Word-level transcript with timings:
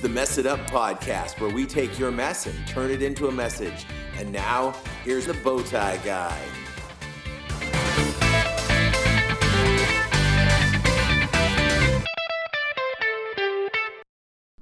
the 0.00 0.08
Mess 0.08 0.38
It 0.38 0.46
Up 0.46 0.60
podcast, 0.60 1.38
where 1.40 1.50
we 1.50 1.66
take 1.66 1.98
your 1.98 2.10
mess 2.10 2.46
and 2.46 2.66
turn 2.66 2.90
it 2.90 3.02
into 3.02 3.28
a 3.28 3.32
message. 3.32 3.84
And 4.16 4.32
now, 4.32 4.74
here's 5.04 5.26
the 5.26 5.34
Bowtie 5.34 6.02
Guy. 6.02 6.40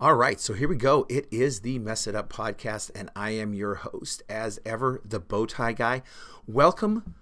All 0.01 0.14
right, 0.14 0.41
so 0.41 0.55
here 0.55 0.69
we 0.69 0.74
go. 0.74 1.06
It 1.09 1.29
is 1.30 1.61
the 1.61 1.79
Mess 1.79 2.09
It 2.09 2.16
Up 2.16 2.32
podcast, 2.32 2.91
and 2.96 3.09
I 3.14 3.30
am 3.30 3.55
your 3.55 3.77
host, 3.77 4.25
as 4.29 4.59
ever, 4.66 5.00
the 5.05 5.20
Bowtie 5.20 5.77
Guy. 5.77 6.02
Welcome 6.48 7.14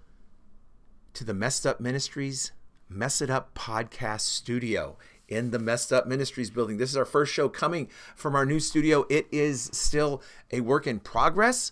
to 1.13 1.23
the 1.23 1.35
Messed 1.35 1.67
Up 1.67 1.79
Ministries 1.79 2.51
Mess 2.89 3.21
It 3.21 3.29
Up 3.29 3.53
podcast 3.53 4.21
studio 4.21 4.97
in 5.27 5.51
the 5.51 5.59
Messed 5.59 5.91
Up 5.91 6.07
Ministries 6.07 6.49
building. 6.49 6.77
This 6.77 6.89
is 6.89 6.97
our 6.97 7.05
first 7.05 7.33
show 7.33 7.49
coming 7.49 7.89
from 8.15 8.35
our 8.35 8.45
new 8.45 8.59
studio. 8.59 9.05
It 9.09 9.27
is 9.31 9.69
still 9.73 10.21
a 10.51 10.61
work 10.61 10.87
in 10.87 10.99
progress. 10.99 11.71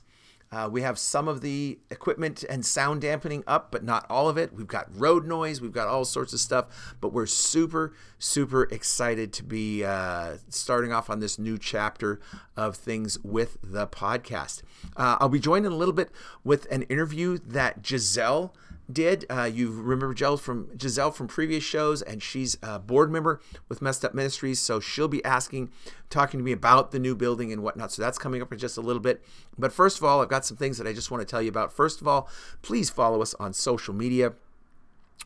Uh, 0.52 0.70
we 0.72 0.84
have 0.84 0.98
some 0.98 1.28
of 1.28 1.42
the 1.42 1.80
equipment 1.90 2.46
and 2.50 2.66
sound 2.66 3.02
dampening 3.02 3.44
up, 3.48 3.72
but 3.72 3.84
not 3.84 4.06
all 4.10 4.30
of 4.30 4.38
it. 4.38 4.54
We've 4.54 4.68
got 4.68 4.88
road 4.96 5.26
noise, 5.26 5.60
we've 5.60 5.74
got 5.74 5.88
all 5.88 6.06
sorts 6.06 6.34
of 6.34 6.40
stuff, 6.40 6.96
but 7.02 7.12
we're 7.12 7.26
super, 7.26 7.94
super 8.20 8.64
excited 8.64 9.34
to 9.34 9.44
be 9.44 9.84
uh, 9.84 10.38
starting 10.50 10.94
off 10.94 11.10
on 11.10 11.20
this 11.20 11.38
new 11.40 11.58
chapter 11.58 12.22
of 12.56 12.76
things 12.76 13.20
with 13.24 13.58
the 13.64 13.88
podcast. 13.88 14.62
Uh, 14.96 15.18
I'll 15.20 15.30
be 15.30 15.40
joined 15.40 15.66
in 15.66 15.72
a 15.72 15.76
little 15.76 15.94
bit 15.94 16.10
with 16.44 16.72
an 16.72 16.84
interview 16.84 17.38
that 17.40 17.86
Giselle 17.86 18.54
did. 18.92 19.26
Uh, 19.30 19.44
you 19.44 19.72
remember 19.72 20.16
Giselle 20.16 20.38
from 20.38 20.70
Giselle 20.80 21.12
from 21.12 21.28
previous 21.28 21.64
shows, 21.64 22.02
and 22.02 22.22
she's 22.22 22.58
a 22.62 22.80
board 22.80 23.12
member 23.12 23.42
with 23.70 23.82
Messed 23.82 24.06
Up 24.06 24.14
Ministries, 24.14 24.60
so 24.60 24.80
she'll 24.80 25.08
be 25.08 25.24
asking, 25.26 25.72
talking 26.10 26.40
to 26.40 26.44
me 26.44 26.52
about 26.52 26.92
the 26.92 27.00
new 27.00 27.16
building 27.16 27.52
and 27.52 27.64
whatnot. 27.64 27.92
So 27.92 28.02
that's 28.02 28.18
coming 28.18 28.42
up 28.42 28.52
in 28.52 28.60
just 28.60 28.78
a 28.78 28.82
little 28.82 29.02
bit. 29.02 29.24
But 29.58 29.72
first 29.72 29.98
of 29.98 30.04
all, 30.04 30.22
I've 30.22 30.30
got 30.30 30.46
some 30.46 30.58
things 30.58 30.78
that 30.78 30.88
I 30.88 30.94
just 30.94 31.12
want 31.12 31.22
to 31.22 31.26
tell 31.26 31.42
you 31.42 31.50
about. 31.50 31.74
First 31.74 32.02
of 32.02 32.08
all, 32.08 32.30
please 32.62 32.90
follow 32.90 33.22
us 33.22 33.34
on 33.36 33.54
social 33.54 33.94
media. 33.94 34.34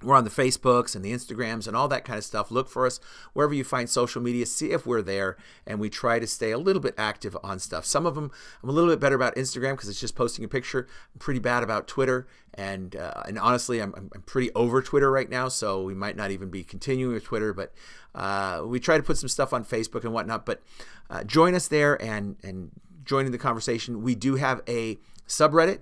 We're 0.02 0.16
on 0.16 0.24
the 0.24 0.30
Facebooks 0.30 0.96
and 0.96 1.04
the 1.04 1.12
Instagrams 1.12 1.68
and 1.68 1.76
all 1.76 1.90
that 1.90 2.06
kind 2.06 2.18
of 2.18 2.24
stuff. 2.24 2.52
Look 2.52 2.70
for 2.70 2.86
us 2.86 3.02
wherever 3.34 3.54
you 3.54 3.66
find 3.66 3.90
social 3.90 4.22
media. 4.22 4.46
See 4.46 4.72
if 4.72 4.86
we're 4.86 5.02
there, 5.02 5.36
and 5.68 5.78
we 5.78 5.90
try 5.90 6.20
to 6.20 6.28
stay 6.28 6.52
a 6.52 6.58
little 6.58 6.82
bit 6.82 6.96
active 6.98 7.36
on 7.44 7.60
stuff. 7.60 7.86
Some 7.86 8.06
of 8.06 8.16
them 8.16 8.32
I'm 8.64 8.70
a 8.70 8.72
little 8.72 8.90
bit 8.90 9.02
better 9.02 9.16
about 9.16 9.36
Instagram 9.36 9.72
because 9.72 9.90
it's 9.90 10.00
just 10.00 10.16
posting 10.16 10.46
a 10.46 10.48
picture. 10.48 10.88
I'm 11.14 11.20
pretty 11.20 11.42
bad 11.42 11.64
about 11.64 11.86
Twitter, 11.88 12.28
and 12.54 12.96
uh, 12.96 13.24
and 13.26 13.38
honestly, 13.38 13.82
I'm, 13.82 13.94
I'm 13.94 14.22
pretty 14.26 14.52
over 14.54 14.82
Twitter 14.82 15.12
right 15.12 15.30
now, 15.30 15.50
so 15.50 15.84
we 15.84 15.94
might 15.94 16.16
not 16.16 16.32
even 16.32 16.50
be 16.50 16.64
continuing 16.64 17.14
with 17.14 17.26
Twitter. 17.26 17.54
But 17.54 17.74
uh, 18.16 18.62
we 18.66 18.80
try 18.80 18.96
to 18.96 19.04
put 19.04 19.18
some 19.18 19.30
stuff 19.30 19.52
on 19.52 19.66
Facebook 19.66 20.06
and 20.06 20.14
whatnot. 20.14 20.46
But 20.46 20.62
uh, 21.10 21.26
join 21.26 21.56
us 21.56 21.68
there 21.68 22.02
and 22.02 22.38
and 22.42 22.72
join 23.04 23.26
in 23.26 23.34
the 23.34 23.38
conversation. 23.38 24.02
We 24.02 24.16
do 24.16 24.36
have 24.36 24.62
a 24.68 24.98
subreddit. 25.28 25.82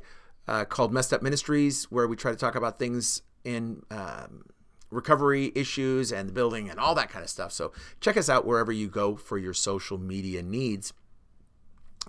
Uh, 0.50 0.64
called 0.64 0.94
Messed 0.94 1.12
Up 1.12 1.22
Ministries, 1.22 1.92
where 1.92 2.08
we 2.08 2.16
try 2.16 2.32
to 2.32 2.38
talk 2.38 2.56
about 2.56 2.80
things 2.80 3.22
in 3.48 3.82
um, 3.90 4.44
recovery 4.92 5.54
issues 5.56 6.12
and 6.12 6.28
the 6.30 6.34
building 6.34 6.70
and 6.70 6.80
all 6.80 6.94
that 6.96 7.10
kind 7.10 7.24
of 7.24 7.30
stuff. 7.30 7.54
So 7.54 7.72
check 8.02 8.18
us 8.18 8.30
out 8.30 8.46
wherever 8.46 8.72
you 8.72 8.90
go 8.90 9.16
for 9.16 9.38
your 9.38 9.54
social 9.54 9.98
media 9.98 10.44
needs. 10.44 10.94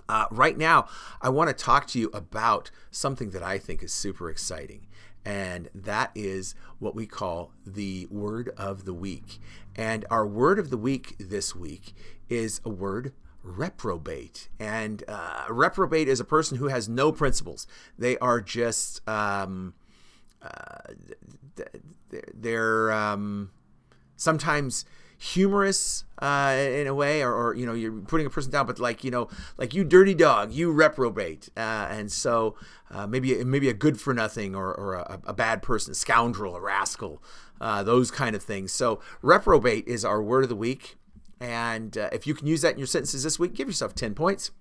Uh, 0.08 0.26
right 0.30 0.58
now, 0.58 0.88
I 1.22 1.28
want 1.28 1.48
to 1.48 1.64
talk 1.64 1.86
to 1.88 1.98
you 1.98 2.10
about 2.12 2.70
something 2.90 3.30
that 3.30 3.42
I 3.42 3.58
think 3.58 3.82
is 3.82 3.92
super 3.92 4.30
exciting, 4.30 4.86
and 5.24 5.68
that 5.74 6.10
is 6.14 6.54
what 6.78 6.94
we 6.94 7.06
call 7.06 7.52
the 7.66 8.06
word 8.10 8.50
of 8.56 8.84
the 8.84 8.94
week. 8.94 9.38
And 9.76 10.04
our 10.10 10.26
word 10.26 10.58
of 10.58 10.70
the 10.70 10.76
week 10.76 11.16
this 11.18 11.54
week 11.54 11.94
is 12.28 12.60
a 12.64 12.70
word 12.70 13.12
reprobate. 13.42 14.48
And 14.58 15.04
uh, 15.06 15.44
reprobate 15.50 16.08
is 16.08 16.20
a 16.20 16.24
person 16.24 16.58
who 16.58 16.68
has 16.68 16.88
no 16.88 17.12
principles. 17.12 17.66
They 17.98 18.16
are 18.18 18.40
just 18.40 19.06
um, 19.08 19.74
they're 22.34 22.92
um, 22.92 23.50
sometimes 24.16 24.84
humorous 25.18 26.04
uh, 26.22 26.54
in 26.56 26.86
a 26.86 26.94
way, 26.94 27.22
or, 27.22 27.32
or, 27.32 27.54
you 27.54 27.66
know 27.66 27.74
you're 27.74 27.92
putting 27.92 28.26
a 28.26 28.30
person 28.30 28.52
down, 28.52 28.66
but 28.66 28.78
like 28.78 29.02
you 29.02 29.10
know 29.10 29.28
like 29.56 29.74
you 29.74 29.84
dirty 29.84 30.14
dog, 30.14 30.52
you 30.52 30.70
reprobate, 30.70 31.48
uh, 31.56 31.88
and 31.90 32.10
so 32.10 32.54
uh, 32.90 33.06
maybe 33.06 33.42
maybe 33.44 33.68
a 33.68 33.74
good 33.74 34.00
for 34.00 34.14
nothing 34.14 34.54
or, 34.54 34.72
or 34.72 34.94
a, 34.94 35.20
a, 35.26 35.32
bad 35.32 35.62
person, 35.62 35.92
a 35.92 35.94
scoundrel, 35.94 36.56
a 36.56 36.60
rascal, 36.60 37.22
uh, 37.60 37.82
those 37.82 38.10
kind 38.10 38.36
of 38.36 38.42
things. 38.42 38.72
So 38.72 39.00
reprobate 39.20 39.86
is 39.88 40.04
our 40.04 40.22
word 40.22 40.44
of 40.44 40.48
the 40.48 40.56
week, 40.56 40.96
and 41.40 41.98
uh, 41.98 42.10
if 42.12 42.26
you 42.26 42.34
can 42.34 42.46
use 42.46 42.62
that 42.62 42.72
in 42.72 42.78
your 42.78 42.86
sentences 42.86 43.24
this 43.24 43.38
week, 43.38 43.54
give 43.54 43.68
yourself 43.68 43.94
ten 43.94 44.14
points 44.14 44.52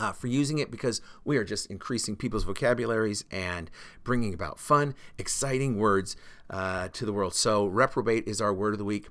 uh, 0.00 0.12
for 0.12 0.26
using 0.26 0.58
it 0.58 0.70
because 0.70 1.02
we 1.24 1.36
are 1.36 1.44
just 1.44 1.66
increasing 1.66 2.16
people's 2.16 2.44
vocabularies 2.44 3.24
and 3.30 3.70
bringing 4.02 4.32
about 4.32 4.58
fun, 4.58 4.94
exciting 5.18 5.76
words 5.76 6.16
uh, 6.48 6.88
to 6.88 7.04
the 7.04 7.12
world. 7.12 7.34
So, 7.34 7.66
reprobate 7.66 8.26
is 8.26 8.40
our 8.40 8.52
word 8.52 8.72
of 8.72 8.78
the 8.78 8.84
week. 8.84 9.08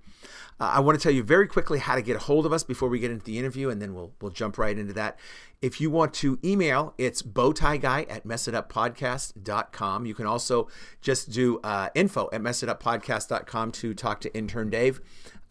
Uh, 0.59 0.71
I 0.75 0.79
want 0.81 0.99
to 0.99 1.03
tell 1.03 1.13
you 1.13 1.23
very 1.23 1.47
quickly 1.47 1.79
how 1.79 1.95
to 1.95 2.01
get 2.01 2.15
a 2.15 2.19
hold 2.19 2.45
of 2.45 2.51
us 2.51 2.63
before 2.63 2.89
we 2.89 2.99
get 2.99 3.11
into 3.11 3.23
the 3.23 3.37
interview, 3.37 3.69
and 3.69 3.81
then 3.81 3.93
we'll 3.93 4.11
we'll 4.19 4.31
jump 4.31 4.57
right 4.57 4.77
into 4.77 4.93
that. 4.93 5.17
If 5.61 5.79
you 5.79 5.89
want 5.89 6.13
to 6.15 6.39
email, 6.43 6.93
it's 6.97 7.21
bowtieguy 7.21 8.09
at 8.09 8.25
messituppodcast.com. 8.25 10.05
You 10.05 10.13
can 10.15 10.25
also 10.25 10.69
just 11.01 11.31
do 11.31 11.59
uh, 11.63 11.89
info 11.93 12.29
at 12.33 12.41
messituppodcast.com 12.41 13.71
to 13.73 13.93
talk 13.93 14.21
to 14.21 14.35
intern 14.35 14.69
Dave 14.69 15.01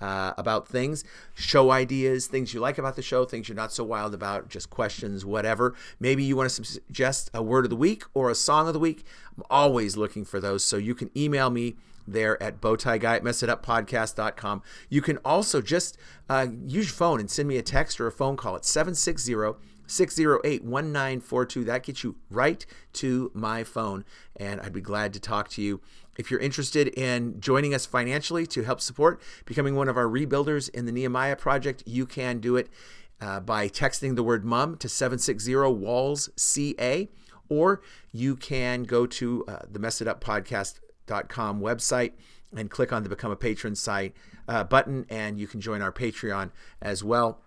uh, 0.00 0.32
about 0.38 0.68
things, 0.68 1.04
show 1.34 1.70
ideas, 1.70 2.26
things 2.26 2.54
you 2.54 2.60
like 2.60 2.78
about 2.78 2.96
the 2.96 3.02
show, 3.02 3.24
things 3.24 3.48
you're 3.48 3.56
not 3.56 3.72
so 3.72 3.84
wild 3.84 4.14
about, 4.14 4.48
just 4.48 4.70
questions, 4.70 5.24
whatever. 5.24 5.74
Maybe 5.98 6.24
you 6.24 6.36
want 6.36 6.50
to 6.50 6.64
suggest 6.64 7.30
a 7.34 7.42
word 7.42 7.64
of 7.64 7.70
the 7.70 7.76
week 7.76 8.04
or 8.14 8.30
a 8.30 8.34
song 8.34 8.66
of 8.66 8.74
the 8.74 8.80
week. 8.80 9.04
I'm 9.36 9.44
always 9.50 9.96
looking 9.96 10.24
for 10.24 10.40
those. 10.40 10.64
So 10.64 10.76
you 10.76 10.94
can 10.94 11.10
email 11.16 11.50
me 11.50 11.76
there 12.06 12.42
at 12.42 12.60
bowtieguy 12.60 13.04
at 13.04 13.22
messituppodcast.com. 13.22 14.62
You 14.88 15.02
can 15.02 15.18
also 15.18 15.60
just 15.60 15.98
uh, 16.28 16.46
use 16.66 16.86
your 16.86 16.94
phone 16.94 17.20
and 17.20 17.30
send 17.30 17.48
me 17.48 17.56
a 17.56 17.62
text 17.62 18.00
or 18.00 18.06
a 18.06 18.12
phone 18.12 18.36
call 18.36 18.56
at 18.56 18.64
760 18.64 19.58
608 19.86 20.64
1942. 20.64 21.64
That 21.64 21.82
gets 21.82 22.04
you 22.04 22.16
right 22.30 22.64
to 22.94 23.30
my 23.34 23.64
phone, 23.64 24.04
and 24.36 24.60
I'd 24.60 24.72
be 24.72 24.80
glad 24.80 25.12
to 25.14 25.20
talk 25.20 25.48
to 25.50 25.62
you. 25.62 25.80
If 26.18 26.30
you're 26.30 26.40
interested 26.40 26.88
in 26.88 27.40
joining 27.40 27.72
us 27.72 27.86
financially 27.86 28.46
to 28.48 28.62
help 28.62 28.80
support 28.80 29.22
becoming 29.46 29.74
one 29.74 29.88
of 29.88 29.96
our 29.96 30.06
rebuilders 30.06 30.68
in 30.70 30.84
the 30.84 30.92
Nehemiah 30.92 31.36
project, 31.36 31.82
you 31.86 32.04
can 32.04 32.40
do 32.40 32.56
it 32.56 32.68
uh, 33.20 33.40
by 33.40 33.68
texting 33.68 34.16
the 34.16 34.22
word 34.22 34.44
mum 34.44 34.76
to 34.78 34.88
760 34.88 35.54
walls 35.54 36.28
CA, 36.36 37.08
or 37.48 37.80
you 38.12 38.36
can 38.36 38.82
go 38.82 39.06
to 39.06 39.44
uh, 39.48 39.60
the 39.70 39.78
messituppodcast.com 39.78 41.60
website 41.60 42.12
and 42.54 42.70
click 42.70 42.92
on 42.92 43.02
the 43.02 43.08
become 43.08 43.30
a 43.30 43.36
patron 43.36 43.74
site 43.74 44.14
uh, 44.46 44.64
button, 44.64 45.06
and 45.08 45.38
you 45.38 45.46
can 45.46 45.60
join 45.60 45.80
our 45.80 45.92
Patreon 45.92 46.50
as 46.82 47.02
well 47.02 47.40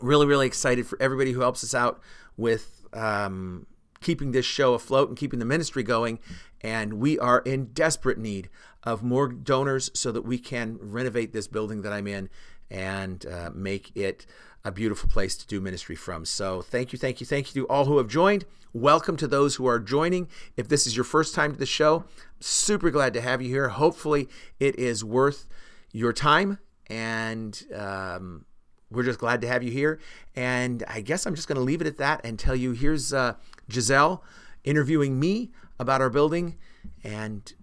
really, 0.00 0.26
really 0.26 0.46
excited 0.46 0.86
for 0.86 1.00
everybody 1.00 1.32
who 1.32 1.40
helps 1.40 1.64
us 1.64 1.74
out 1.74 2.00
with 2.36 2.86
um, 2.92 3.66
keeping 4.00 4.32
this 4.32 4.46
show 4.46 4.74
afloat 4.74 5.08
and 5.08 5.16
keeping 5.16 5.38
the 5.38 5.44
ministry 5.44 5.82
going. 5.82 6.18
And 6.62 6.94
we 6.94 7.18
are 7.18 7.40
in 7.40 7.66
desperate 7.66 8.18
need 8.18 8.48
of 8.82 9.02
more 9.02 9.28
donors 9.28 9.90
so 9.94 10.12
that 10.12 10.22
we 10.22 10.38
can 10.38 10.78
renovate 10.80 11.32
this 11.32 11.46
building 11.46 11.82
that 11.82 11.92
I'm 11.92 12.06
in 12.06 12.28
and 12.70 13.24
uh, 13.26 13.50
make 13.54 13.94
it 13.96 14.26
a 14.64 14.70
beautiful 14.70 15.08
place 15.08 15.36
to 15.36 15.46
do 15.46 15.60
ministry 15.60 15.96
from. 15.96 16.24
So 16.24 16.62
thank 16.62 16.92
you, 16.92 16.98
thank 16.98 17.20
you, 17.20 17.26
thank 17.26 17.54
you 17.54 17.62
to 17.62 17.68
all 17.68 17.86
who 17.86 17.98
have 17.98 18.08
joined. 18.08 18.44
Welcome 18.72 19.16
to 19.16 19.26
those 19.26 19.56
who 19.56 19.66
are 19.66 19.78
joining. 19.78 20.28
If 20.56 20.68
this 20.68 20.86
is 20.86 20.94
your 20.94 21.04
first 21.04 21.34
time 21.34 21.52
to 21.52 21.58
the 21.58 21.66
show, 21.66 22.04
super 22.40 22.90
glad 22.90 23.14
to 23.14 23.20
have 23.20 23.42
you 23.42 23.48
here. 23.48 23.70
Hopefully, 23.70 24.28
it 24.58 24.78
is 24.78 25.02
worth 25.02 25.48
your 25.92 26.12
time 26.12 26.58
and 26.88 27.64
um, 27.74 28.44
we're 28.90 29.04
just 29.04 29.18
glad 29.18 29.40
to 29.40 29.48
have 29.48 29.62
you 29.62 29.70
here. 29.70 29.98
And 30.36 30.84
I 30.88 31.00
guess 31.00 31.26
I'm 31.26 31.34
just 31.34 31.48
going 31.48 31.56
to 31.56 31.62
leave 31.62 31.80
it 31.80 31.86
at 31.86 31.98
that 31.98 32.20
and 32.24 32.38
tell 32.38 32.56
you 32.56 32.72
here's 32.72 33.12
uh, 33.12 33.34
Giselle 33.70 34.22
interviewing 34.64 35.18
me 35.18 35.50
about 35.80 36.02
our 36.02 36.10
building 36.10 36.56
and 37.02 37.54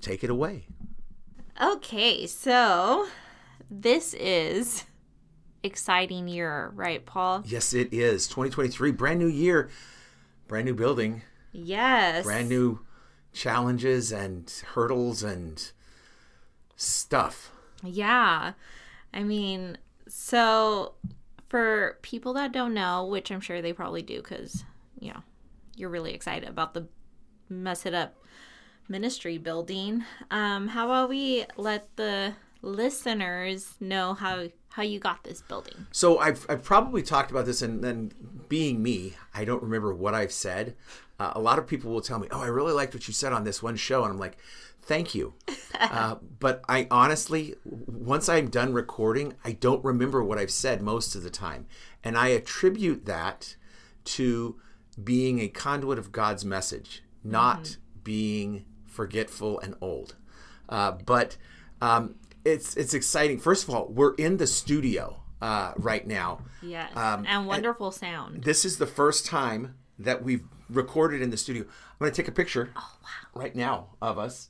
take 0.00 0.22
it 0.22 0.30
away. 0.30 0.68
Okay, 1.60 2.26
so 2.26 3.08
this 3.68 4.14
is 4.14 4.84
exciting 5.64 6.28
year, 6.28 6.70
right, 6.74 7.04
Paul? 7.04 7.42
Yes, 7.44 7.74
it 7.74 7.92
is. 7.92 8.28
2023, 8.28 8.92
brand 8.92 9.18
new 9.18 9.26
year, 9.26 9.68
brand 10.46 10.66
new 10.66 10.74
building. 10.74 11.22
Yes. 11.50 12.24
Brand 12.24 12.48
new 12.48 12.80
challenges 13.32 14.12
and 14.12 14.50
hurdles 14.74 15.24
and 15.24 15.72
stuff. 16.76 17.50
Yeah. 17.82 18.52
I 19.12 19.22
mean, 19.24 19.78
so, 20.06 20.94
for 21.48 21.98
people 22.02 22.34
that 22.34 22.52
don't 22.52 22.72
know, 22.72 23.04
which 23.04 23.32
I'm 23.32 23.40
sure 23.40 23.60
they 23.60 23.72
probably 23.72 24.02
do 24.02 24.18
because, 24.18 24.64
you 25.00 25.12
know, 25.12 25.22
you're 25.76 25.90
really 25.90 26.14
excited 26.14 26.48
about 26.48 26.74
the 26.74 26.86
Mess 27.52 27.86
It 27.86 27.94
Up 27.94 28.14
ministry 28.88 29.38
building, 29.38 30.04
um, 30.30 30.68
how 30.68 30.86
about 30.86 31.08
we 31.08 31.46
let 31.56 31.96
the 31.96 32.34
listeners 32.62 33.74
know 33.80 34.14
how 34.14 34.48
how 34.72 34.82
you 34.82 34.98
got 34.98 35.22
this 35.22 35.42
building. 35.42 35.86
So 35.92 36.18
I've, 36.18 36.46
I've 36.48 36.64
probably 36.64 37.02
talked 37.02 37.30
about 37.30 37.44
this, 37.44 37.60
and 37.60 37.84
then 37.84 38.12
being 38.48 38.82
me, 38.82 39.14
I 39.34 39.44
don't 39.44 39.62
remember 39.62 39.94
what 39.94 40.14
I've 40.14 40.32
said. 40.32 40.76
Uh, 41.20 41.32
a 41.34 41.40
lot 41.40 41.58
of 41.58 41.66
people 41.66 41.90
will 41.90 42.00
tell 42.00 42.18
me, 42.18 42.28
"Oh, 42.30 42.40
I 42.40 42.46
really 42.46 42.72
liked 42.72 42.94
what 42.94 43.06
you 43.06 43.12
said 43.12 43.32
on 43.32 43.44
this 43.44 43.62
one 43.62 43.76
show," 43.76 44.02
and 44.02 44.12
I'm 44.12 44.18
like, 44.18 44.38
"Thank 44.80 45.14
you." 45.14 45.34
uh, 45.80 46.16
but 46.40 46.62
I 46.68 46.86
honestly, 46.90 47.54
once 47.64 48.28
I'm 48.30 48.48
done 48.48 48.72
recording, 48.72 49.34
I 49.44 49.52
don't 49.52 49.84
remember 49.84 50.24
what 50.24 50.38
I've 50.38 50.50
said 50.50 50.80
most 50.80 51.14
of 51.14 51.22
the 51.22 51.30
time, 51.30 51.66
and 52.02 52.16
I 52.16 52.28
attribute 52.28 53.04
that 53.04 53.56
to 54.04 54.58
being 55.02 55.38
a 55.38 55.48
conduit 55.48 55.98
of 55.98 56.12
God's 56.12 56.46
message, 56.46 57.02
not 57.24 57.76
being 58.04 58.64
forgetful 58.86 59.60
and 59.60 59.74
old. 59.80 60.16
Uh, 60.68 60.92
but 60.92 61.36
um, 61.80 62.16
it's 62.44 62.76
it's 62.76 62.94
exciting. 62.94 63.38
First 63.38 63.64
of 63.64 63.74
all, 63.74 63.86
we're 63.88 64.14
in 64.14 64.36
the 64.36 64.46
studio 64.46 65.22
uh, 65.40 65.72
right 65.76 66.06
now. 66.06 66.40
Yes. 66.62 66.90
Um, 66.96 67.24
and 67.28 67.46
wonderful 67.46 67.90
sound. 67.90 68.44
This 68.44 68.64
is 68.64 68.78
the 68.78 68.86
first 68.86 69.26
time 69.26 69.74
that 69.98 70.22
we've 70.22 70.44
recorded 70.70 71.20
in 71.20 71.30
the 71.30 71.36
studio. 71.36 71.62
I'm 71.62 71.98
going 71.98 72.12
to 72.12 72.16
take 72.16 72.28
a 72.28 72.32
picture 72.32 72.70
right 73.34 73.54
now 73.54 73.88
of 74.00 74.18
us. 74.18 74.48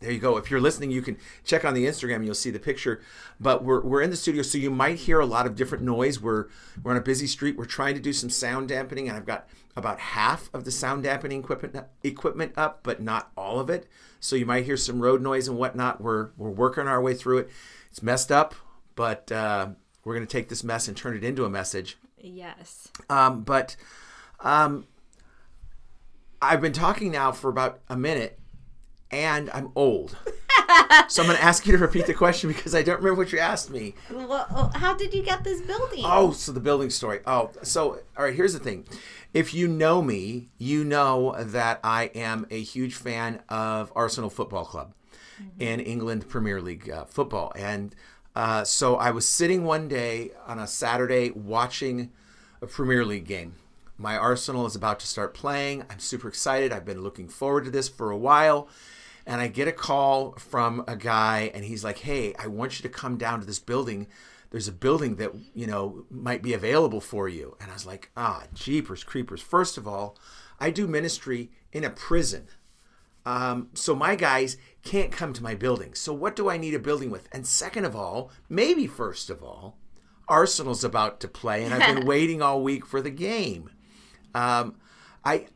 There 0.00 0.10
you 0.10 0.18
go. 0.18 0.36
If 0.36 0.50
you're 0.50 0.60
listening, 0.60 0.90
you 0.90 1.00
can 1.00 1.16
check 1.44 1.64
on 1.64 1.74
the 1.74 1.86
Instagram 1.86 2.16
and 2.16 2.24
you'll 2.24 2.34
see 2.34 2.50
the 2.50 2.58
picture. 2.58 3.00
But 3.38 3.62
we're, 3.62 3.80
we're 3.82 4.02
in 4.02 4.10
the 4.10 4.16
studio, 4.16 4.42
so 4.42 4.58
you 4.58 4.68
might 4.68 4.96
hear 4.96 5.20
a 5.20 5.26
lot 5.26 5.46
of 5.46 5.54
different 5.54 5.84
noise. 5.84 6.20
We're 6.20 6.46
we're 6.82 6.90
on 6.90 6.96
a 6.96 7.02
busy 7.02 7.28
street. 7.28 7.56
We're 7.56 7.66
trying 7.66 7.94
to 7.94 8.00
do 8.00 8.12
some 8.12 8.28
sound 8.28 8.68
dampening, 8.68 9.08
and 9.08 9.16
I've 9.16 9.26
got 9.26 9.48
about 9.74 9.98
half 9.98 10.50
of 10.52 10.64
the 10.64 10.70
sound 10.70 11.04
dampening 11.04 11.40
equipment 11.40 11.86
equipment 12.02 12.52
up, 12.56 12.80
but 12.82 13.00
not 13.00 13.30
all 13.36 13.58
of 13.58 13.70
it. 13.70 13.86
So 14.20 14.36
you 14.36 14.46
might 14.46 14.64
hear 14.64 14.76
some 14.76 15.00
road 15.00 15.22
noise 15.22 15.48
and 15.48 15.58
whatnot. 15.58 16.00
We're 16.00 16.30
we're 16.36 16.50
working 16.50 16.86
our 16.86 17.00
way 17.00 17.14
through 17.14 17.38
it. 17.38 17.50
It's 17.90 18.02
messed 18.02 18.30
up, 18.30 18.54
but 18.94 19.30
uh, 19.32 19.68
we're 20.04 20.14
going 20.14 20.26
to 20.26 20.32
take 20.32 20.48
this 20.48 20.64
mess 20.64 20.88
and 20.88 20.96
turn 20.96 21.16
it 21.16 21.24
into 21.24 21.44
a 21.44 21.50
message. 21.50 21.98
Yes. 22.18 22.88
Um, 23.10 23.42
but 23.42 23.76
um, 24.40 24.86
I've 26.40 26.60
been 26.60 26.72
talking 26.72 27.12
now 27.12 27.32
for 27.32 27.50
about 27.50 27.80
a 27.88 27.96
minute, 27.96 28.38
and 29.10 29.50
I'm 29.50 29.72
old. 29.74 30.16
so 31.08 31.22
I'm 31.22 31.28
going 31.28 31.38
to 31.38 31.44
ask 31.44 31.66
you 31.66 31.72
to 31.72 31.78
repeat 31.78 32.06
the 32.06 32.14
question 32.14 32.48
because 32.48 32.74
I 32.74 32.82
don't 32.82 32.98
remember 32.98 33.22
what 33.22 33.32
you 33.32 33.38
asked 33.38 33.70
me. 33.70 33.94
Well, 34.10 34.46
oh, 34.50 34.70
how 34.74 34.94
did 34.94 35.14
you 35.14 35.22
get 35.22 35.44
this 35.44 35.60
building? 35.60 36.02
Oh, 36.04 36.32
so 36.32 36.52
the 36.52 36.60
building 36.60 36.90
story. 36.90 37.20
Oh, 37.26 37.50
so 37.62 38.00
all 38.16 38.24
right. 38.24 38.34
Here's 38.34 38.52
the 38.52 38.58
thing. 38.58 38.86
If 39.34 39.54
you 39.54 39.68
know 39.68 40.02
me, 40.02 40.50
you 40.58 40.84
know 40.84 41.34
that 41.38 41.80
I 41.82 42.04
am 42.14 42.46
a 42.50 42.60
huge 42.60 42.94
fan 42.94 43.42
of 43.48 43.92
Arsenal 43.94 44.30
Football 44.30 44.64
Club 44.64 44.94
in 45.58 45.80
England 45.80 46.28
Premier 46.28 46.60
League 46.60 46.90
uh, 46.90 47.04
football, 47.04 47.52
and 47.56 47.94
uh, 48.36 48.64
so 48.64 48.96
I 48.96 49.10
was 49.10 49.28
sitting 49.28 49.64
one 49.64 49.88
day 49.88 50.30
on 50.46 50.58
a 50.58 50.66
Saturday 50.66 51.30
watching 51.30 52.12
a 52.60 52.66
Premier 52.66 53.04
League 53.04 53.26
game. 53.26 53.54
My 53.98 54.16
Arsenal 54.16 54.66
is 54.66 54.74
about 54.74 55.00
to 55.00 55.06
start 55.06 55.34
playing. 55.34 55.84
I'm 55.90 55.98
super 55.98 56.28
excited. 56.28 56.72
I've 56.72 56.84
been 56.84 57.02
looking 57.02 57.28
forward 57.28 57.64
to 57.64 57.70
this 57.70 57.88
for 57.88 58.10
a 58.10 58.16
while. 58.16 58.68
And 59.26 59.40
I 59.40 59.48
get 59.48 59.68
a 59.68 59.72
call 59.72 60.32
from 60.32 60.84
a 60.88 60.96
guy, 60.96 61.50
and 61.54 61.64
he's 61.64 61.84
like, 61.84 61.98
Hey, 61.98 62.34
I 62.38 62.46
want 62.46 62.78
you 62.78 62.82
to 62.82 62.88
come 62.88 63.16
down 63.16 63.40
to 63.40 63.46
this 63.46 63.58
building. 63.58 64.06
There's 64.50 64.68
a 64.68 64.72
building 64.72 65.16
that, 65.16 65.32
you 65.54 65.66
know, 65.66 66.04
might 66.10 66.42
be 66.42 66.52
available 66.52 67.00
for 67.00 67.28
you. 67.28 67.56
And 67.60 67.70
I 67.70 67.74
was 67.74 67.86
like, 67.86 68.10
Ah, 68.16 68.44
jeepers, 68.52 69.04
creepers. 69.04 69.40
First 69.40 69.78
of 69.78 69.86
all, 69.88 70.18
I 70.58 70.70
do 70.70 70.86
ministry 70.86 71.50
in 71.72 71.84
a 71.84 71.90
prison. 71.90 72.48
Um, 73.24 73.68
so 73.74 73.94
my 73.94 74.16
guys 74.16 74.56
can't 74.82 75.12
come 75.12 75.32
to 75.32 75.42
my 75.42 75.54
building. 75.54 75.94
So 75.94 76.12
what 76.12 76.34
do 76.34 76.50
I 76.50 76.56
need 76.56 76.74
a 76.74 76.78
building 76.78 77.10
with? 77.10 77.28
And 77.32 77.46
second 77.46 77.84
of 77.84 77.94
all, 77.94 78.30
maybe 78.48 78.86
first 78.86 79.30
of 79.30 79.42
all, 79.42 79.76
Arsenal's 80.28 80.84
about 80.84 81.20
to 81.20 81.28
play, 81.28 81.64
and 81.64 81.74
I've 81.74 81.94
been 81.94 82.06
waiting 82.06 82.42
all 82.42 82.62
week 82.62 82.86
for 82.86 83.00
the 83.00 83.10
game. 83.10 83.70
Um, 84.34 84.76
I 85.24 85.46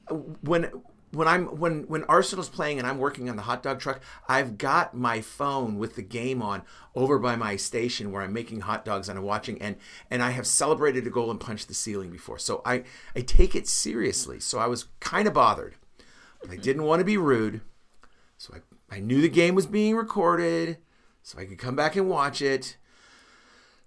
when 0.42 0.70
when 1.12 1.28
I'm 1.28 1.46
when 1.46 1.84
when 1.84 2.04
Arsenal's 2.04 2.48
playing 2.48 2.78
and 2.78 2.86
I'm 2.86 2.98
working 2.98 3.30
on 3.30 3.36
the 3.36 3.42
hot 3.42 3.62
dog 3.62 3.80
truck, 3.80 4.00
I've 4.28 4.58
got 4.58 4.94
my 4.94 5.20
phone 5.20 5.78
with 5.78 5.96
the 5.96 6.02
game 6.02 6.42
on 6.42 6.62
over 6.94 7.18
by 7.18 7.36
my 7.36 7.56
station 7.56 8.12
where 8.12 8.22
I'm 8.22 8.32
making 8.32 8.60
hot 8.60 8.84
dogs 8.84 9.08
and 9.08 9.18
I'm 9.18 9.24
watching 9.24 9.60
and 9.62 9.76
and 10.10 10.22
I 10.22 10.30
have 10.30 10.46
celebrated 10.46 11.06
a 11.06 11.10
goal 11.10 11.30
and 11.30 11.40
punched 11.40 11.68
the 11.68 11.74
ceiling 11.74 12.10
before. 12.10 12.38
So 12.38 12.62
I 12.64 12.84
I 13.14 13.20
take 13.20 13.54
it 13.54 13.68
seriously. 13.68 14.40
So 14.40 14.58
I 14.58 14.66
was 14.66 14.86
kind 15.00 15.28
of 15.28 15.34
bothered. 15.34 15.76
But 16.40 16.50
I 16.50 16.56
didn't 16.56 16.84
want 16.84 17.00
to 17.00 17.04
be 17.04 17.16
rude. 17.16 17.60
So 18.38 18.54
I, 18.54 18.96
I 18.96 19.00
knew 19.00 19.20
the 19.20 19.28
game 19.28 19.54
was 19.54 19.66
being 19.66 19.96
recorded 19.96 20.78
so 21.22 21.38
I 21.38 21.44
could 21.44 21.58
come 21.58 21.74
back 21.74 21.96
and 21.96 22.08
watch 22.08 22.42
it. 22.42 22.76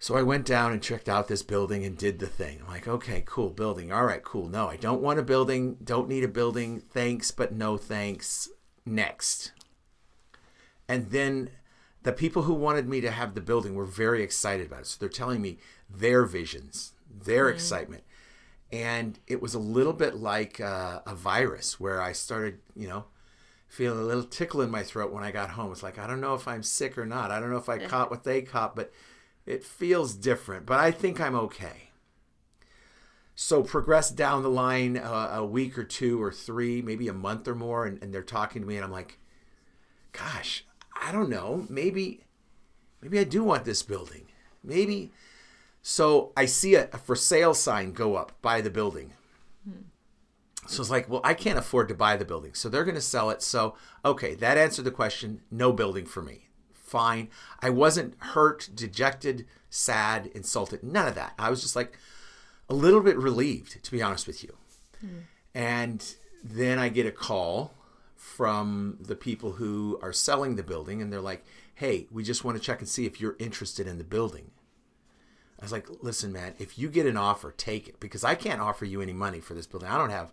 So 0.02 0.16
I 0.16 0.22
went 0.24 0.46
down 0.46 0.72
and 0.72 0.82
checked 0.82 1.10
out 1.10 1.28
this 1.28 1.44
building 1.44 1.84
and 1.84 1.98
did 1.98 2.20
the 2.20 2.28
thing. 2.28 2.62
I'm 2.62 2.68
like, 2.70 2.88
okay, 2.88 3.22
cool, 3.26 3.50
building. 3.50 3.92
All 3.92 4.06
right, 4.06 4.24
cool. 4.24 4.48
No, 4.48 4.70
I 4.70 4.78
don't 4.78 5.02
want 5.02 5.20
a 5.20 5.24
building. 5.24 5.76
Don't 5.84 6.08
need 6.08 6.24
a 6.24 6.30
building. 6.30 6.80
Thanks, 6.80 7.32
but 7.32 7.54
no 7.54 7.76
thanks. 7.76 8.48
Next. 8.86 9.52
And 10.88 11.12
then 11.12 11.50
the 12.04 12.14
people 12.14 12.44
who 12.44 12.54
wanted 12.54 12.88
me 12.88 13.02
to 13.02 13.12
have 13.12 13.36
the 13.36 13.42
building 13.42 13.76
were 13.76 13.86
very 13.86 14.24
excited 14.24 14.68
about 14.68 14.82
it. 14.82 14.88
So 14.88 14.98
they're 15.00 15.10
telling 15.10 15.42
me 15.42 15.58
their 15.90 16.24
visions, 16.24 16.94
their 17.10 17.50
excitement. 17.50 18.04
And 18.72 19.20
it 19.28 19.42
was 19.42 19.54
a 19.54 19.60
little 19.60 19.94
bit 19.94 20.16
like 20.16 20.62
uh, 20.62 21.02
a 21.06 21.14
virus 21.14 21.78
where 21.78 22.02
I 22.02 22.14
started, 22.14 22.60
you 22.74 22.88
know, 22.88 23.06
feeling 23.68 24.00
a 24.00 24.04
little 24.04 24.24
tickle 24.24 24.62
in 24.62 24.72
my 24.72 24.84
throat 24.84 25.12
when 25.12 25.24
I 25.24 25.32
got 25.32 25.52
home. 25.52 25.74
It's 25.74 25.84
like, 25.84 26.00
I 26.00 26.08
don't 26.08 26.22
know 26.22 26.36
if 26.36 26.48
I'm 26.48 26.64
sick 26.64 26.98
or 26.98 27.06
not. 27.06 27.32
I 27.32 27.40
don't 27.42 27.52
know 27.52 27.58
if 27.58 27.70
I 27.70 27.80
caught 27.80 28.10
what 28.10 28.24
they 28.24 28.42
caught, 28.42 28.78
but 28.78 28.94
it 29.46 29.64
feels 29.64 30.14
different. 30.14 30.66
But 30.66 30.80
I 30.80 30.92
think 30.92 31.20
I'm 31.20 31.36
okay. 31.36 31.92
So 33.36 33.64
progress 33.64 34.10
down 34.10 34.44
the 34.44 34.50
line 34.50 34.98
uh, 34.98 35.32
a 35.36 35.46
week 35.46 35.78
or 35.78 35.84
two 35.84 36.22
or 36.22 36.32
three, 36.32 36.82
maybe 36.82 37.08
a 37.08 37.14
month 37.14 37.48
or 37.48 37.56
more, 37.56 37.86
and, 37.86 38.02
and 38.04 38.14
they're 38.14 38.22
talking 38.22 38.62
to 38.62 38.68
me, 38.68 38.76
and 38.76 38.84
I'm 38.84 38.92
like, 38.92 39.18
gosh, 40.12 40.66
I 41.02 41.14
don't 41.14 41.30
know. 41.30 41.66
Maybe, 41.70 42.26
maybe 43.02 43.18
I 43.18 43.24
do 43.24 43.44
want 43.44 43.64
this 43.64 43.82
building. 43.82 44.26
Maybe. 44.62 45.12
So 45.82 46.34
I 46.36 46.46
see 46.46 46.76
a, 46.76 46.90
a 46.92 46.98
for 46.98 47.16
sale 47.16 47.54
sign 47.54 47.94
go 47.94 48.18
up 48.18 48.34
by 48.42 48.60
the 48.60 48.70
building. 48.70 49.14
So 50.68 50.82
it's 50.82 50.92
like, 50.92 51.10
well, 51.10 51.22
I 51.24 51.34
can't 51.34 51.58
afford 51.58 51.88
to 51.88 51.96
buy 51.96 52.16
the 52.16 52.26
building. 52.26 52.54
So 52.54 52.70
they're 52.70 52.84
going 52.84 52.96
to 52.96 53.02
sell 53.02 53.32
it. 53.32 53.42
So, 53.42 53.76
okay, 54.06 54.36
that 54.36 54.58
answered 54.58 54.86
the 54.86 54.92
question. 54.92 55.42
No 55.50 55.74
building 55.74 56.06
for 56.06 56.22
me. 56.22 56.49
Fine. 56.90 57.30
I 57.62 57.70
wasn't 57.70 58.16
hurt, 58.20 58.70
dejected, 58.74 59.46
sad, 59.70 60.28
insulted. 60.34 60.84
None 60.84 61.08
of 61.08 61.16
that. 61.16 61.34
I 61.38 61.50
was 61.50 61.62
just 61.62 61.76
like 61.76 61.98
a 62.68 62.74
little 62.74 63.02
bit 63.02 63.18
relieved, 63.18 63.84
to 63.84 63.92
be 63.92 64.02
honest 64.02 64.28
with 64.28 64.44
you. 64.44 64.56
Hmm. 65.00 65.20
And 65.54 66.16
then 66.44 66.80
I 66.80 66.90
get 66.90 67.06
a 67.06 67.12
call 67.12 67.74
from 68.16 68.98
the 69.00 69.16
people 69.16 69.54
who 69.54 70.00
are 70.02 70.14
selling 70.14 70.56
the 70.56 70.64
building, 70.64 71.02
and 71.02 71.12
they're 71.12 71.22
like, 71.22 71.44
hey, 71.76 72.08
we 72.12 72.24
just 72.24 72.44
want 72.44 72.58
to 72.58 72.64
check 72.64 72.80
and 72.80 72.88
see 72.88 73.06
if 73.06 73.22
you're 73.22 73.36
interested 73.40 73.88
in 73.88 73.98
the 73.98 74.04
building. 74.04 74.52
I 75.60 75.66
was 75.66 75.72
like, 75.72 75.88
listen, 76.02 76.32
man, 76.32 76.54
if 76.58 76.80
you 76.80 76.90
get 76.90 77.06
an 77.06 77.18
offer, 77.18 77.54
take 77.56 77.88
it 77.88 78.00
because 78.00 78.24
I 78.24 78.36
can't 78.36 78.62
offer 78.62 78.86
you 78.86 79.02
any 79.02 79.14
money 79.14 79.40
for 79.40 79.54
this 79.54 79.68
building. 79.68 79.90
I 79.90 79.98
don't 79.98 80.10
have 80.10 80.32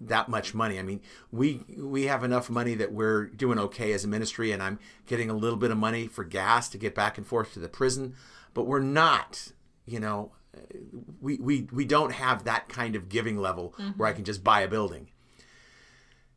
that 0.00 0.28
much 0.28 0.54
money. 0.54 0.78
I 0.78 0.82
mean, 0.82 1.00
we 1.30 1.64
we 1.76 2.04
have 2.04 2.22
enough 2.24 2.48
money 2.48 2.74
that 2.74 2.92
we're 2.92 3.26
doing 3.26 3.58
okay 3.58 3.92
as 3.92 4.04
a 4.04 4.08
ministry, 4.08 4.52
and 4.52 4.62
I'm 4.62 4.78
getting 5.06 5.30
a 5.30 5.34
little 5.34 5.58
bit 5.58 5.70
of 5.70 5.78
money 5.78 6.06
for 6.06 6.24
gas 6.24 6.68
to 6.70 6.78
get 6.78 6.94
back 6.94 7.18
and 7.18 7.26
forth 7.26 7.52
to 7.54 7.60
the 7.60 7.68
prison, 7.68 8.14
but 8.54 8.66
we're 8.66 8.80
not, 8.80 9.52
you 9.86 10.00
know, 10.00 10.32
we 11.20 11.36
we 11.38 11.68
we 11.72 11.84
don't 11.84 12.12
have 12.12 12.44
that 12.44 12.68
kind 12.68 12.96
of 12.96 13.08
giving 13.08 13.38
level 13.38 13.74
where 13.96 14.08
I 14.08 14.12
can 14.12 14.24
just 14.24 14.44
buy 14.44 14.60
a 14.60 14.68
building. 14.68 15.08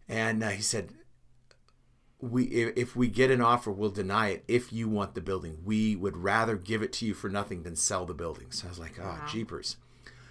And 0.10 0.44
uh, 0.44 0.50
he 0.50 0.62
said, 0.62 0.94
we 2.20 2.46
if, 2.46 2.78
if 2.78 2.96
we 2.96 3.08
get 3.08 3.32
an 3.32 3.42
offer, 3.42 3.72
we'll 3.72 3.92
deny 3.92 4.30
it 4.30 4.44
if 4.48 4.74
you 4.74 4.90
want 4.90 5.16
the 5.16 5.22
building. 5.22 5.60
We 5.64 5.96
would 5.96 6.18
rather 6.18 6.56
give 6.56 6.82
it 6.82 6.94
to 6.94 7.06
you 7.06 7.14
for 7.14 7.30
nothing 7.30 7.64
than 7.64 7.76
sell 7.76 8.06
the 8.06 8.14
building. 8.14 8.52
So 8.52 8.68
I 8.68 8.70
was 8.70 8.80
like, 8.80 9.00
oh, 9.02 9.20
jeepers. 9.32 9.78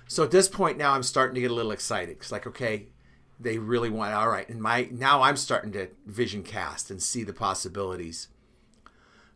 So 0.07 0.25
at 0.25 0.33
this 0.33 0.49
point 0.49 0.77
now, 0.77 0.93
I'm 0.93 1.05
starting 1.05 1.37
to 1.37 1.41
get 1.41 1.53
a 1.53 1.55
little 1.55 1.71
excited. 1.71 2.17
It's 2.17 2.33
like, 2.33 2.47
okay, 2.47 2.89
they 3.41 3.59
really 3.59 3.91
want. 3.91 4.13
All 4.15 4.29
right, 4.29 4.49
and 4.49 4.61
my 4.61 4.89
now 4.91 5.23
I'm 5.23 5.37
starting 5.37 5.73
to 5.73 5.89
vision 6.07 6.43
cast 6.43 6.91
and 6.91 7.03
see 7.03 7.25
the 7.25 7.33
possibilities. 7.33 8.29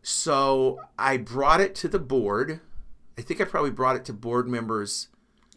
So 0.01 0.81
I 0.99 1.17
brought 1.17 1.61
it 1.61 1.73
to 1.75 1.87
the 1.87 1.99
board. 1.99 2.61
I 3.17 3.21
think 3.21 3.41
I 3.41 3.45
probably 3.45 3.71
brought 3.71 3.95
it 3.95 4.05
to 4.05 4.13
board 4.13 4.47
members 4.47 5.07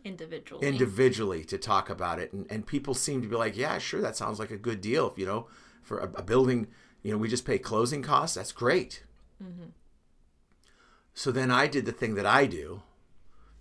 Individually. 0.05 0.67
individually 0.67 1.45
to 1.45 1.59
talk 1.59 1.91
about 1.91 2.19
it 2.19 2.33
and, 2.33 2.47
and 2.51 2.67
people 2.67 2.95
seem 2.95 3.21
to 3.21 3.29
be 3.29 3.37
like 3.37 3.57
yeah 3.57 3.79
sure 3.79 4.01
that 4.01 4.17
sounds 4.17 4.39
like 4.39 4.51
a 4.51 4.57
good 4.57 4.81
deal 4.81 5.11
if 5.11 5.19
you 5.19 5.27
know 5.27 5.49
for 5.83 5.99
a, 5.99 6.05
a 6.15 6.23
building 6.23 6.69
you 7.03 7.13
know 7.13 7.19
we 7.19 7.29
just 7.29 7.45
pay 7.45 7.59
closing 7.59 8.01
costs 8.01 8.37
that's 8.37 8.53
great 8.53 9.03
mm-hmm. 9.43 9.71
so 11.15 11.31
then 11.33 11.51
i 11.51 11.67
did 11.67 11.85
the 11.85 11.93
thing 11.93 12.15
that 12.15 12.25
i 12.25 12.47
do 12.47 12.83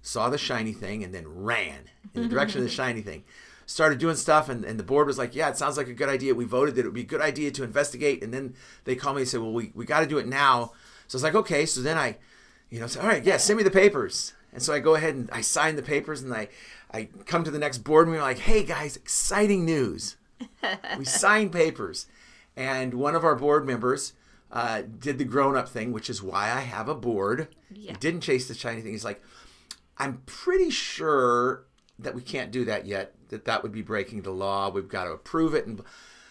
saw 0.02 0.30
the 0.30 0.38
shiny 0.38 0.74
thing 0.74 1.04
and 1.04 1.14
then 1.14 1.28
ran 1.28 1.90
in 2.14 2.22
the 2.22 2.30
direction 2.30 2.60
of 2.60 2.64
the 2.64 2.74
shiny 2.74 3.02
thing 3.02 3.24
started 3.68 4.00
doing 4.00 4.16
stuff 4.16 4.50
and, 4.50 4.66
and 4.66 4.80
the 4.80 4.84
board 4.84 5.06
was 5.06 5.20
like 5.20 5.36
yeah 5.36 5.50
it 5.50 5.58
sounds 5.58 5.78
like 5.78 5.88
a 5.88 5.94
good 5.94 6.10
idea 6.10 6.34
we 6.34 6.46
voted 6.46 6.74
that 6.74 6.82
it 6.82 6.86
would 6.86 6.94
be 6.96 7.02
a 7.02 7.04
good 7.04 7.22
idea 7.22 7.52
to 7.52 7.64
investigate 7.64 8.24
and 8.24 8.34
then 8.34 8.56
they 8.86 8.96
called 8.96 9.16
me 9.16 9.22
and 9.22 9.30
said 9.30 9.42
well 9.42 9.54
we, 9.54 9.72
we 9.76 9.86
got 9.86 10.00
to 10.00 10.08
do 10.08 10.18
it 10.18 10.26
now 10.28 10.72
So 11.08 11.16
it's 11.18 11.24
like, 11.24 11.36
okay. 11.36 11.66
So 11.66 11.82
then 11.82 11.98
I, 11.98 12.18
you 12.70 12.80
know, 12.80 12.88
say, 12.88 13.00
all 13.00 13.08
right, 13.08 13.24
yeah, 13.24 13.38
send 13.38 13.58
me 13.58 13.64
the 13.64 13.72
papers. 13.72 14.34
And 14.54 14.62
so 14.62 14.74
I 14.74 14.80
go 14.80 14.96
ahead 14.96 15.16
and 15.16 15.30
I 15.32 15.42
sign 15.42 15.76
the 15.76 15.84
papers 15.84 16.22
and 16.22 16.34
I, 16.34 16.50
I 16.94 17.10
come 17.26 17.44
to 17.44 17.52
the 17.52 17.60
next 17.60 17.80
board 17.80 18.08
meeting 18.08 18.22
like, 18.22 18.40
hey 18.40 18.64
guys, 18.64 18.96
exciting 18.98 19.66
news. 19.66 20.18
we 20.98 21.06
signed 21.24 21.52
papers. 21.52 22.08
And 22.56 22.94
one 22.96 23.16
of 23.16 23.24
our 23.24 23.36
board 23.36 23.66
members 23.68 24.14
uh, 24.52 24.82
did 25.00 25.18
the 25.18 25.26
grown 25.26 25.56
up 25.56 25.70
thing, 25.70 25.92
which 25.92 26.10
is 26.10 26.24
why 26.24 26.52
I 26.52 26.62
have 26.62 26.90
a 26.90 26.96
board. 26.96 27.50
Yeah. 27.72 27.92
He 27.92 27.98
didn't 27.98 28.22
chase 28.22 28.48
the 28.48 28.54
shiny 28.54 28.82
thing. 28.82 28.92
He's 28.94 29.06
like, 29.06 29.22
I'm 29.98 30.24
pretty 30.26 30.70
sure 30.72 31.67
that 32.00 32.16
we 32.16 32.22
can't 32.22 32.52
do 32.52 32.66
that 32.66 32.86
yet, 32.86 33.14
that 33.30 33.46
that 33.46 33.64
would 33.64 33.72
be 33.72 33.82
breaking 33.82 34.22
the 34.22 34.32
law. 34.32 34.70
We've 34.70 34.88
got 34.88 35.06
to 35.06 35.12
approve 35.12 35.54
it. 35.54 35.66
And 35.66 35.82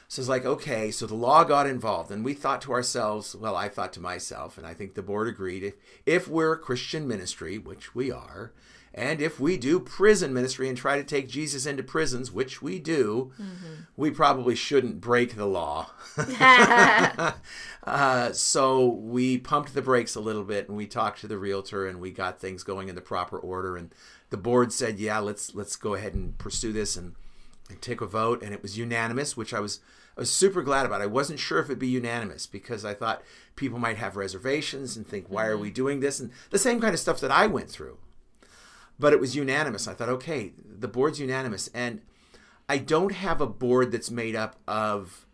so 0.08 0.20
it's 0.20 0.28
like, 0.28 0.44
okay, 0.44 0.90
so 0.90 1.06
the 1.06 1.14
law 1.14 1.44
got 1.44 1.66
involved. 1.66 2.10
And 2.10 2.24
we 2.24 2.34
thought 2.34 2.62
to 2.62 2.72
ourselves, 2.72 3.34
well, 3.34 3.56
I 3.56 3.68
thought 3.68 3.92
to 3.94 4.00
myself, 4.00 4.56
and 4.56 4.66
I 4.66 4.74
think 4.74 4.94
the 4.94 5.02
board 5.02 5.28
agreed, 5.28 5.62
if, 5.64 5.74
if 6.04 6.28
we're 6.28 6.52
a 6.52 6.58
Christian 6.58 7.08
ministry, 7.08 7.58
which 7.58 7.94
we 7.94 8.12
are, 8.12 8.52
and 8.96 9.20
if 9.20 9.38
we 9.38 9.58
do 9.58 9.78
prison 9.78 10.32
ministry 10.32 10.70
and 10.70 10.78
try 10.78 10.96
to 10.96 11.04
take 11.04 11.28
Jesus 11.28 11.66
into 11.66 11.82
prisons, 11.82 12.32
which 12.32 12.62
we 12.62 12.78
do, 12.78 13.30
we 13.94 14.10
probably 14.10 14.54
shouldn't 14.54 15.02
break 15.02 15.36
the 15.36 15.44
law. 15.44 15.90
uh, 17.86 18.32
so 18.32 18.86
we 18.86 19.36
pumped 19.36 19.74
the 19.74 19.82
brakes 19.82 20.14
a 20.14 20.20
little 20.20 20.44
bit 20.44 20.68
and 20.68 20.78
we 20.78 20.86
talked 20.86 21.20
to 21.20 21.28
the 21.28 21.36
realtor 21.36 21.86
and 21.86 22.00
we 22.00 22.10
got 22.10 22.40
things 22.40 22.62
going 22.62 22.88
in 22.88 22.94
the 22.94 23.02
proper 23.02 23.38
order. 23.38 23.76
And 23.76 23.94
the 24.30 24.36
board 24.36 24.72
said, 24.72 24.98
yeah, 24.98 25.18
let's 25.18 25.54
let's 25.54 25.76
go 25.76 25.94
ahead 25.94 26.14
and 26.14 26.36
pursue 26.38 26.72
this 26.72 26.96
and, 26.96 27.14
and 27.68 27.80
take 27.80 28.00
a 28.00 28.06
vote. 28.06 28.42
And 28.42 28.52
it 28.52 28.62
was 28.62 28.78
unanimous, 28.78 29.36
which 29.36 29.54
I 29.54 29.60
was 29.60 29.80
I 30.16 30.20
was 30.20 30.30
super 30.30 30.62
glad 30.62 30.86
about. 30.86 31.02
I 31.02 31.06
wasn't 31.06 31.38
sure 31.38 31.58
if 31.58 31.66
it'd 31.66 31.78
be 31.78 31.88
unanimous 31.88 32.46
because 32.46 32.84
I 32.84 32.94
thought 32.94 33.22
people 33.54 33.78
might 33.78 33.98
have 33.98 34.16
reservations 34.16 34.96
and 34.96 35.06
think, 35.06 35.26
why 35.28 35.46
are 35.46 35.58
we 35.58 35.68
mm-hmm. 35.68 35.74
doing 35.74 36.00
this? 36.00 36.20
And 36.20 36.30
the 36.50 36.58
same 36.58 36.80
kind 36.80 36.94
of 36.94 37.00
stuff 37.00 37.20
that 37.20 37.30
I 37.30 37.46
went 37.46 37.70
through 37.70 37.98
but 38.98 39.12
it 39.12 39.20
was 39.20 39.36
unanimous. 39.36 39.86
I 39.86 39.94
thought, 39.94 40.08
okay, 40.08 40.52
the 40.58 40.88
board's 40.88 41.20
unanimous, 41.20 41.68
and 41.74 42.00
I 42.68 42.78
don't 42.78 43.12
have 43.12 43.40
a 43.40 43.46
board 43.46 43.92
that's 43.92 44.10
made 44.10 44.36
up 44.36 44.56
of. 44.66 45.26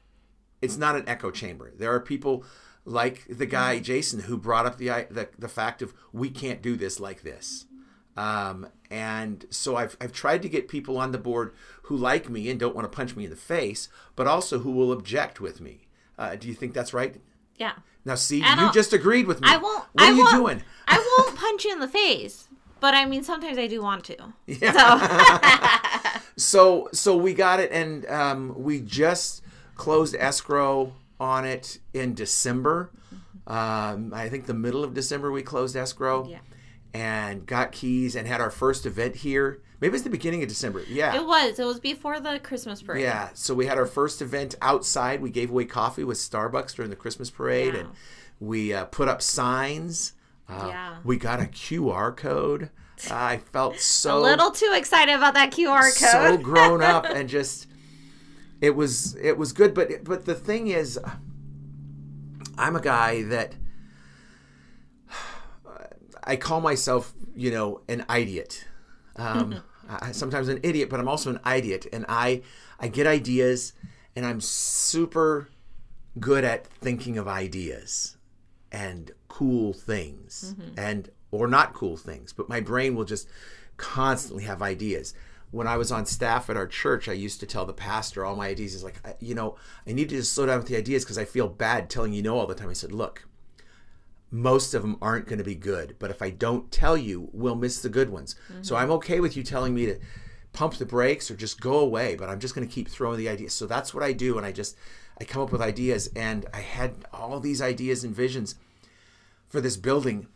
It's 0.61 0.77
not 0.77 0.95
an 0.95 1.09
echo 1.09 1.31
chamber. 1.31 1.73
There 1.77 1.93
are 1.93 2.01
people 2.01 2.45
like 2.85 3.25
the 3.29 3.47
guy 3.47 3.77
mm-hmm. 3.77 3.85
Jason 3.85 4.21
who 4.21 4.37
brought 4.37 4.67
up 4.67 4.79
the 4.79 5.07
the, 5.11 5.29
the 5.39 5.49
fact 5.49 5.83
of 5.83 5.95
we 6.13 6.31
can't 6.31 6.63
do 6.63 6.77
this 6.77 7.01
like 7.01 7.23
this, 7.23 7.67
um, 8.17 8.67
and 8.91 9.45
so 9.51 9.77
I've 9.77 9.97
I've 10.01 10.13
tried 10.13 10.43
to 10.43 10.49
get 10.49 10.69
people 10.69 10.99
on 10.99 11.13
the 11.13 11.19
board 11.19 11.53
who 11.85 11.97
like 11.97 12.29
me 12.29 12.49
and 12.51 12.59
don't 12.61 12.75
want 12.75 12.85
to 12.91 12.95
punch 12.97 13.17
me 13.17 13.25
in 13.25 13.31
the 13.31 13.37
face, 13.37 13.89
but 14.17 14.27
also 14.27 14.59
who 14.61 14.71
will 14.71 14.93
object 14.93 15.41
with 15.41 15.61
me. 15.61 15.87
Uh, 16.19 16.37
do 16.37 16.47
you 16.49 16.55
think 16.55 16.75
that's 16.75 16.93
right? 16.95 17.17
Yeah. 17.57 17.73
Now, 18.05 18.17
see, 18.17 18.43
And 18.43 18.61
you 18.61 18.67
I'll- 18.67 18.73
just 18.73 18.93
agreed 18.93 19.27
with 19.27 19.41
me. 19.41 19.49
I 19.49 19.57
won't. 19.57 19.85
What 19.93 20.05
I 20.05 20.11
are 20.11 20.13
you 20.15 20.25
won't, 20.25 20.35
doing? 20.37 20.63
I 20.89 20.99
won't 21.19 21.37
punch 21.39 21.65
you 21.65 21.73
in 21.73 21.81
the 21.81 21.89
face, 21.89 22.49
but 22.81 22.95
I 22.95 23.05
mean 23.07 23.23
sometimes 23.23 23.57
I 23.59 23.67
do 23.67 23.81
want 23.83 24.05
to. 24.05 24.17
Yeah. 24.47 26.21
so 26.37 26.89
so 26.93 27.17
we 27.17 27.35
got 27.35 27.61
it 27.61 27.71
and 27.73 28.07
um, 28.07 28.55
we 28.57 28.81
just 28.81 29.43
closed 29.75 30.15
escrow 30.17 30.93
on 31.21 31.45
it 31.45 31.79
in 31.95 32.15
december 32.15 32.91
um, 33.47 34.13
i 34.15 34.29
think 34.29 34.47
the 34.47 34.55
middle 34.55 34.83
of 34.85 34.95
december 34.95 35.31
we 35.31 35.43
closed 35.43 35.77
escrow 35.77 36.27
Yeah. 36.29 36.39
And 36.95 37.47
got 37.47 37.73
keys 37.73 38.15
and 38.17 38.27
had 38.29 38.41
our 38.41 38.51
first 38.51 38.85
event 38.87 39.17
here. 39.17 39.61
Maybe 39.81 39.95
it's 39.95 40.05
the 40.05 40.11
beginning 40.11 40.43
of 40.43 40.49
december. 40.49 40.85
Yeah. 40.89 41.17
It 41.17 41.27
was. 41.27 41.59
It 41.59 41.65
was 41.65 41.81
before 41.81 42.21
the 42.21 42.39
Christmas 42.39 42.83
parade. 42.83 43.03
yeah. 43.03 43.31
So 43.35 43.55
we 43.55 43.67
had 43.67 43.79
our 43.79 43.87
first 43.87 44.23
event 44.23 44.55
outside. 44.63 45.21
We 45.21 45.31
gave 45.31 45.51
away 45.51 45.65
coffee 45.65 46.05
with 46.05 46.19
starbucks 46.19 46.75
during 46.77 46.91
the 46.91 46.97
christmas 46.97 47.31
parade 47.31 47.75
and 47.75 47.89
we 48.41 48.73
uh, 48.73 48.85
put 48.87 49.09
up 49.09 49.23
signs. 49.23 50.13
Uh, 50.49 50.67
Yeah. 50.69 50.97
we 51.05 51.17
got 51.17 51.41
a 51.41 51.45
qr 51.45 52.17
code. 52.17 52.71
I 53.11 53.39
felt 53.53 53.81
so 53.81 54.19
A 54.19 54.21
little 54.21 54.51
too 54.53 54.73
excited 54.75 55.15
about 55.15 55.35
that 55.35 55.51
QR 55.51 55.81
code. 55.81 55.93
so 55.95 56.37
grown 56.37 56.83
up 56.83 57.05
and 57.09 57.29
just 57.29 57.67
it 58.61 58.77
was 58.77 59.17
it 59.17 59.37
was 59.37 59.53
good. 59.53 59.75
But 59.75 60.05
but 60.05 60.27
the 60.27 60.35
thing 60.35 60.69
is 60.69 60.99
i'm 62.59 62.77
a 62.77 62.81
guy 62.81 63.23
that 63.23 63.55
i 66.25 66.37
call 66.37 66.61
myself 66.61 67.13
you 67.35 67.51
know 67.51 67.81
an 67.89 68.05
idiot. 68.15 68.65
Um, 69.17 69.63
I, 69.89 70.13
sometimes 70.13 70.49
an 70.49 70.61
idiot 70.63 70.89
but 70.91 71.01
i'm 71.01 71.09
also 71.09 71.31
an 71.31 71.41
idiot. 71.47 71.87
And 71.93 72.05
i 72.09 72.43
i 72.81 72.89
get 72.89 73.07
ideas 73.07 73.73
and 74.17 74.25
i'm 74.25 74.41
super 74.41 75.49
good 76.21 76.45
at 76.45 76.67
thinking 76.67 77.19
of 77.19 77.27
ideas 77.27 78.17
and 78.71 79.11
cool 79.29 79.73
things 79.73 80.55
and 80.77 81.11
or 81.31 81.47
not 81.49 81.73
cool 81.75 81.97
things 81.97 82.33
but 82.33 82.49
my 82.49 82.61
brain 82.61 82.95
will 82.95 83.05
just 83.05 83.29
constantly 83.77 84.45
have 84.45 84.63
ideas. 84.63 85.15
When 85.51 85.67
i 85.67 85.77
was 85.77 85.93
on 85.93 86.07
staff 86.07 86.49
at 86.49 86.57
our 86.57 86.67
church 86.67 87.09
i 87.09 87.13
used 87.13 87.41
to 87.41 87.47
tell 87.47 87.67
the 87.67 87.73
pastor 87.75 88.25
all 88.25 88.37
my 88.37 88.49
ideas. 88.49 88.75
Is 88.75 88.85
like 88.85 89.01
I- 89.07 89.17
you 89.21 89.35
know 89.35 89.57
i 89.87 89.93
need 89.93 90.09
to 90.11 90.17
just 90.17 90.33
slow 90.33 90.47
down 90.47 90.59
with 90.59 90.69
the 90.69 90.77
ideas 90.77 91.05
because 91.05 91.19
i 91.19 91.25
feel 91.25 91.49
bad 91.49 91.91
telling 91.91 92.13
you 92.13 92.23
no 92.23 92.39
all 92.39 92.47
the 92.47 92.55
time. 92.55 92.71
I 92.71 92.75
said 92.75 92.93
look 92.93 93.25
most 94.33 94.73
of 94.73 94.83
them 94.83 94.97
aren't 95.01 95.27
going 95.27 95.39
to 95.39 95.45
be 95.45 95.55
good 95.55 95.95
but 95.99 96.11
if 96.11 96.23
i 96.23 96.31
don't 96.31 96.73
tell 96.73 96.97
you 96.97 97.29
we'll 97.33 97.55
miss 97.55 97.81
the 97.81 97.89
good 97.89 98.11
ones. 98.11 98.35
So 98.63 98.75
mm-hmm. 98.75 98.83
i'm 98.83 98.91
okay 98.93 99.21
with 99.21 99.37
you 99.37 99.43
telling 99.43 99.75
me 99.75 99.87
to 99.87 100.01
pump 100.53 100.75
the 100.75 100.87
brakes 100.87 101.31
or 101.31 101.37
just 101.37 101.61
go 101.61 101.79
away 101.79 102.17
but 102.17 102.29
i'm 102.29 102.41
just 102.41 102.55
going 102.55 102.67
to 102.67 102.75
keep 102.75 102.89
throwing 102.89 103.19
the 103.19 103.29
ideas. 103.29 103.53
So 103.53 103.67
that's 103.67 103.93
what 103.95 104.03
i 104.03 104.13
do 104.13 104.39
and 104.39 104.47
i 104.47 104.51
just 104.51 104.77
i 105.21 105.25
come 105.25 105.43
up 105.43 105.53
with 105.53 105.61
ideas 105.61 106.09
and 106.17 106.47
i 106.53 106.61
had 106.61 107.05
all 107.13 107.39
these 107.39 107.61
ideas 107.63 108.03
and 108.03 108.15
visions 108.15 108.57
for 109.49 109.61
this 109.61 109.77
building. 109.77 110.29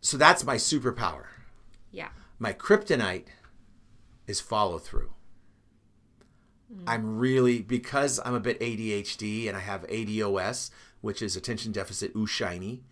So 0.00 0.16
that's 0.16 0.44
my 0.44 0.54
superpower. 0.54 1.24
Yeah. 1.90 2.10
my 2.38 2.52
kryptonite 2.52 3.26
is 4.28 4.40
follow 4.40 4.78
through. 4.78 5.10
Mm. 6.72 6.84
I'm 6.86 7.18
really 7.18 7.60
because 7.60 8.20
I'm 8.24 8.34
a 8.34 8.40
bit 8.40 8.60
ADHD 8.60 9.48
and 9.48 9.56
I 9.56 9.60
have 9.60 9.86
ADOS, 9.88 10.70
which 11.00 11.22
is 11.22 11.36
attention 11.36 11.72
deficit 11.72 12.12
ooh 12.16 12.26
shiny. 12.26 12.82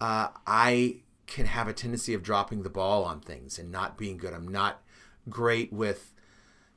Uh, 0.00 0.28
I 0.46 0.96
can 1.26 1.46
have 1.46 1.68
a 1.68 1.72
tendency 1.72 2.14
of 2.14 2.22
dropping 2.22 2.62
the 2.62 2.70
ball 2.70 3.04
on 3.04 3.20
things 3.20 3.58
and 3.58 3.70
not 3.70 3.96
being 3.96 4.16
good. 4.16 4.34
I'm 4.34 4.48
not 4.48 4.82
great 5.28 5.72
with 5.72 6.12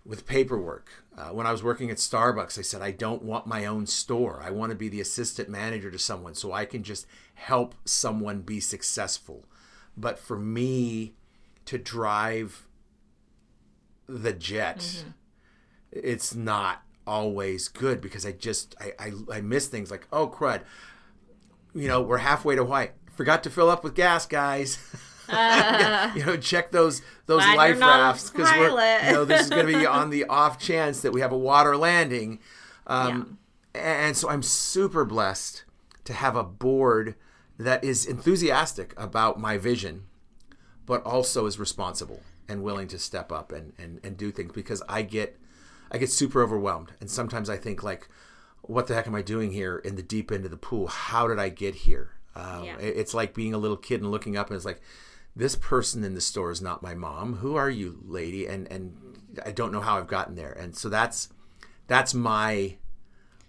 with 0.05 0.27
paperwork. 0.27 1.03
Uh, 1.17 1.29
when 1.29 1.47
I 1.47 1.51
was 1.51 1.63
working 1.63 1.89
at 1.89 1.97
Starbucks, 1.97 2.59
I 2.59 2.61
said 2.61 2.81
I 2.81 2.91
don't 2.91 3.23
want 3.23 3.47
my 3.47 3.65
own 3.65 3.87
store. 3.87 4.39
I 4.43 4.51
want 4.51 4.69
to 4.69 4.75
be 4.75 4.87
the 4.87 5.01
assistant 5.01 5.49
manager 5.49 5.89
to 5.89 5.97
someone 5.97 6.35
so 6.35 6.53
I 6.53 6.65
can 6.65 6.83
just 6.83 7.07
help 7.33 7.73
someone 7.85 8.41
be 8.41 8.59
successful. 8.59 9.45
But 9.97 10.19
for 10.19 10.37
me 10.37 11.15
to 11.65 11.79
drive 11.79 12.67
the 14.07 14.33
jet, 14.33 15.05
it's 15.91 16.35
not 16.35 16.83
always 17.07 17.67
good 17.67 18.01
because 18.01 18.25
I 18.25 18.31
just 18.31 18.75
I, 18.79 18.93
I 18.99 19.37
I 19.37 19.41
miss 19.41 19.67
things 19.67 19.91
like 19.91 20.07
oh 20.11 20.27
crud, 20.27 20.61
you 21.73 21.87
know 21.87 22.01
we're 22.01 22.17
halfway 22.19 22.55
to 22.55 22.63
white. 22.63 22.93
Forgot 23.15 23.43
to 23.43 23.49
fill 23.49 23.69
up 23.69 23.83
with 23.83 23.95
gas, 23.95 24.25
guys. 24.25 24.77
you 25.29 26.25
know, 26.25 26.37
check 26.37 26.71
those 26.71 27.01
those 27.25 27.41
life 27.55 27.69
you're 27.69 27.77
not 27.79 27.99
a 27.99 28.03
rafts 28.03 28.29
because 28.29 28.49
we're 28.51 28.69
you 29.07 29.13
know 29.13 29.25
this 29.25 29.41
is 29.41 29.49
going 29.49 29.65
to 29.67 29.77
be 29.79 29.85
on 29.99 30.09
the 30.09 30.25
off 30.25 30.59
chance 30.59 31.01
that 31.01 31.11
we 31.11 31.21
have 31.21 31.31
a 31.31 31.37
water 31.37 31.75
landing. 31.77 32.39
Um, 32.87 33.37
And 33.73 34.15
so 34.15 34.29
I'm 34.29 34.43
super 34.43 35.03
blessed 35.03 35.63
to 36.05 36.13
have 36.13 36.35
a 36.35 36.43
board 36.43 37.15
that 37.57 37.83
is 37.83 38.05
enthusiastic 38.05 38.93
about 38.97 39.39
my 39.39 39.57
vision, 39.57 40.03
but 40.85 41.03
also 41.03 41.45
is 41.45 41.57
responsible 41.59 42.21
and 42.47 42.63
willing 42.63 42.87
to 42.89 42.99
step 42.99 43.31
up 43.31 43.51
and, 43.51 43.73
and, 43.77 43.99
and 44.03 44.15
do 44.17 44.31
things 44.31 44.51
because 44.53 44.83
I 44.87 45.01
get 45.01 45.39
I 45.95 45.97
get 45.97 46.11
super 46.11 46.41
overwhelmed 46.43 46.91
and 46.99 47.09
sometimes 47.09 47.49
I 47.49 47.57
think 47.57 47.83
like 47.83 48.07
what 48.61 48.87
the 48.87 48.95
heck 48.95 49.07
am 49.07 49.15
I 49.15 49.21
doing 49.21 49.51
here 49.51 49.77
in 49.77 49.95
the 49.95 50.01
deep 50.01 50.31
end 50.31 50.43
of 50.43 50.51
the 50.51 50.57
pool? 50.57 50.87
How 50.87 51.27
did 51.27 51.39
I 51.39 51.49
get 51.49 51.75
here? 51.75 52.11
Um, 52.35 52.63
Yeah. 52.65 52.77
It's 52.79 53.13
like 53.13 53.33
being 53.33 53.53
a 53.53 53.57
little 53.57 53.77
kid 53.77 54.01
and 54.01 54.11
looking 54.11 54.35
up 54.35 54.49
and 54.49 54.55
it's 54.55 54.65
like 54.65 54.81
this 55.35 55.55
person 55.55 56.03
in 56.03 56.13
the 56.15 56.21
store 56.21 56.51
is 56.51 56.61
not 56.61 56.81
my 56.81 56.95
mom. 56.95 57.35
Who 57.35 57.55
are 57.55 57.69
you, 57.69 57.99
lady? 58.05 58.45
And 58.47 58.71
and 58.71 58.95
I 59.45 59.51
don't 59.51 59.71
know 59.71 59.81
how 59.81 59.97
I've 59.97 60.07
gotten 60.07 60.35
there. 60.35 60.51
And 60.51 60.75
so 60.75 60.89
that's 60.89 61.29
that's 61.87 62.13
my 62.13 62.77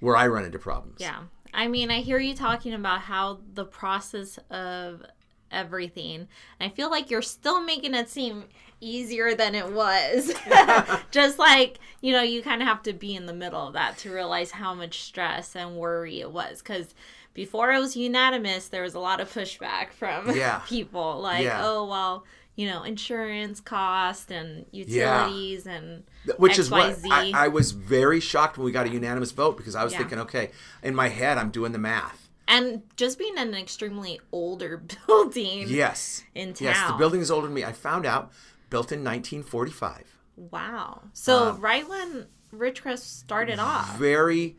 where 0.01 0.17
I 0.17 0.27
run 0.27 0.45
into 0.45 0.59
problems. 0.59 0.99
Yeah. 1.01 1.23
I 1.55 1.69
mean, 1.69 1.91
I 1.91 2.01
hear 2.01 2.19
you 2.19 2.35
talking 2.35 2.75
about 2.75 3.01
how 3.01 3.41
the 3.55 3.65
process 3.65 4.39
of 4.51 5.03
everything, 5.51 6.29
and 6.61 6.71
I 6.71 6.75
feel 6.75 6.91
like 6.91 7.11
you're 7.11 7.23
still 7.23 7.63
making 7.63 7.95
it 7.95 8.11
seem 8.11 8.45
easier 8.81 9.35
than 9.35 9.55
it 9.55 9.73
was. 9.73 10.33
Just 11.11 11.39
like, 11.39 11.79
you 12.01 12.13
know, 12.13 12.23
you 12.23 12.43
kind 12.43 12.63
of 12.63 12.69
have 12.69 12.83
to 12.85 12.93
be 12.93 13.15
in 13.15 13.27
the 13.27 13.33
middle 13.35 13.67
of 13.69 13.73
that 13.75 13.99
to 13.99 14.13
realize 14.13 14.51
how 14.53 14.75
much 14.75 15.03
stress 15.03 15.55
and 15.57 15.77
worry 15.77 16.21
it 16.21 16.31
was. 16.31 16.59
Because 16.61 16.95
before 17.35 17.73
it 17.73 17.79
was 17.79 17.97
unanimous, 17.97 18.69
there 18.69 18.83
was 18.83 18.95
a 18.95 19.01
lot 19.01 19.21
of 19.21 19.33
pushback 19.33 19.93
from 19.93 20.31
Yeah. 20.37 20.61
people 20.67 21.21
like, 21.21 21.45
Yeah. 21.45 21.61
oh, 21.65 21.87
well, 21.87 22.25
you 22.55 22.67
know, 22.69 22.83
insurance 22.85 23.61
cost 23.61 24.31
and 24.31 24.65
utilities 24.73 25.67
and 25.67 26.05
which 26.39 26.59
is 26.59 26.71
what 26.71 26.99
I, 27.11 27.33
I 27.35 27.49
was 27.49 27.73
very 27.73 28.19
shocked 28.19 28.57
when 28.57 28.65
we 28.65 28.73
got 28.73 28.87
a 28.87 28.89
unanimous 28.89 29.31
vote 29.31 29.57
because 29.59 29.75
I 29.75 29.85
was 29.85 29.93
Yeah. 29.93 29.99
thinking, 29.99 30.19
okay, 30.21 30.51
in 30.83 30.95
my 30.95 31.09
head 31.09 31.37
I'm 31.39 31.51
doing 31.51 31.73
the 31.73 31.79
math. 31.79 32.31
and 32.49 32.83
just 32.97 33.19
being 33.19 33.35
in 33.37 33.49
an 33.49 33.55
extremely 33.55 34.21
older 34.33 34.79
building. 35.07 35.67
Yes. 35.69 36.23
In 36.35 36.55
town. 36.55 36.69
Yes, 36.69 36.91
the 36.91 36.97
building 36.97 37.21
is 37.21 37.31
older 37.31 37.47
than 37.47 37.55
me. 37.55 37.65
I 37.65 37.73
found 37.73 38.07
out 38.07 38.33
built 38.71 38.93
in 38.93 39.01
1945. 39.05 40.17
Wow. 40.37 41.03
So 41.13 41.51
Um, 41.51 41.61
right 41.61 41.89
when 41.89 42.27
Ridgecrest 42.53 42.99
started 43.01 43.59
off. 43.59 43.97
Very 43.99 44.57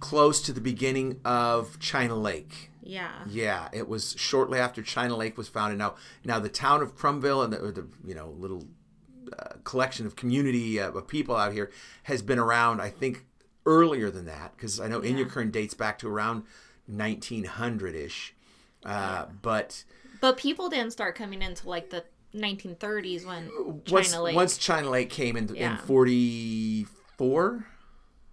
close 0.00 0.40
to 0.42 0.52
the 0.52 0.60
beginning 0.60 1.20
of 1.24 1.78
China 1.78 2.14
Lake. 2.14 2.70
Yeah. 2.82 3.24
Yeah, 3.26 3.68
it 3.72 3.88
was 3.88 4.14
shortly 4.18 4.58
after 4.58 4.82
China 4.82 5.16
Lake 5.16 5.38
was 5.38 5.48
founded. 5.48 5.78
Now, 5.78 5.94
now 6.24 6.38
the 6.38 6.50
town 6.50 6.82
of 6.82 6.96
Crumville 6.96 7.42
and 7.42 7.52
the, 7.52 7.58
the 7.72 7.86
you 8.06 8.14
know 8.14 8.28
little 8.38 8.66
uh, 9.38 9.54
collection 9.64 10.04
of 10.04 10.16
community 10.16 10.78
uh, 10.78 10.90
of 10.90 11.08
people 11.08 11.34
out 11.34 11.52
here 11.54 11.70
has 12.04 12.20
been 12.20 12.38
around. 12.38 12.82
I 12.82 12.90
think 12.90 13.24
earlier 13.64 14.10
than 14.10 14.26
that 14.26 14.54
because 14.54 14.78
I 14.78 14.88
know 14.88 15.00
Inyokern 15.00 15.50
dates 15.50 15.72
back 15.72 15.98
to 16.00 16.08
around 16.08 16.44
1900 16.86 17.94
ish. 17.94 18.34
Uh, 18.84 19.26
But 19.40 19.84
But 20.20 20.36
people 20.36 20.68
didn't 20.68 20.90
start 20.92 21.14
coming 21.16 21.40
into 21.40 21.68
like 21.68 21.88
the 21.90 22.04
1930s 22.34 23.24
when 23.24 23.82
once 23.90 24.10
China 24.10 24.22
Lake. 24.22 24.36
once 24.36 24.58
China 24.58 24.90
Lake 24.90 25.10
came 25.10 25.36
in 25.36 25.54
in 25.54 25.76
44, 25.76 27.66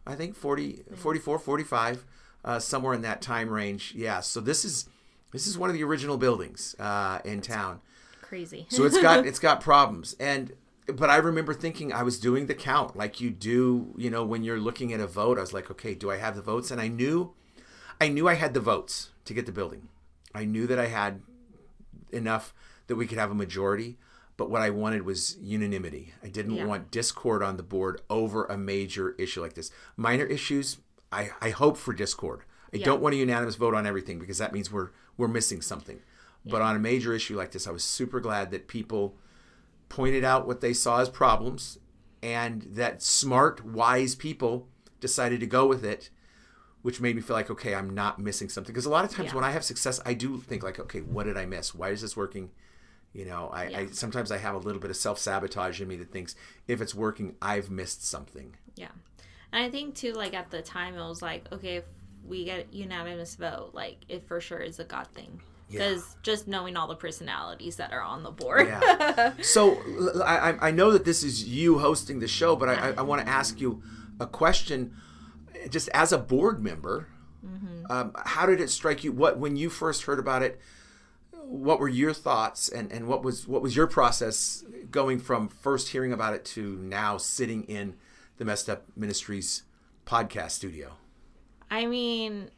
I 0.08 0.15
think 0.15 0.36
40, 0.36 0.84
44, 0.96 1.39
45, 1.39 2.05
uh, 2.43 2.60
somewhere 2.60 2.93
in 2.93 3.01
that 3.01 3.22
time 3.22 3.50
range. 3.50 3.93
Yeah. 3.96 4.22
So 4.22 4.41
this 4.41 4.65
is 4.65 4.88
this 5.31 5.48
is 5.48 5.58
one 5.58 5.70
of 5.70 5.75
the 5.75 5.84
original 5.84 6.17
buildings 6.17 6.75
uh, 6.79 7.20
in 7.24 7.41
town. 7.41 7.81
crazy. 8.22 8.65
So 8.70 8.86
it's 8.86 9.00
got 9.00 9.25
it's 9.27 9.39
got 9.39 9.62
problems 9.62 10.15
and 10.20 10.53
but 10.88 11.10
I 11.10 11.17
remember 11.17 11.53
thinking 11.53 11.93
I 11.93 12.03
was 12.03 12.20
doing 12.20 12.48
the 12.48 12.55
count 12.55 12.96
like 12.96 13.22
you 13.22 13.29
do, 13.29 13.93
you 13.98 14.10
know, 14.10 14.25
when 14.25 14.43
you're 14.43 14.60
looking 14.60 14.91
at 14.93 15.00
a 15.00 15.08
vote. 15.08 15.38
I 15.38 15.41
was 15.41 15.53
like, 15.53 15.70
okay, 15.72 15.93
do 15.93 16.12
I 16.12 16.17
have 16.17 16.36
the 16.36 16.41
votes? 16.41 16.72
And 16.72 16.81
I 16.81 16.88
knew 16.88 17.34
I 18.00 18.08
knew 18.08 18.27
I 18.27 18.34
had 18.34 18.53
the 18.53 18.60
votes 18.60 19.12
to 19.25 19.34
get 19.34 19.46
the 19.46 19.51
building. 19.51 19.89
I 20.34 20.46
knew 20.46 20.65
that 20.67 20.79
I 20.79 20.88
had 20.88 21.22
enough 22.12 22.53
that 22.88 22.95
we 22.95 23.07
could 23.07 23.17
have 23.17 23.31
a 23.31 23.35
majority, 23.35 23.97
but 24.38 24.50
what 24.50 24.61
I 24.61 24.69
wanted 24.69 25.03
was 25.03 25.38
unanimity. 25.39 26.13
I 26.23 26.27
didn't 26.29 26.55
Yeah. 26.55 26.65
want 26.65 26.91
discord 26.91 27.43
on 27.43 27.57
the 27.57 27.63
board 27.63 28.01
over 28.09 28.45
a 28.45 28.57
major 28.57 29.11
issue 29.17 29.41
like 29.41 29.53
this. 29.53 29.71
Minor 29.97 30.25
issues, 30.25 30.77
I, 31.11 31.31
I 31.41 31.50
hope 31.51 31.77
for 31.77 31.93
discord. 31.93 32.41
I 32.73 32.77
Yeah. 32.77 32.85
don't 32.85 33.01
want 33.01 33.13
a 33.15 33.17
unanimous 33.17 33.55
vote 33.55 33.73
on 33.75 33.85
everything 33.85 34.17
because 34.19 34.38
that 34.38 34.53
means 34.53 34.71
we're 34.71 34.89
we're 35.17 35.27
missing 35.27 35.61
something. 35.61 36.00
But 36.43 36.61
on 36.63 36.75
a 36.75 36.79
major 36.79 37.13
issue 37.13 37.35
like 37.38 37.51
this, 37.51 37.67
I 37.67 37.71
was 37.71 37.83
super 37.83 38.19
glad 38.19 38.50
that 38.51 38.67
people 38.67 39.15
pointed 39.89 40.23
out 40.23 40.47
what 40.47 40.61
they 40.61 40.73
saw 40.73 41.00
as 41.01 41.09
problems 41.09 41.77
and 42.23 42.63
that 42.63 43.03
smart, 43.03 43.63
wise 43.63 44.15
people 44.15 44.67
decided 45.00 45.39
to 45.41 45.45
go 45.45 45.67
with 45.67 45.83
it, 45.83 46.09
which 46.81 47.00
made 47.01 47.15
me 47.15 47.21
feel 47.21 47.35
like, 47.35 47.51
okay, 47.51 47.75
I'm 47.75 47.89
not 47.93 48.17
missing 48.19 48.50
something. 48.50 48.73
Because 48.73 48.85
a 48.85 48.89
lot 48.89 49.05
of 49.05 49.11
times 49.11 49.29
Yeah. 49.29 49.35
when 49.35 49.43
I 49.43 49.51
have 49.51 49.63
success, 49.63 50.00
I 50.05 50.13
do 50.15 50.39
think 50.39 50.63
like, 50.63 50.79
okay, 50.79 51.01
what 51.01 51.25
did 51.25 51.38
I 51.38 51.45
miss? 51.45 51.75
Why 51.75 51.89
is 51.89 52.01
this 52.01 52.17
working? 52.17 52.50
You 53.13 53.25
know, 53.25 53.50
I, 53.53 53.62
I 53.63 53.88
sometimes 53.91 54.32
I 54.32 54.38
have 54.38 54.56
a 54.56 54.60
little 54.60 54.80
bit 54.80 54.89
of 54.89 54.96
self 54.96 55.20
sabotage 55.20 55.82
in 55.82 55.88
me 55.88 55.98
that 55.98 56.12
thinks 56.12 56.36
if 56.68 56.82
it's 56.82 56.96
working, 56.96 57.36
I've 57.41 57.70
missed 57.70 58.08
something. 58.08 58.56
Yeah. 58.75 58.89
And 59.51 59.63
I 59.63 59.70
think 59.70 59.96
too, 59.96 60.13
like 60.13 60.34
at 60.34 60.50
the 60.50 60.62
time, 60.62 60.96
it 60.96 61.06
was 61.06 61.22
like, 61.22 61.51
okay, 61.51 61.77
if 61.77 61.84
we 62.25 62.46
get 62.46 62.74
unanimous 62.74 63.36
vote, 63.36 63.72
like 63.74 63.98
it 64.08 64.27
for 64.27 64.39
sure 64.39 64.60
is 64.60 64.80
a 64.80 64.86
God 64.86 65.08
thing. 65.13 65.41
Yeah. 65.70 65.80
Because 65.80 66.15
just 66.24 66.48
knowing 66.48 66.77
all 66.77 66.88
the 66.88 66.96
personalities 66.96 67.77
that 67.77 67.91
are 67.91 68.01
on 68.01 68.24
the 68.24 68.32
board. 68.32 68.68
Yeah. 68.68 69.34
so 69.41 69.77
I 70.25 70.72
know 70.72 70.91
that 70.91 71.06
this 71.06 71.24
is 71.24 71.46
you 71.46 71.80
hosting 71.80 72.20
the 72.20 72.27
show, 72.27 72.56
but 72.56 72.70
I, 72.70 72.74
I, 72.74 72.94
I 72.98 73.01
want 73.01 73.22
to 73.22 73.27
ask 73.27 73.60
you 73.60 73.82
a 74.20 74.27
question. 74.27 74.96
Just 75.70 75.89
as 75.89 76.12
a 76.12 76.18
board 76.18 76.62
member, 76.63 77.08
um, 77.92 78.14
how 78.25 78.46
did 78.46 78.62
it 78.62 78.70
strike 78.70 79.03
you? 79.03 79.12
What 79.12 79.38
when 79.38 79.57
you 79.57 79.70
first 79.70 80.03
heard 80.03 80.18
about 80.18 80.44
it? 80.44 80.59
What 81.51 81.81
were 81.81 81.90
your 81.90 82.14
thoughts, 82.14 82.70
and, 82.70 82.90
and 82.94 83.07
what 83.07 83.24
was 83.24 83.46
what 83.46 83.61
was 83.61 83.75
your 83.75 83.85
process 83.85 84.64
going 84.90 85.20
from 85.20 85.50
first 85.50 85.90
hearing 85.90 86.14
about 86.14 86.33
it 86.33 86.46
to 86.46 86.77
now 86.77 87.18
sitting 87.18 87.64
in 87.66 87.96
the 88.37 88.46
Messed 88.46 88.70
Up 88.70 88.85
Ministries 88.96 89.64
podcast 90.05 90.51
studio? 90.51 90.94
I 91.70 91.87
mean, 91.87 92.51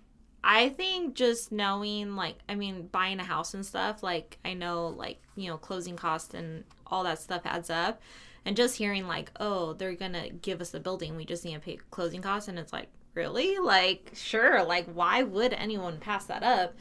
I 0.43 0.69
think 0.69 1.15
just 1.15 1.51
knowing, 1.51 2.15
like, 2.15 2.35
I 2.47 2.53
mean, 2.53 2.87
buying 2.91 3.19
a 3.19 3.23
house 3.23 3.55
and 3.55 3.65
stuff, 3.65 4.03
like, 4.03 4.37
I 4.45 4.53
know, 4.53 4.89
like, 4.89 5.19
you 5.35 5.49
know, 5.49 5.57
closing 5.57 5.95
costs 5.95 6.33
and 6.35 6.63
all 6.85 7.03
that 7.03 7.19
stuff 7.19 7.41
adds 7.45 7.69
up. 7.69 8.01
And 8.45 8.55
just 8.55 8.75
hearing, 8.75 9.07
like, 9.07 9.31
oh, 9.39 9.73
they're 9.73 9.95
to 9.95 10.29
give 10.41 10.61
us 10.61 10.69
the 10.69 10.79
building, 10.79 11.15
we 11.15 11.25
just 11.25 11.45
need 11.45 11.53
to 11.53 11.59
pay 11.59 11.79
closing 11.91 12.21
costs. 12.21 12.47
And 12.47 12.59
it's 12.59 12.73
like, 12.73 12.89
really? 13.15 13.57
Like, 13.57 14.11
sure. 14.13 14.63
Like, 14.63 14.85
why 14.85 15.23
would 15.23 15.53
anyone 15.53 15.97
pass 15.97 16.25
that 16.25 16.43
up? 16.43 16.75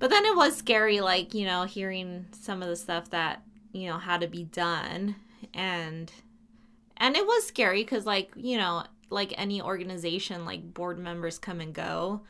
But 0.00 0.10
then 0.10 0.24
it 0.24 0.34
was 0.34 0.56
scary, 0.56 1.00
like, 1.00 1.34
you 1.34 1.46
know, 1.46 1.64
hearing 1.64 2.26
some 2.32 2.62
of 2.62 2.68
the 2.68 2.76
stuff 2.76 3.10
that, 3.10 3.42
you 3.72 3.88
know, 3.88 3.98
had 3.98 4.22
to 4.22 4.26
be 4.26 4.42
done. 4.42 5.14
And, 5.54 6.10
and 6.96 7.16
it 7.16 7.24
was 7.24 7.46
scary 7.46 7.84
because, 7.84 8.06
like, 8.06 8.32
you 8.34 8.58
know, 8.58 8.84
like 9.10 9.34
any 9.36 9.60
organization, 9.60 10.44
like 10.44 10.72
board 10.72 10.98
members 10.98 11.38
come 11.38 11.60
and 11.60 11.74
go. 11.74 12.22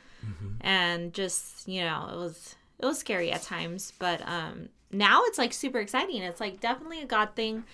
And 0.61 1.13
just 1.13 1.69
you 1.69 1.83
know 1.83 2.09
it 2.13 2.17
was 2.17 2.57
it 2.79 2.87
was 2.87 2.99
scary 2.99 3.31
at 3.31 3.43
times. 3.43 3.93
But 3.99 4.27
um 4.27 4.71
now 4.91 5.23
it's 5.25 5.39
like 5.39 5.53
super 5.53 5.79
exciting. 5.79 6.23
It's 6.23 6.41
like 6.41 6.61
definitely 6.61 7.03
a 7.03 7.07
god 7.07 7.37
thing. 7.37 7.65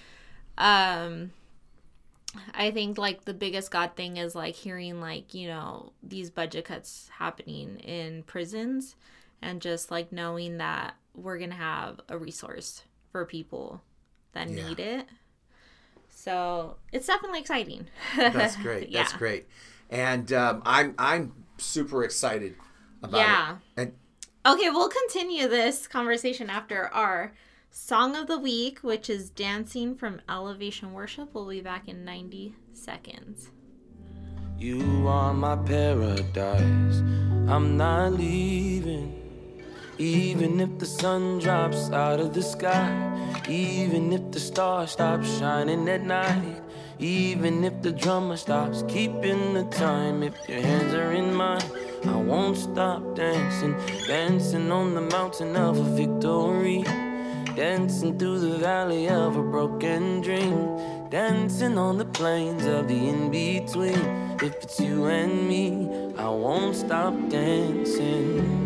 Um 0.58 1.30
i 2.52 2.70
think 2.70 2.98
like 2.98 3.24
the 3.24 3.32
biggest 3.32 3.70
god 3.70 3.92
thing 3.96 4.18
is 4.18 4.34
like 4.34 4.54
hearing 4.54 5.00
like 5.00 5.32
you 5.32 5.48
know 5.48 5.90
these 6.02 6.28
budget 6.28 6.66
cuts 6.66 7.08
happening 7.18 7.78
in 7.78 8.22
prisons 8.24 8.94
and 9.46 9.62
just 9.62 9.90
like 9.90 10.12
knowing 10.12 10.58
that 10.58 10.94
we're 11.14 11.38
gonna 11.38 11.54
have 11.54 12.00
a 12.08 12.18
resource 12.18 12.82
for 13.10 13.24
people 13.24 13.82
that 14.32 14.48
Yeah. 14.50 14.66
need 14.68 14.80
it 14.80 15.06
so 16.08 16.76
it's 16.92 17.06
definitely 17.06 17.40
exciting 17.40 17.86
That's 18.16 18.56
great. 18.66 18.92
That's 18.92 19.12
great. 19.12 19.46
And 19.90 20.32
um, 20.32 20.62
I'm 20.64 20.94
I'm 20.98 21.32
super 21.58 22.02
excited 22.04 22.56
about 23.02 23.18
Yeah. 23.20 23.56
it. 23.76 23.80
And 23.82 23.92
Okay, 24.54 24.70
we'll 24.70 24.88
continue 24.88 25.48
this 25.48 25.86
conversation 25.86 26.50
after 26.50 26.86
our 26.88 27.32
song 27.70 28.14
of 28.16 28.26
the 28.28 28.38
week, 28.38 28.80
which 28.80 29.10
is 29.10 29.28
Dancing 29.30 29.94
from 29.96 30.20
Elevation 30.28 30.92
Worship. 30.92 31.30
We'll 31.34 31.48
be 31.48 31.60
back 31.60 31.88
in 31.88 32.04
90 32.04 32.54
seconds. 32.72 33.50
You 34.58 35.06
are 35.08 35.34
my 35.34 35.56
paradise. 35.56 36.98
I'm 37.48 37.76
not 37.76 38.12
leaving. 38.14 39.25
Even 39.98 40.60
if 40.60 40.78
the 40.78 40.84
sun 40.84 41.38
drops 41.38 41.90
out 41.90 42.20
of 42.20 42.34
the 42.34 42.42
sky. 42.42 42.92
Even 43.48 44.12
if 44.12 44.30
the 44.30 44.38
stars 44.38 44.90
stop 44.90 45.24
shining 45.24 45.88
at 45.88 46.02
night. 46.02 46.60
Even 46.98 47.64
if 47.64 47.80
the 47.80 47.92
drummer 47.92 48.36
stops 48.36 48.84
keeping 48.88 49.54
the 49.54 49.64
time. 49.64 50.22
If 50.22 50.34
your 50.48 50.60
hands 50.60 50.92
are 50.92 51.12
in 51.12 51.34
mine, 51.34 51.62
I 52.04 52.16
won't 52.16 52.58
stop 52.58 53.14
dancing. 53.14 53.74
Dancing 54.06 54.70
on 54.70 54.94
the 54.94 55.00
mountain 55.00 55.56
of 55.56 55.78
a 55.78 55.96
victory. 55.96 56.84
Dancing 57.54 58.18
through 58.18 58.40
the 58.40 58.58
valley 58.58 59.08
of 59.08 59.36
a 59.36 59.42
broken 59.42 60.20
dream. 60.20 61.08
Dancing 61.08 61.78
on 61.78 61.96
the 61.96 62.04
plains 62.04 62.66
of 62.66 62.88
the 62.88 63.08
in 63.08 63.30
between. 63.30 63.98
If 64.42 64.56
it's 64.62 64.78
you 64.78 65.06
and 65.06 65.48
me, 65.48 66.12
I 66.18 66.28
won't 66.28 66.76
stop 66.76 67.14
dancing. 67.30 68.65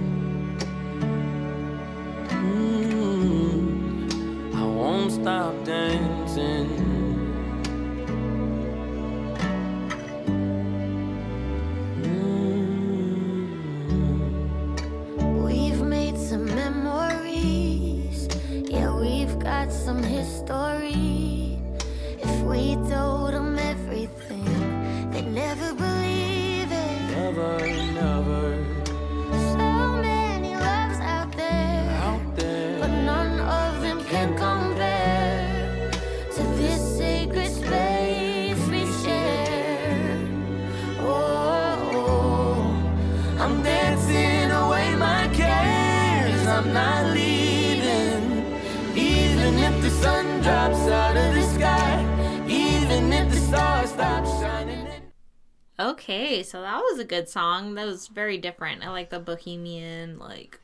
A 57.01 57.05
good 57.05 57.29
song. 57.29 57.75
That 57.75 57.87
was 57.87 58.07
very 58.09 58.39
different. 58.39 58.85
I 58.85 58.91
like 58.91 59.11
the 59.11 59.19
bohemian, 59.19 60.19
like, 60.19 60.61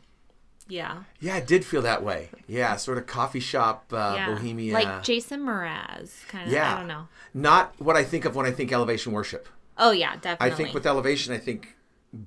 yeah, 0.69 1.05
Yeah, 1.21 1.37
it 1.37 1.47
did 1.47 1.65
feel 1.65 1.83
that 1.83 2.03
way. 2.03 2.29
Yeah, 2.47 2.77
sort 2.77 2.99
of 2.99 3.07
coffee 3.07 3.41
shop 3.41 3.87
uh, 3.93 4.15
yeah, 4.17 4.27
bohemia. 4.27 4.73
like 4.75 5.03
Jason 5.03 5.41
Mraz, 5.41 6.27
kind 6.29 6.47
of. 6.47 6.53
yeah, 6.53 6.75
I 6.75 6.79
don't 6.79 6.89
know. 6.89 7.09
Not 7.33 7.75
what 7.79 7.97
I 7.97 8.03
think 8.05 8.25
of 8.25 8.35
when 8.35 8.47
I 8.47 8.51
think 8.51 8.73
elevation 8.73 9.13
worship. 9.13 9.49
Oh 9.79 9.91
yeah, 9.93 10.17
definitely. 10.17 10.53
I 10.53 10.55
think 10.57 10.75
with 10.75 10.87
elevation, 10.87 11.33
I 11.33 11.39
think 11.39 11.76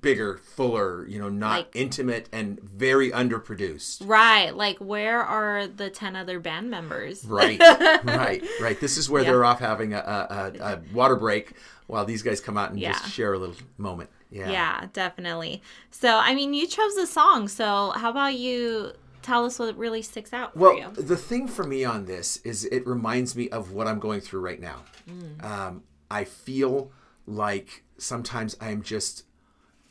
bigger, 0.02 0.38
fuller. 0.38 1.06
You 1.08 1.20
know, 1.20 1.30
not 1.30 1.52
Like- 1.58 1.76
intimate 1.76 2.30
and 2.32 2.60
very 2.62 3.12
underproduced. 3.12 4.08
right, 4.08 4.56
like 4.56 4.78
where 4.80 5.22
are 5.22 5.68
the 5.68 5.90
ten 5.90 6.16
other 6.16 6.40
band 6.40 6.70
members? 6.70 7.26
Right, 7.26 7.60
right, 8.04 8.44
right. 8.62 8.80
This 8.80 8.98
is 8.98 9.10
where 9.10 9.24
Yeah. 9.24 9.32
they're 9.32 9.46
off 9.46 9.60
having 9.60 9.94
a, 9.94 9.98
a, 9.98 10.64
a, 10.64 10.82
water 10.94 11.16
break 11.16 11.54
while 11.88 12.06
these 12.06 12.22
guys 12.22 12.40
come 12.40 12.58
out 12.58 12.70
and 12.72 12.80
Yeah. 12.80 12.94
just 12.94 13.12
share 13.12 13.34
a 13.34 13.38
little 13.40 13.56
moment. 13.78 14.10
Yeah. 14.32 14.52
Yeah, 14.52 14.88
definitely. 14.94 15.62
So, 15.92 16.18
I 16.18 16.36
mean, 16.36 16.54
you 16.54 16.68
chose 16.68 16.96
the 16.96 17.08
song. 17.08 17.48
So, 17.48 17.92
how 17.96 18.12
about 18.12 18.36
you 18.36 18.92
tell 19.24 19.44
us 19.44 19.58
what 19.60 19.76
really 19.76 20.02
sticks 20.04 20.32
out 20.34 20.54
for 20.54 20.60
Well, 20.60 20.78
you? 20.78 20.90
the 20.92 21.18
thing 21.18 21.48
for 21.48 21.64
me 21.64 21.84
on 21.84 22.06
this 22.06 22.38
is 22.38 22.66
it 22.66 22.86
reminds 22.86 23.36
me 23.36 23.50
of 23.50 23.72
what 23.72 23.88
I'm 23.88 24.00
going 24.00 24.22
through 24.22 24.42
right 24.42 24.60
now. 24.62 24.84
Mm. 25.10 25.44
Um, 25.44 25.84
I 26.12 26.24
feel 26.26 26.92
like 27.26 27.84
sometimes 27.98 28.56
I'm 28.62 28.82
just 28.84 29.24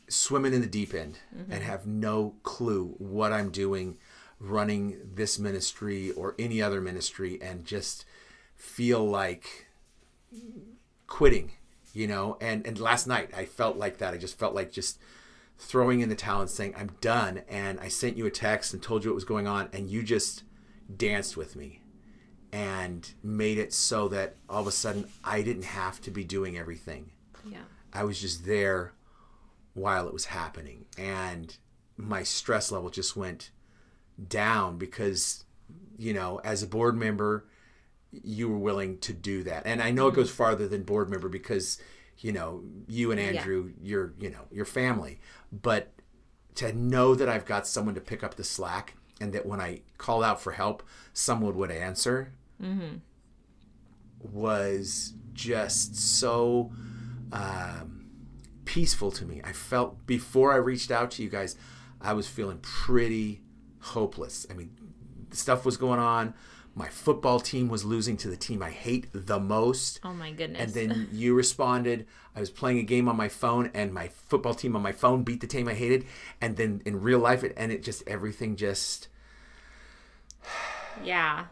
swimming 0.09 0.53
in 0.55 0.61
the 0.61 0.67
deep 0.67 0.95
end 0.95 1.19
Mm-hmm. 1.37 1.53
and 1.53 1.63
have 1.63 1.87
no 1.87 2.35
clue 2.43 2.95
what 2.99 3.33
I'm 3.33 3.51
doing 3.51 3.97
running 4.41 4.99
this 5.15 5.39
ministry 5.39 6.11
or 6.13 6.35
any 6.39 6.63
other 6.63 6.81
ministry 6.81 7.39
and 7.43 7.65
just 7.65 8.05
feel 8.57 9.05
like 9.05 9.67
quitting, 11.07 11.53
you 11.93 12.07
know? 12.07 12.37
And 12.41 12.67
and 12.67 12.79
last 12.79 13.07
night 13.07 13.31
I 13.37 13.45
felt 13.45 13.77
like 13.77 13.99
that. 13.99 14.15
I 14.15 14.17
just 14.19 14.39
felt 14.39 14.55
like 14.55 14.71
just 14.73 14.99
throwing 15.59 16.01
in 16.01 16.09
the 16.09 16.15
towel 16.15 16.41
and 16.43 16.51
saying 16.51 16.75
I'm 16.77 16.91
done 17.01 17.43
and 17.49 17.81
I 17.81 17.89
sent 17.89 18.17
you 18.17 18.27
a 18.27 18.31
text 18.31 18.73
and 18.73 18.83
told 18.83 19.05
you 19.05 19.11
what 19.11 19.17
was 19.17 19.25
going 19.25 19.47
on 19.49 19.69
and 19.73 19.91
you 19.91 20.03
just 20.03 20.45
danced 20.97 21.37
with 21.37 21.57
me 21.57 21.81
and 22.53 23.13
made 23.23 23.59
it 23.59 23.73
so 23.75 24.09
that 24.09 24.37
all 24.49 24.61
of 24.61 24.67
a 24.69 24.73
sudden 24.73 25.09
I 25.25 25.43
didn't 25.43 25.65
have 25.65 26.01
to 26.03 26.11
be 26.11 26.23
doing 26.25 26.57
everything. 26.57 27.11
Yeah. 27.45 27.59
I 27.93 28.05
was 28.05 28.21
just 28.21 28.47
there 28.47 28.93
while 29.79 30.07
it 30.07 30.13
was 30.13 30.27
happening. 30.27 30.87
And 30.97 31.57
my 31.97 32.23
stress 32.23 32.71
level 32.71 32.91
just 32.91 33.17
went 33.17 33.51
down 34.29 34.79
because 34.79 35.45
you 35.97 36.13
know 36.13 36.41
as 36.43 36.63
a 36.63 36.67
board 36.67 36.97
member 36.97 37.45
you 38.11 38.49
were 38.49 38.59
willing 38.59 38.99
to 38.99 39.13
do 39.13 39.43
that. 39.45 39.65
And 39.67 39.83
i 39.83 39.91
know 39.91 40.09
it 40.09 40.15
goes 40.15 40.31
farther 40.31 40.67
than 40.67 40.83
board 40.83 41.09
member 41.09 41.29
because 41.29 41.79
you 42.19 42.33
know 42.33 42.63
you 42.89 43.13
and 43.13 43.21
andrew 43.21 43.73
you're 43.81 44.15
you 44.19 44.31
know 44.31 44.47
your 44.51 44.65
family. 44.65 45.21
But 45.53 45.93
to 46.59 46.73
know 46.73 47.15
that 47.15 47.29
i've 47.29 47.45
got 47.45 47.69
someone 47.69 47.95
to 47.95 48.01
pick 48.01 48.25
up 48.25 48.35
the 48.35 48.43
slack 48.43 48.97
and 49.21 49.33
that 49.33 49.47
when 49.47 49.61
i 49.61 49.81
called 49.97 50.25
out 50.25 50.41
for 50.41 50.51
help 50.53 50.83
someone 51.13 51.57
would 51.57 51.71
answer 51.71 52.33
mm-hmm. 52.61 52.97
was 54.21 55.15
just 55.35 55.95
so 55.97 56.73
um, 57.33 57.98
peaceful 58.69 59.11
to 59.11 59.25
me. 59.25 59.41
I 59.43 59.53
felt 59.53 60.07
before 60.07 60.53
I 60.53 60.57
reached 60.57 60.91
out 60.91 61.11
to 61.13 61.23
you 61.23 61.31
guys, 61.31 61.57
I 62.03 62.13
was 62.13 62.29
feeling 62.29 62.59
pretty 62.59 63.41
hopeless. 63.81 64.47
I 64.51 64.53
mean, 64.53 64.71
stuff 65.31 65.65
was 65.65 65.79
going 65.79 65.99
on. 65.99 66.35
My 66.75 66.89
football 66.89 67.41
team 67.41 67.69
was 67.69 67.87
losing 67.87 68.19
to 68.19 68.29
the 68.29 68.37
team 68.37 68.63
I 68.63 68.71
hate 68.71 69.09
the 69.15 69.41
most. 69.41 70.01
Oh 70.05 70.13
my 70.13 70.33
goodness. 70.33 70.61
And 70.61 70.75
then 70.75 71.09
you 71.13 71.35
responded. 71.35 72.07
I 72.37 72.41
was 72.41 72.51
playing 72.51 72.79
a 72.79 72.83
game 72.83 73.09
on 73.09 73.17
my 73.17 73.29
phone, 73.29 73.71
and 73.73 73.93
my 73.93 74.09
football 74.09 74.55
team 74.55 74.77
on 74.77 74.83
my 74.83 74.93
phone 74.93 75.25
beat 75.25 75.41
the 75.41 75.47
team 75.47 75.67
I 75.67 75.75
hated. 75.75 76.05
And 76.39 76.59
then 76.59 76.83
in 76.85 77.01
real 77.01 77.21
life, 77.21 77.43
it 77.43 77.55
and 77.57 77.73
it 77.73 77.83
just 77.83 78.07
everything 78.07 78.55
just 78.55 79.09
yeah. 81.03 81.47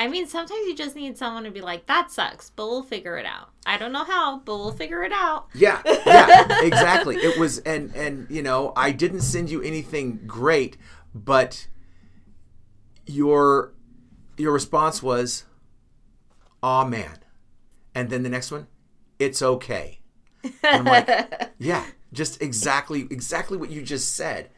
I 0.00 0.08
mean, 0.08 0.26
sometimes 0.26 0.66
you 0.66 0.74
just 0.74 0.96
need 0.96 1.18
someone 1.18 1.44
to 1.44 1.50
be 1.50 1.60
like, 1.60 1.84
that 1.84 2.10
sucks, 2.10 2.48
but 2.48 2.66
we'll 2.66 2.82
figure 2.82 3.18
it 3.18 3.26
out. 3.26 3.50
I 3.66 3.76
don't 3.76 3.92
know 3.92 4.04
how, 4.04 4.38
but 4.38 4.56
we'll 4.56 4.72
figure 4.72 5.02
it 5.02 5.12
out. 5.12 5.48
Yeah, 5.52 5.82
yeah, 6.06 6.62
exactly. 6.62 7.16
It 7.16 7.38
was, 7.38 7.58
and 7.58 7.94
and 7.94 8.26
you 8.30 8.42
know, 8.42 8.72
I 8.74 8.92
didn't 8.92 9.20
send 9.20 9.50
you 9.50 9.60
anything 9.60 10.22
great, 10.26 10.78
but 11.14 11.68
your 13.04 13.74
your 14.38 14.52
response 14.52 15.02
was, 15.02 15.44
"Aw, 16.62 16.86
man," 16.86 17.18
and 17.94 18.08
then 18.08 18.22
the 18.22 18.30
next 18.30 18.50
one, 18.50 18.68
"It's 19.18 19.42
okay." 19.42 20.00
And 20.42 20.54
I'm 20.64 20.84
like, 20.84 21.50
yeah, 21.58 21.84
just 22.14 22.40
exactly 22.40 23.02
exactly 23.10 23.58
what 23.58 23.68
you 23.68 23.82
just 23.82 24.16
said. 24.16 24.48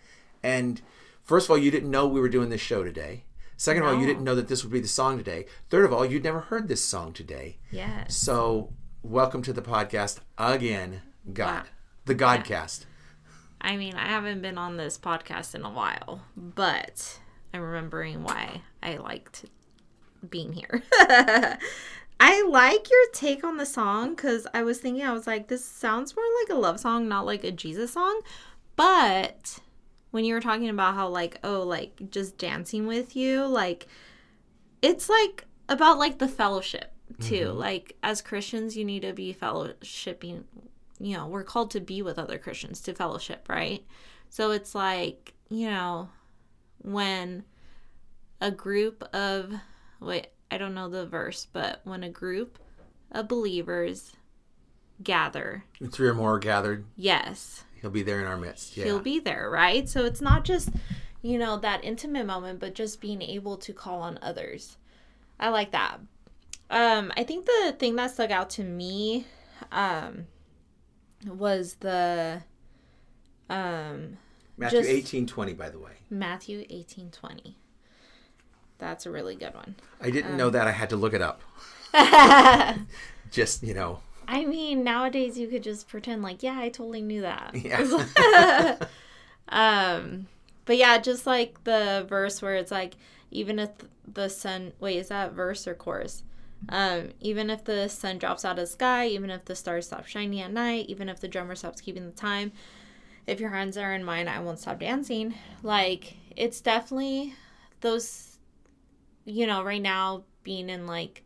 And 0.41 0.81
first 1.25 1.47
of 1.47 1.51
all, 1.51 1.59
you 1.59 1.73
didn't 1.73 1.91
know 1.91 2.07
we 2.07 2.21
were 2.21 2.29
doing 2.29 2.49
this 2.49 2.61
show 2.61 2.85
today. 2.85 3.25
Second 3.57 3.83
of 3.85 3.89
all, 3.89 4.01
you 4.01 4.07
didn't 4.07 4.25
know 4.25 4.35
that 4.35 4.49
this 4.49 4.65
would 4.65 4.73
be 4.73 4.81
the 4.81 4.89
song 4.89 5.19
today. 5.19 5.47
Third 5.71 5.85
of 5.85 5.93
all, 5.93 6.05
you'd 6.05 6.25
never 6.25 6.41
heard 6.41 6.69
this 6.69 6.83
song 6.85 7.13
today. 7.13 7.59
Yes. 7.71 8.17
So, 8.17 8.73
welcome 9.03 9.43
to 9.43 9.53
the 9.53 9.63
podcast 9.63 10.19
again, 10.37 11.03
God, 11.33 11.65
Wow. 11.65 11.71
the 12.07 12.15
Godcast. 12.15 12.87
I 13.61 13.77
mean, 13.77 13.95
I 13.95 14.07
haven't 14.09 14.43
been 14.43 14.59
on 14.59 14.77
this 14.77 14.99
podcast 14.99 15.55
in 15.55 15.63
a 15.65 15.71
while, 15.71 16.23
but 16.37 17.21
I'm 17.55 17.61
remembering 17.61 18.25
why 18.25 18.63
I 18.83 18.97
liked 18.97 19.45
being 20.29 20.53
here. 20.53 20.83
I 22.21 22.43
like 22.49 22.91
your 22.91 23.07
take 23.13 23.45
on 23.45 23.57
the 23.59 23.67
song 23.67 24.11
because 24.17 24.47
I 24.55 24.63
was 24.65 24.79
thinking, 24.79 25.05
I 25.05 25.13
was 25.13 25.27
like, 25.29 25.47
this 25.49 25.65
sounds 25.65 26.17
more 26.17 26.25
like 26.43 26.57
a 26.57 26.61
love 26.61 26.81
song, 26.81 27.09
not 27.09 27.27
like 27.27 27.45
a 27.45 27.53
Jesus 27.53 27.93
song. 27.93 28.21
But 28.75 29.59
when 30.13 30.25
you 30.25 30.35
were 30.35 30.41
talking 30.41 30.69
about 30.69 30.95
how, 30.95 31.09
like, 31.09 31.39
oh, 31.43 31.63
like 31.63 32.11
just 32.11 32.39
dancing 32.39 32.87
with 32.87 33.17
you, 33.17 33.45
like, 33.45 33.89
it's 34.81 35.09
like 35.09 35.45
about 35.69 35.99
like 35.99 36.19
the 36.19 36.29
fellowship 36.29 36.93
too. 37.21 37.47
Mm-hmm. 37.49 37.59
Like, 37.59 37.97
as 38.03 38.23
Christians, 38.23 38.77
you 38.77 38.85
need 38.85 39.03
to 39.03 39.13
be 39.13 39.35
fellowshipping 39.35 40.45
you 41.03 41.17
know, 41.17 41.27
we're 41.27 41.43
called 41.43 41.73
to 41.73 41.81
be 41.81 42.01
with 42.01 42.19
other 42.19 42.39
Christians, 42.39 42.81
to 42.83 42.95
fellowship, 42.95 43.49
right? 43.49 43.85
So 44.31 44.53
it's 44.53 44.75
like, 44.75 45.35
you 45.51 45.69
know, 45.69 46.09
when 46.79 47.45
a 48.41 48.53
group 48.53 49.03
of, 49.13 49.53
wait, 50.01 50.29
I 50.51 50.59
don't 50.59 50.75
know 50.75 50.89
the 50.89 51.05
verse, 51.05 51.49
but 51.53 51.81
when 51.83 52.05
a 52.05 52.09
group 52.09 52.59
of 53.11 53.27
believers 53.27 54.13
gather, 55.03 55.65
Three 55.91 56.09
or 56.09 56.15
more 56.15 56.39
gathered, 56.39 56.85
yes, 56.97 57.65
he'll 57.83 57.91
be 57.91 58.03
there 58.03 58.21
in 58.21 58.27
our 58.27 58.37
midst. 58.39 58.77
Yeah. 58.77 58.85
he'll 58.85 59.01
be 59.01 59.19
there, 59.19 59.51
right? 59.51 59.87
So 59.89 60.05
it's 60.07 60.21
not 60.23 60.45
just, 60.45 60.71
you 61.21 61.37
know, 61.39 61.59
that 61.59 61.85
intimate 61.85 62.25
moment, 62.25 62.61
but 62.61 62.75
just 62.75 63.01
being 63.01 63.21
able 63.21 63.57
to 63.59 63.73
call 63.75 64.01
on 64.01 64.19
others. 64.23 64.79
I 65.39 65.51
like 65.51 65.73
that. 65.73 65.99
Um, 66.71 67.13
I 67.17 67.25
think 67.25 67.45
the 67.45 67.77
thing 67.79 67.97
that 67.97 68.13
stuck 68.13 68.31
out 68.31 68.49
to 68.51 68.65
me, 68.65 69.27
um, 69.71 70.27
was 71.27 71.75
the 71.81 72.43
um 73.51 74.17
Matthew 74.57 74.79
just- 74.81 74.91
eighteen 74.91 75.27
twenty, 75.27 75.53
by 75.53 75.69
the 75.69 75.79
way. 75.79 75.93
Matthew 76.09 76.65
eighteen 76.71 77.11
twenty. 77.11 77.59
That's 78.79 79.07
a 79.07 79.11
really 79.11 79.37
good 79.37 79.55
one. 79.55 79.77
I 80.01 80.11
didn't 80.11 80.37
know 80.37 80.51
that. 80.51 80.67
I 80.67 80.73
had 80.73 80.91
to 80.91 80.97
look 80.97 81.15
it 81.15 81.23
up. 81.23 81.41
Just, 83.31 83.63
you 83.63 83.75
know, 83.75 84.01
I 84.29 84.45
mean, 84.45 84.85
nowadays 84.85 85.39
you 85.39 85.49
could 85.49 85.63
just 85.63 85.89
pretend 85.89 86.23
like, 86.23 86.43
yeah, 86.43 86.59
I 86.59 86.69
totally 86.69 87.03
knew 87.03 87.23
that. 87.23 87.55
yeah. 87.55 88.77
Um, 89.49 90.29
but 90.65 90.79
yeah, 90.79 90.97
just 90.99 91.27
like 91.27 91.63
the 91.65 92.07
verse 92.09 92.41
where 92.41 92.55
it's 92.55 92.71
like, 92.71 92.95
even 93.31 93.59
if 93.59 93.71
the 94.11 94.29
sun, 94.29 94.73
wait, 94.81 94.97
is 94.97 95.09
that 95.09 95.33
verse 95.33 95.69
or 95.69 95.75
chorus? 95.75 96.23
Um, 96.69 97.11
even 97.21 97.51
if 97.51 97.65
the 97.65 97.89
sun 97.89 98.19
drops 98.19 98.45
out 98.45 98.53
of 98.53 98.65
the 98.65 98.67
sky, 98.67 99.09
even 99.09 99.31
if 99.31 99.45
the 99.45 99.55
stars 99.57 99.87
stop 99.87 100.07
shining 100.07 100.41
at 100.41 100.53
night, 100.53 100.87
even 100.89 101.09
if 101.09 101.21
the 101.21 101.29
drummer 101.29 101.55
stops 101.55 101.81
keeping 101.81 102.07
the 102.07 102.13
time, 102.13 102.53
if 103.27 103.41
your 103.41 103.51
hands 103.51 103.77
are 103.77 103.93
in 103.93 104.05
mine, 104.05 104.29
I 104.29 104.41
won't 104.41 104.59
stop 104.59 104.81
dancing. 104.81 105.35
Like, 105.63 106.15
it's 106.37 106.61
definitely 106.61 107.35
those, 107.81 108.39
you 109.25 109.47
know, 109.47 109.63
right 109.63 109.83
now 109.83 110.25
being 110.45 110.71
in 110.71 110.87
like 110.87 111.25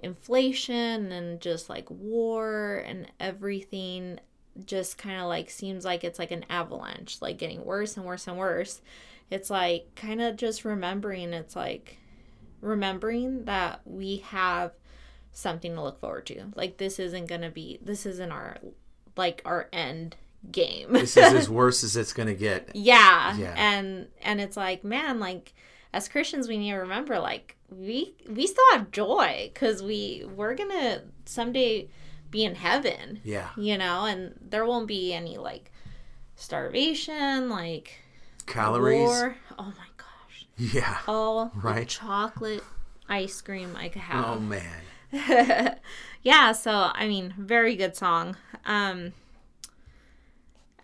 inflation 0.00 1.12
and 1.12 1.40
just 1.40 1.68
like 1.68 1.90
war 1.90 2.82
and 2.86 3.10
everything 3.20 4.18
just 4.66 4.98
kind 4.98 5.20
of 5.20 5.28
like 5.28 5.48
seems 5.50 5.84
like 5.84 6.04
it's 6.04 6.18
like 6.18 6.30
an 6.30 6.44
avalanche, 6.50 7.22
like 7.22 7.38
getting 7.38 7.64
worse 7.64 7.96
and 7.96 8.04
worse 8.04 8.26
and 8.26 8.36
worse. 8.36 8.80
It's 9.30 9.50
like 9.50 9.94
kind 9.94 10.20
of 10.20 10.36
just 10.36 10.64
remembering, 10.64 11.32
it's 11.32 11.54
like 11.54 11.98
remembering 12.60 13.44
that 13.44 13.80
we 13.84 14.18
have 14.18 14.72
something 15.32 15.74
to 15.74 15.82
look 15.82 16.00
forward 16.00 16.26
to. 16.26 16.46
Like, 16.54 16.78
this 16.78 16.98
isn't 16.98 17.26
going 17.26 17.42
to 17.42 17.50
be, 17.50 17.78
this 17.82 18.06
isn't 18.06 18.32
our, 18.32 18.56
like, 19.16 19.42
our 19.44 19.68
end 19.72 20.16
game. 20.50 20.92
this 20.92 21.16
is 21.16 21.32
as 21.34 21.48
worse 21.48 21.84
as 21.84 21.96
it's 21.96 22.12
going 22.12 22.28
to 22.28 22.34
get. 22.34 22.70
yeah. 22.74 23.36
Yeah. 23.36 23.54
And, 23.56 24.08
and 24.22 24.40
it's 24.40 24.56
like, 24.56 24.84
man, 24.84 25.20
like, 25.20 25.54
as 25.92 26.08
Christians, 26.08 26.48
we 26.48 26.56
need 26.58 26.70
to 26.70 26.76
remember, 26.78 27.18
like, 27.18 27.56
we, 27.70 28.14
we 28.28 28.46
still 28.46 28.64
have 28.72 28.90
joy 28.90 29.50
because 29.52 29.82
we, 29.82 30.24
we're 30.36 30.54
to 30.70 31.02
someday 31.24 31.88
be 32.30 32.44
in 32.44 32.54
heaven. 32.54 33.20
Yeah. 33.24 33.48
You 33.56 33.76
know, 33.78 34.04
and 34.04 34.34
there 34.40 34.64
won't 34.64 34.86
be 34.86 35.12
any 35.12 35.36
like 35.36 35.70
starvation, 36.36 37.48
like 37.48 38.00
Calories. 38.46 39.06
war. 39.08 39.36
Oh 39.58 39.64
my 39.78 39.86
gosh. 39.96 40.46
Yeah. 40.56 40.98
All 41.06 41.50
Right. 41.54 41.86
chocolate 41.88 42.62
ice 43.08 43.40
cream 43.40 43.76
I 43.76 43.88
could 43.88 44.02
have. 44.02 44.24
Oh 44.24 44.38
man. 44.40 44.82
yeah, 46.22 46.52
so 46.52 46.90
I 46.94 47.06
mean, 47.08 47.34
very 47.38 47.76
good 47.76 47.96
song. 47.96 48.36
Um 48.64 49.12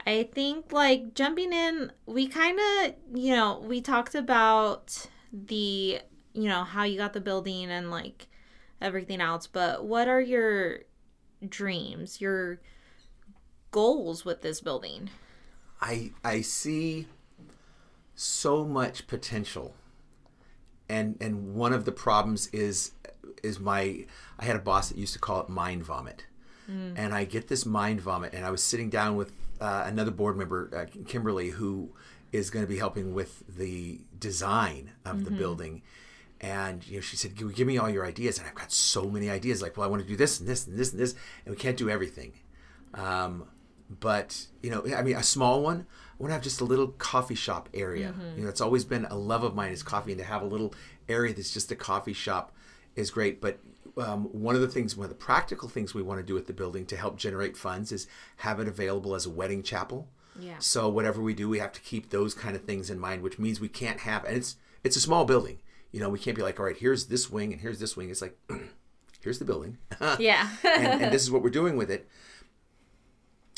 I 0.07 0.29
think 0.33 0.73
like 0.73 1.15
jumping 1.15 1.53
in, 1.53 1.93
we 2.07 2.29
kind 2.29 2.59
of, 2.61 2.95
you 3.13 3.35
know, 3.35 3.61
we 3.67 3.81
talked 3.81 4.15
about 4.15 5.09
the, 5.33 6.01
you 6.33 6.49
know, 6.49 6.63
how 6.63 6.85
you 6.85 6.97
got 6.97 7.13
the 7.13 7.21
building 7.21 7.71
and 7.71 7.91
like 7.91 8.29
everything 8.81 9.21
else, 9.21 9.49
but 9.49 9.85
what 9.85 10.07
are 10.07 10.21
your 10.21 10.81
dreams, 11.47 12.21
your 12.21 12.61
goals 13.73 14.25
with 14.25 14.43
this 14.43 14.61
building? 14.61 15.11
I 15.81 16.13
I 16.25 16.41
see 16.41 17.09
so 18.15 18.65
much 18.65 19.09
potential. 19.09 19.75
And 20.89 21.17
and 21.21 21.55
one 21.55 21.73
of 21.73 21.85
the 21.85 21.93
problems 21.93 22.47
is 22.49 22.93
is 23.43 23.59
my 23.59 24.07
I 24.39 24.45
had 24.45 24.55
a 24.55 24.61
boss 24.61 24.89
that 24.89 24.99
used 24.99 25.15
to 25.15 25.19
call 25.19 25.41
it 25.41 25.49
mind 25.49 25.85
vomit. 25.85 26.27
Mm. 26.71 26.95
And 26.97 27.13
I 27.15 27.25
get 27.25 27.49
this 27.49 27.67
mind 27.67 28.01
vomit 28.01 28.35
and 28.35 28.45
I 28.45 28.51
was 28.51 28.63
sitting 28.63 28.89
down 28.89 29.17
with 29.17 29.33
uh, 29.61 29.85
another 29.87 30.11
board 30.11 30.37
member 30.37 30.71
uh, 30.75 31.05
Kimberly 31.07 31.51
who 31.51 31.91
is 32.33 32.51
going 32.51 32.65
to 32.65 32.69
be 32.69 32.79
helping 32.79 33.15
with 33.15 33.43
the 33.49 34.01
design 34.19 34.93
of 35.05 35.25
the 35.25 35.31
building. 35.31 35.83
And 36.41 36.87
you 36.87 36.97
know, 36.97 37.01
she 37.01 37.17
said, 37.17 37.35
"Give 37.35 37.55
give 37.55 37.67
me 37.67 37.79
all 37.79 37.89
your 37.89 38.05
ideas." 38.05 38.39
And 38.39 38.47
I've 38.47 38.55
got 38.55 38.71
so 38.71 39.09
many 39.09 39.31
ideas. 39.31 39.63
Like, 39.63 39.77
well, 39.77 39.87
I 39.87 39.91
want 39.91 40.03
to 40.03 40.09
do 40.09 40.17
this 40.17 40.39
and 40.39 40.49
this 40.49 40.67
and 40.67 40.77
this 40.79 40.93
and 40.93 41.01
this, 41.01 41.15
and 41.45 41.55
we 41.55 41.59
can't 41.59 41.79
do 41.79 41.89
everything. 41.89 42.33
Um, 42.95 43.45
but 43.89 44.47
you 44.63 44.71
know, 44.71 44.85
I 44.95 45.03
mean, 45.03 45.17
a 45.17 45.23
small 45.23 45.63
one. 45.63 45.87
I 45.89 46.23
want 46.23 46.31
to 46.31 46.35
have 46.35 46.43
just 46.43 46.61
a 46.61 46.65
little 46.65 46.89
coffee 46.89 47.35
shop 47.35 47.69
area. 47.73 48.15
You 48.37 48.43
know, 48.45 48.49
it's 48.49 48.61
always 48.61 48.85
been 48.85 49.07
a 49.07 49.17
love 49.17 49.45
of 49.45 49.55
mine 49.55 49.73
is 49.73 49.83
coffee, 49.83 50.13
and 50.13 50.19
to 50.19 50.27
have 50.27 50.43
a 50.43 50.47
little 50.47 50.75
area 51.09 51.33
that's 51.33 51.53
just 51.53 51.73
a 51.73 51.77
coffee 51.77 52.13
shop 52.13 52.53
is 52.97 53.11
great. 53.11 53.41
But 53.41 53.59
um, 53.97 54.25
one 54.25 54.55
of 54.55 54.61
the 54.61 54.69
things, 54.69 54.97
one 54.97 55.05
of 55.05 55.11
the 55.11 55.15
practical 55.17 55.69
things 55.69 55.95
we 55.95 56.03
want 56.03 56.21
to 56.21 56.27
do 56.27 56.35
with 56.35 56.47
the 56.47 56.53
building 56.53 56.85
to 56.87 56.97
help 56.97 57.17
generate 57.17 57.57
funds 57.57 57.93
is 57.93 58.07
have 58.39 58.61
it 58.61 58.69
available 58.69 59.15
as 59.15 59.25
a 59.27 59.31
wedding 59.31 59.63
chapel. 59.63 60.09
Yeah. 60.39 60.59
So 60.59 60.89
whatever 60.89 61.23
we 61.23 61.33
do, 61.33 61.49
we 61.49 61.59
have 61.61 61.73
to 61.73 61.81
keep 61.81 62.11
those 62.11 62.35
kind 62.35 62.55
of 62.55 62.65
things 62.65 62.91
in 62.91 62.99
mind, 62.99 63.23
which 63.23 63.39
means 63.39 63.59
we 63.61 63.69
can't 63.69 64.01
have, 64.01 64.25
and 64.25 64.37
it's 64.37 64.57
it's 64.85 64.97
a 64.97 65.01
small 65.01 65.25
building. 65.25 65.59
You 65.93 66.01
know, 66.01 66.11
we 66.11 66.19
can't 66.19 66.37
be 66.37 66.43
like, 66.43 66.61
all 66.61 66.67
right, 66.67 66.77
here's 66.77 67.07
this 67.07 67.31
wing 67.31 67.53
and 67.53 67.61
here's 67.63 67.79
this 67.79 67.97
wing. 67.97 68.11
It's 68.11 68.21
like, 68.21 68.37
here's 69.23 69.39
the 69.39 69.47
building, 69.47 69.79
Yeah. 70.19 70.51
and, 70.63 71.03
and 71.05 71.13
this 71.15 71.23
is 71.27 71.31
what 71.31 71.43
we're 71.43 71.49
doing 71.51 71.77
with 71.79 71.91
it. 71.91 72.07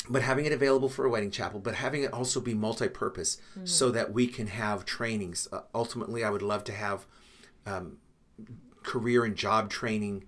But 0.09 0.21
having 0.23 0.45
it 0.45 0.53
available 0.53 0.89
for 0.89 1.05
a 1.05 1.09
wedding 1.09 1.29
chapel, 1.31 1.59
but 1.59 1.75
having 1.75 2.01
it 2.03 2.13
also 2.13 2.39
be 2.39 2.53
multi-purpose, 2.53 3.37
so 3.65 3.91
that 3.91 4.13
we 4.13 4.25
can 4.27 4.47
have 4.47 4.85
trainings. 4.85 5.47
Uh, 5.51 5.61
ultimately, 5.75 6.23
I 6.23 6.29
would 6.31 6.41
love 6.41 6.63
to 6.63 6.71
have 6.71 7.05
um, 7.67 7.97
career 8.89 9.23
and 9.23 9.35
job 9.35 9.69
training 9.69 10.23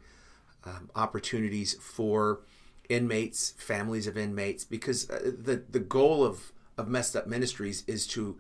um, 0.63 0.89
opportunities 0.95 1.73
for 1.81 2.41
inmates, 2.89 3.51
families 3.57 4.05
of 4.07 4.15
inmates, 4.17 4.63
because 4.63 5.09
uh, 5.09 5.31
the 5.47 5.63
the 5.69 5.79
goal 5.79 6.23
of 6.23 6.51
of 6.77 6.87
messed 6.87 7.15
up 7.15 7.25
ministries 7.27 7.83
is 7.87 8.05
to 8.07 8.37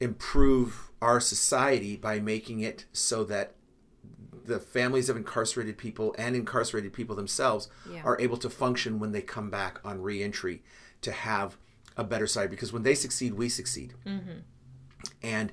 improve 0.00 0.90
our 1.00 1.20
society 1.20 1.96
by 1.96 2.18
making 2.20 2.60
it 2.60 2.84
so 2.92 3.24
that 3.24 3.54
the 4.44 4.58
families 4.58 5.08
of 5.08 5.16
incarcerated 5.16 5.78
people 5.78 6.14
and 6.18 6.34
incarcerated 6.36 6.92
people 6.92 7.16
themselves 7.16 7.68
Yeah. 7.90 8.02
are 8.04 8.20
able 8.20 8.36
to 8.38 8.50
function 8.50 8.98
when 8.98 9.12
they 9.12 9.22
come 9.22 9.48
back 9.50 9.80
on 9.84 10.02
reentry 10.02 10.62
to 11.02 11.12
have 11.12 11.56
a 11.96 12.04
better 12.04 12.26
side 12.26 12.50
because 12.50 12.72
when 12.72 12.82
they 12.82 12.94
succeed 12.94 13.34
we 13.34 13.48
succeed. 13.48 13.94
And 15.22 15.52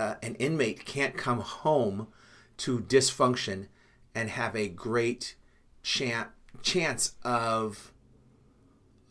uh, 0.00 0.14
an 0.22 0.34
inmate 0.36 0.84
can't 0.84 1.16
come 1.16 1.40
home 1.40 2.08
to 2.58 2.80
dysfunction 2.80 3.66
and 4.14 4.30
have 4.30 4.56
a 4.56 4.68
great 4.68 5.36
chan- 5.82 6.28
chance 6.62 7.12
of 7.22 7.92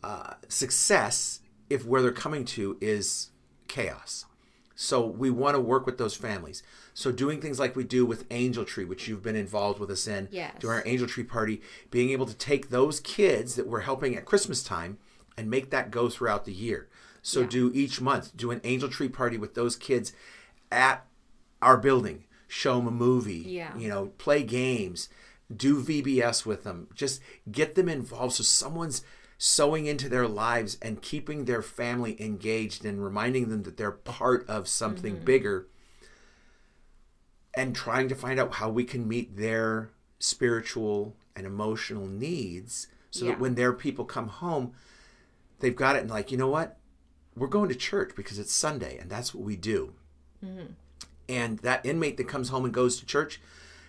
uh, 0.02 0.34
success 0.48 1.40
if 1.70 1.84
where 1.84 2.02
they're 2.02 2.12
coming 2.12 2.44
to 2.44 2.76
is 2.80 3.30
chaos. 3.68 4.24
So 4.74 5.04
we 5.06 5.30
want 5.30 5.54
to 5.56 5.60
work 5.60 5.86
with 5.86 5.96
those 5.96 6.14
families. 6.14 6.62
So 6.92 7.10
doing 7.10 7.40
things 7.40 7.58
like 7.58 7.74
we 7.76 7.84
do 7.84 8.04
with 8.04 8.24
Angel 8.30 8.64
Tree, 8.64 8.84
which 8.84 9.08
you've 9.08 9.22
been 9.22 9.36
involved 9.36 9.80
with 9.80 9.90
us 9.90 10.06
in, 10.06 10.28
Yes. 10.30 10.54
during 10.60 10.78
our 10.78 10.86
Angel 10.86 11.06
Tree 11.08 11.24
party, 11.24 11.62
being 11.90 12.10
able 12.10 12.26
to 12.26 12.34
take 12.34 12.68
those 12.68 13.00
kids 13.00 13.54
that 13.54 13.66
we're 13.66 13.80
helping 13.80 14.14
at 14.16 14.26
Christmas 14.26 14.62
time 14.62 14.98
and 15.36 15.50
make 15.50 15.70
that 15.70 15.90
go 15.90 16.08
throughout 16.08 16.44
the 16.44 16.52
year. 16.52 16.88
So 17.22 17.44
do 17.44 17.72
each 17.74 18.00
month 18.00 18.36
do 18.36 18.50
an 18.52 18.60
Angel 18.64 18.88
Tree 18.88 19.08
party 19.08 19.36
with 19.38 19.54
those 19.54 19.76
kids 19.76 20.12
at 20.70 21.04
our 21.60 21.76
building. 21.76 22.24
Show 22.46 22.76
them 22.76 22.86
a 22.86 22.92
movie. 22.92 23.44
Yeah. 23.46 23.76
You 23.76 23.88
know, 23.88 24.06
play 24.18 24.42
games. 24.42 25.08
Do 25.54 25.82
VBS 25.82 26.44
with 26.44 26.64
them. 26.64 26.88
Just 26.94 27.20
get 27.50 27.74
them 27.74 27.88
involved 27.88 28.34
so 28.34 28.42
someone's 28.42 29.02
sowing 29.38 29.86
into 29.86 30.08
their 30.08 30.26
lives 30.26 30.78
and 30.80 31.02
keeping 31.02 31.44
their 31.44 31.62
family 31.62 32.20
engaged 32.20 32.84
and 32.84 33.04
reminding 33.04 33.48
them 33.48 33.62
that 33.64 33.76
they're 33.76 33.90
part 33.90 34.48
of 34.48 34.66
something 34.66 35.16
mm-hmm. 35.16 35.24
bigger 35.24 35.66
and 37.54 37.74
trying 37.74 38.08
to 38.08 38.14
find 38.14 38.40
out 38.40 38.54
how 38.54 38.70
we 38.70 38.84
can 38.84 39.06
meet 39.06 39.36
their 39.36 39.90
spiritual 40.18 41.16
and 41.34 41.46
emotional 41.46 42.06
needs 42.06 42.88
so 43.10 43.24
Yeah. 43.26 43.32
that 43.32 43.40
when 43.40 43.54
their 43.54 43.72
people 43.72 44.04
come 44.04 44.28
home 44.28 44.72
they've 45.60 45.76
got 45.76 45.96
it 45.96 46.02
and 46.02 46.10
like 46.10 46.30
you 46.30 46.38
know 46.38 46.48
what 46.48 46.78
we're 47.34 47.46
going 47.46 47.68
to 47.68 47.74
church 47.74 48.12
because 48.16 48.38
it's 48.38 48.52
sunday 48.52 48.98
and 48.98 49.10
that's 49.10 49.34
what 49.34 49.44
we 49.44 49.56
do 49.56 49.92
mm-hmm. 50.42 50.72
And 51.28 51.58
that 51.60 51.84
inmate 51.84 52.16
that 52.16 52.28
comes 52.28 52.48
home 52.50 52.64
and 52.64 52.72
goes 52.74 52.98
to 52.98 53.06
church 53.06 53.40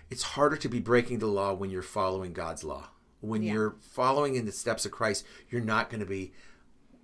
it's 0.09 0.23
harder 0.23 0.55
to 0.55 0.69
be 0.69 0.79
breaking 0.79 1.19
the 1.19 1.27
law 1.27 1.53
when 1.53 1.69
you're 1.69 1.81
following 1.81 2.33
god's 2.33 2.63
law. 2.63 2.89
When 3.19 3.43
Yeah. 3.43 3.53
you're 3.53 3.75
following 3.81 4.35
in 4.35 4.45
the 4.45 4.51
steps 4.51 4.85
of 4.85 4.91
christ 4.91 5.25
you're 5.49 5.61
not 5.61 5.89
going 5.89 5.99
to 5.99 6.05
be 6.05 6.31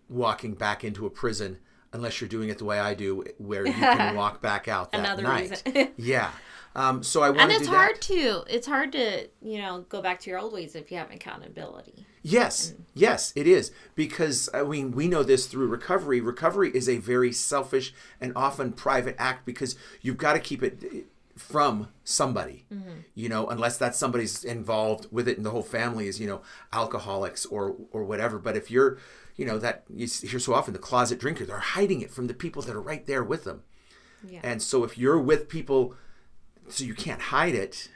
walking 0.10 0.54
back 0.54 0.84
into 0.84 1.06
a 1.06 1.10
prison 1.10 1.58
unless 1.92 2.20
you're 2.22 2.28
doing 2.30 2.50
it 2.50 2.58
the 2.58 2.66
way 2.66 2.80
i 2.80 2.94
do 2.94 3.24
where 3.38 3.66
you 3.66 3.74
can 3.74 4.16
walk 4.24 4.42
back 4.42 4.68
out 4.68 4.92
that 4.92 5.00
Another 5.00 5.24
night. 5.24 5.64
yeah. 5.98 6.32
Um, 6.76 7.04
so 7.04 7.22
i 7.22 7.30
want 7.30 7.42
and 7.42 7.52
it's 7.52 7.68
hard 7.68 7.96
that. 7.96 8.02
to 8.02 8.44
it's 8.50 8.66
hard 8.68 8.92
to 8.94 9.28
you 9.42 9.60
know 9.60 9.86
go 9.90 10.02
back 10.02 10.20
to 10.22 10.30
your 10.30 10.40
old 10.40 10.54
ways 10.54 10.76
if 10.76 10.92
you 10.92 10.98
have 10.98 11.12
accountability 11.12 12.06
Yes, 12.24 12.74
yes, 12.94 13.34
it 13.36 13.46
is. 13.46 13.72
Because, 13.96 14.50
I 14.54 14.64
mean, 14.64 14.92
we 14.92 15.08
know 15.08 15.24
this 15.24 15.46
through 15.46 15.68
recovery. 15.68 16.22
Recovery 16.22 16.72
is 16.74 16.88
a 16.88 16.98
very 16.98 17.34
selfish 17.34 17.94
and 18.20 18.32
often 18.36 18.72
private 18.72 19.16
act 19.20 19.46
because 19.46 19.76
you've 20.02 20.18
got 20.18 20.34
to 20.34 20.40
keep 20.40 20.64
it 20.64 20.84
eh, 20.84 21.02
from 21.38 21.90
somebody, 22.06 22.66
mm-hmm. 22.74 23.02
you 23.14 23.28
know, 23.28 23.48
unless 23.48 23.78
that 23.78 23.94
somebody's 23.94 24.44
involved 24.44 25.08
with 25.12 25.28
it 25.28 25.36
and 25.36 25.46
the 25.46 25.50
whole 25.50 25.64
family 25.64 26.08
is, 26.08 26.20
you 26.20 26.28
know, 26.28 26.42
alcoholics 26.72 27.46
or, 27.46 27.76
or 27.92 28.06
whatever. 28.06 28.40
But 28.40 28.56
if 28.56 28.72
you're, 28.72 28.98
you 29.36 29.46
know, 29.46 29.58
that 29.60 29.84
you 29.94 30.08
hear 30.08 30.40
so 30.40 30.54
often 30.54 30.74
the 30.74 30.80
closet 30.80 31.20
drinker, 31.20 31.46
they're 31.46 31.58
hiding 31.58 32.02
it 32.02 32.12
from 32.12 32.28
the 32.28 32.34
people 32.34 32.62
that 32.62 32.76
are 32.76 32.82
right 32.82 33.06
there 33.06 33.24
with 33.24 33.44
them. 33.44 33.64
yeah 34.26 34.40
And 34.44 34.62
so 34.62 34.86
if 34.86 34.98
you're 34.98 35.20
with 35.20 35.50
people, 35.50 35.96
so 36.70 36.86
you 36.86 36.94
can't 36.94 37.22
hide 37.22 37.56
it, 37.56 37.90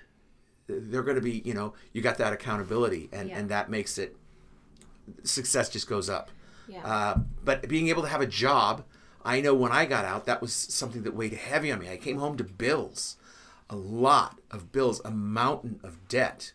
they're 0.68 1.04
going 1.04 1.16
to 1.16 1.22
be, 1.22 1.42
you 1.46 1.54
know, 1.54 1.74
you 1.94 2.02
got 2.02 2.18
that 2.18 2.34
accountability, 2.34 3.10
and 3.12 3.30
Yeah. 3.30 3.40
and 3.40 3.50
that 3.50 3.70
makes 3.70 3.98
it 3.98 4.16
success 5.24 5.70
just 5.70 5.88
goes 5.88 6.10
up. 6.10 6.30
Yeah. 6.68 6.86
Uh, 6.86 7.20
but 7.44 7.68
being 7.70 7.88
able 7.88 8.02
to 8.04 8.10
have 8.10 8.22
a 8.22 8.26
job, 8.28 8.84
I 9.24 9.40
know 9.42 9.54
when 9.54 9.72
I 9.72 9.86
got 9.86 10.06
out, 10.06 10.26
that 10.26 10.42
was 10.42 10.52
something 10.54 11.04
that 11.04 11.14
weighed 11.16 11.34
heavy 11.34 11.72
on 11.72 11.80
me. 11.80 11.90
I 11.90 11.98
came 11.98 12.18
home 12.20 12.36
to 12.38 12.44
bills, 12.44 13.16
a 13.70 13.76
lot 13.76 14.40
of 14.52 14.72
bills, 14.72 15.02
a 15.06 15.12
mountain 15.12 15.80
of 15.84 16.08
debt, 16.10 16.52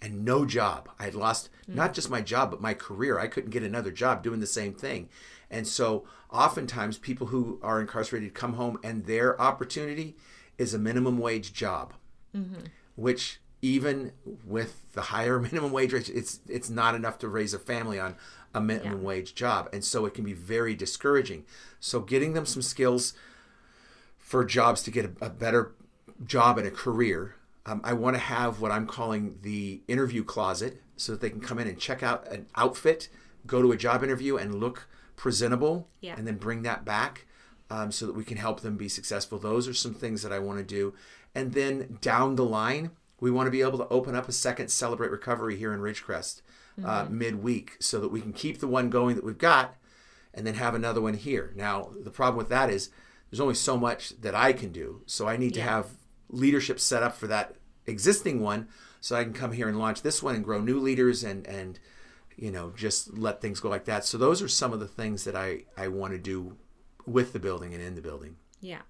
and 0.00 0.24
no 0.24 0.46
job. 0.46 0.88
I 0.98 1.04
had 1.04 1.14
lost 1.14 1.50
not 1.68 1.92
just 1.92 2.08
my 2.08 2.22
job, 2.22 2.50
but 2.50 2.60
my 2.62 2.72
career. 2.74 3.18
I 3.18 3.26
couldn't 3.26 3.50
get 3.50 3.62
another 3.62 3.90
job 3.90 4.22
doing 4.22 4.40
the 4.40 4.46
same 4.46 4.72
thing. 4.72 5.08
And 5.50 5.66
so 5.66 6.04
oftentimes 6.30 6.96
people 6.96 7.26
who 7.28 7.58
are 7.62 7.80
incarcerated 7.80 8.32
come 8.34 8.54
home 8.54 8.78
and 8.82 9.04
their 9.04 9.38
opportunity 9.40 10.16
is 10.56 10.72
a 10.72 10.78
minimum 10.78 11.18
wage 11.18 11.52
job, 11.52 11.92
which 12.96 13.39
even 13.62 14.12
with 14.44 14.92
the 14.92 15.02
higher 15.02 15.38
minimum 15.46 15.72
wage 15.72 15.92
rate, 15.92 16.08
it's 16.08 16.40
it's 16.48 16.70
not 16.70 16.94
enough 16.94 17.18
to 17.18 17.28
raise 17.28 17.54
a 17.54 17.58
family 17.58 17.98
on 17.98 18.16
a 18.54 18.60
minimum 18.60 19.02
wage 19.02 19.34
job, 19.34 19.68
and 19.72 19.84
so 19.84 20.06
it 20.06 20.14
can 20.14 20.24
be 20.24 20.32
very 20.32 20.74
discouraging. 20.74 21.44
So 21.78 22.00
getting 22.00 22.32
them 22.32 22.46
some 22.46 22.62
skills 22.62 23.14
for 24.18 24.44
jobs 24.44 24.82
to 24.84 24.90
get 24.90 25.04
a, 25.04 25.26
a 25.26 25.30
better 25.30 25.72
job 26.24 26.58
and 26.58 26.66
a 26.66 26.70
career. 26.70 27.36
Um, 27.66 27.80
I 27.84 27.92
want 27.92 28.14
to 28.16 28.20
have 28.20 28.60
what 28.60 28.70
I'm 28.72 28.86
calling 28.86 29.38
the 29.42 29.82
interview 29.86 30.24
closet 30.24 30.80
so 30.96 31.12
that 31.12 31.20
they 31.20 31.30
can 31.30 31.40
come 31.40 31.58
in 31.58 31.66
and 31.68 31.78
check 31.78 32.02
out 32.02 32.26
an 32.28 32.46
outfit, 32.56 33.08
go 33.46 33.62
to 33.62 33.72
a 33.72 33.76
job 33.76 34.02
interview 34.02 34.36
and 34.36 34.54
look 34.56 34.88
presentable, 35.16 35.88
Yeah. 36.00 36.14
and 36.16 36.26
then 36.26 36.36
bring 36.36 36.62
that 36.62 36.84
back 36.84 37.26
um, 37.70 37.92
so 37.92 38.06
that 38.06 38.14
we 38.16 38.24
can 38.24 38.36
help 38.38 38.60
them 38.60 38.76
be 38.76 38.88
successful. 38.88 39.38
Those 39.38 39.68
are 39.68 39.74
some 39.74 39.94
things 39.94 40.22
that 40.22 40.32
I 40.32 40.38
want 40.38 40.58
to 40.58 40.64
do. 40.64 40.94
And 41.34 41.52
then 41.52 41.98
down 42.00 42.36
the 42.36 42.44
line, 42.44 42.90
we 43.20 43.30
want 43.30 43.46
to 43.46 43.50
be 43.50 43.62
able 43.62 43.78
to 43.78 43.88
open 43.88 44.14
up 44.14 44.28
a 44.28 44.32
second 44.32 44.70
Celebrate 44.70 45.10
Recovery 45.10 45.56
here 45.56 45.72
in 45.72 45.80
Ridgecrest. 45.80 46.42
uh, 46.84 47.06
midweek 47.10 47.76
so 47.80 48.00
that 48.00 48.10
we 48.10 48.20
can 48.20 48.32
keep 48.32 48.60
the 48.60 48.68
one 48.68 48.88
going 48.90 49.14
that 49.16 49.24
we've 49.24 49.36
got 49.38 49.76
and 50.32 50.46
then 50.46 50.54
have 50.54 50.74
another 50.74 51.00
one 51.00 51.14
here. 51.14 51.52
Now, 51.56 51.90
the 52.02 52.10
problem 52.10 52.38
with 52.38 52.48
that 52.48 52.70
is 52.70 52.90
there's 53.30 53.40
only 53.40 53.54
so 53.54 53.76
much 53.76 54.10
that 54.20 54.34
I 54.34 54.52
can 54.52 54.72
do. 54.72 55.02
So 55.06 55.28
I 55.28 55.36
need 55.36 55.54
to 55.54 55.60
have 55.62 55.88
leadership 56.28 56.80
set 56.80 57.02
up 57.02 57.16
for 57.16 57.26
that 57.26 57.56
existing 57.86 58.40
one 58.40 58.68
so 59.00 59.16
I 59.16 59.24
can 59.24 59.32
come 59.32 59.52
here 59.52 59.68
and 59.68 59.78
launch 59.78 60.02
this 60.02 60.22
one 60.22 60.34
and 60.34 60.44
grow 60.44 60.60
new 60.60 60.78
leaders 60.78 61.24
and 61.24 61.46
and 61.46 61.78
you 62.36 62.50
know 62.50 62.72
just 62.76 63.16
let 63.18 63.40
things 63.40 63.60
go 63.60 63.68
like 63.68 63.84
that. 63.86 64.04
So 64.04 64.16
those 64.16 64.40
are 64.40 64.48
some 64.48 64.72
of 64.72 64.80
the 64.80 64.88
things 64.88 65.24
that 65.24 65.36
I 65.36 65.64
I 65.76 65.88
want 65.88 66.12
to 66.12 66.18
do 66.18 66.56
with 67.06 67.32
the 67.32 67.40
building 67.40 67.74
and 67.74 67.82
in 67.82 67.94
the 67.94 68.02
building. 68.02 68.36
Yeah. 68.60 68.82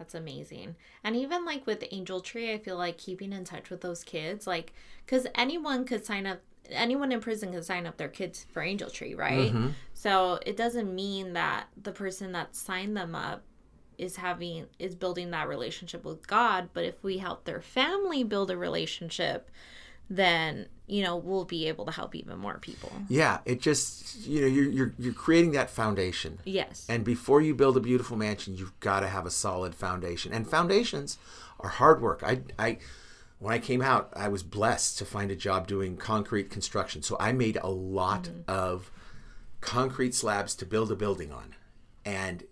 That's 0.00 0.14
amazing. 0.14 0.76
And 1.04 1.14
even 1.14 1.44
like 1.44 1.66
with 1.66 1.84
Angel 1.90 2.22
Tree, 2.22 2.54
I 2.54 2.58
feel 2.58 2.78
like 2.78 2.96
keeping 2.96 3.34
in 3.34 3.44
touch 3.44 3.68
with 3.68 3.82
those 3.82 4.02
kids, 4.02 4.46
like, 4.46 4.72
because 5.04 5.26
anyone 5.34 5.84
could 5.84 6.06
sign 6.06 6.24
up, 6.24 6.40
anyone 6.70 7.12
in 7.12 7.20
prison 7.20 7.52
could 7.52 7.66
sign 7.66 7.86
up 7.86 7.98
their 7.98 8.08
kids 8.08 8.46
for 8.50 8.62
Angel 8.62 8.88
Tree, 8.88 9.14
right? 9.14 9.52
Mm-hmm. 9.52 9.68
So 9.92 10.38
it 10.46 10.56
doesn't 10.56 10.94
mean 10.94 11.34
that 11.34 11.66
the 11.76 11.92
person 11.92 12.32
that 12.32 12.56
signed 12.56 12.96
them 12.96 13.14
up 13.14 13.42
is 13.98 14.16
having, 14.16 14.68
is 14.78 14.94
building 14.94 15.32
that 15.32 15.48
relationship 15.48 16.02
with 16.02 16.26
God. 16.26 16.70
But 16.72 16.86
if 16.86 17.04
we 17.04 17.18
help 17.18 17.44
their 17.44 17.60
family 17.60 18.24
build 18.24 18.50
a 18.50 18.56
relationship, 18.56 19.50
then, 20.10 20.66
you 20.88 21.04
know, 21.04 21.16
we'll 21.16 21.44
be 21.44 21.68
able 21.68 21.86
to 21.86 21.92
help 21.92 22.16
even 22.16 22.36
more 22.36 22.58
people. 22.58 22.92
Yeah, 23.08 23.38
it 23.44 23.60
just 23.60 24.26
you 24.26 24.40
know 24.40 24.46
you're 24.48 24.68
you're, 24.68 24.94
you're 24.98 25.14
creating 25.14 25.52
that 25.52 25.70
foundation. 25.70 26.40
Yes. 26.44 26.84
And 26.88 27.04
before 27.04 27.40
you 27.40 27.54
build 27.54 27.76
a 27.76 27.80
beautiful 27.80 28.16
mansion, 28.16 28.56
you've 28.56 28.78
got 28.80 29.00
to 29.00 29.06
have 29.06 29.24
a 29.24 29.30
solid 29.30 29.74
foundation. 29.74 30.32
And 30.32 30.48
foundations 30.48 31.16
are 31.60 31.68
hard 31.68 32.02
work. 32.02 32.22
I, 32.24 32.40
I, 32.58 32.78
when 33.38 33.54
I 33.54 33.58
came 33.58 33.80
out, 33.80 34.12
I 34.16 34.28
was 34.28 34.42
blessed 34.42 34.98
to 34.98 35.04
find 35.04 35.30
a 35.30 35.36
job 35.36 35.68
doing 35.68 35.96
concrete 35.96 36.50
construction. 36.50 37.02
So 37.02 37.16
I 37.20 37.32
made 37.32 37.56
a 37.62 37.70
lot 37.70 38.24
mm-hmm. 38.24 38.50
of 38.50 38.90
concrete 39.60 40.14
slabs 40.14 40.56
to 40.56 40.66
build 40.66 40.90
a 40.90 40.96
building 40.96 41.30
on, 41.32 41.54
and 42.04 42.42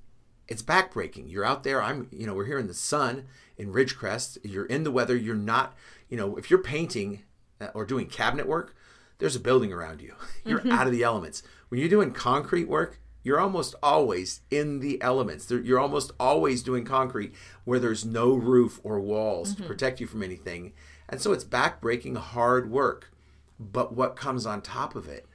it's 0.46 0.62
backbreaking. 0.62 1.30
You're 1.30 1.44
out 1.44 1.64
there. 1.64 1.82
I'm, 1.82 2.08
you 2.12 2.26
know, 2.26 2.34
we're 2.34 2.46
here 2.46 2.58
in 2.58 2.68
the 2.68 2.74
sun 2.74 3.24
in 3.56 3.72
Ridgecrest. 3.72 4.38
You're 4.44 4.66
in 4.66 4.84
the 4.84 4.92
weather. 4.92 5.16
You're 5.16 5.34
not, 5.34 5.74
you 6.08 6.16
know, 6.16 6.36
if 6.36 6.50
you're 6.50 6.62
painting 6.62 7.24
Uh, 7.60 7.68
or 7.74 7.84
doing 7.84 8.06
cabinet 8.06 8.46
work, 8.46 8.74
there's 9.18 9.36
a 9.36 9.40
building 9.40 9.72
around 9.72 10.00
you. 10.00 10.14
You're 10.44 10.60
mm-hmm. 10.60 10.72
out 10.72 10.86
of 10.86 10.92
the 10.92 11.02
elements. 11.02 11.42
When 11.68 11.80
you're 11.80 11.90
doing 11.90 12.12
concrete 12.12 12.68
work, 12.68 12.98
you're 13.22 13.40
almost 13.40 13.74
always 13.82 14.40
in 14.50 14.80
the 14.80 15.02
elements. 15.02 15.50
You're 15.50 15.78
almost 15.78 16.12
always 16.18 16.62
doing 16.62 16.84
concrete 16.84 17.34
where 17.64 17.78
there's 17.78 18.04
no 18.04 18.32
roof 18.32 18.80
or 18.82 19.00
walls 19.00 19.54
to 19.54 19.60
mm-hmm. 19.60 19.66
protect 19.66 20.00
you 20.00 20.06
from 20.06 20.22
anything. 20.22 20.72
And 21.10 21.20
so 21.20 21.32
it's 21.32 21.44
backbreaking 21.44 22.16
hard 22.16 22.70
work. 22.70 23.12
But 23.60 23.92
what 23.94 24.16
comes 24.16 24.46
on 24.46 24.62
top 24.62 24.94
of 24.94 25.08
it 25.08 25.26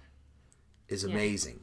is 0.88 1.04
amazing. 1.04 1.60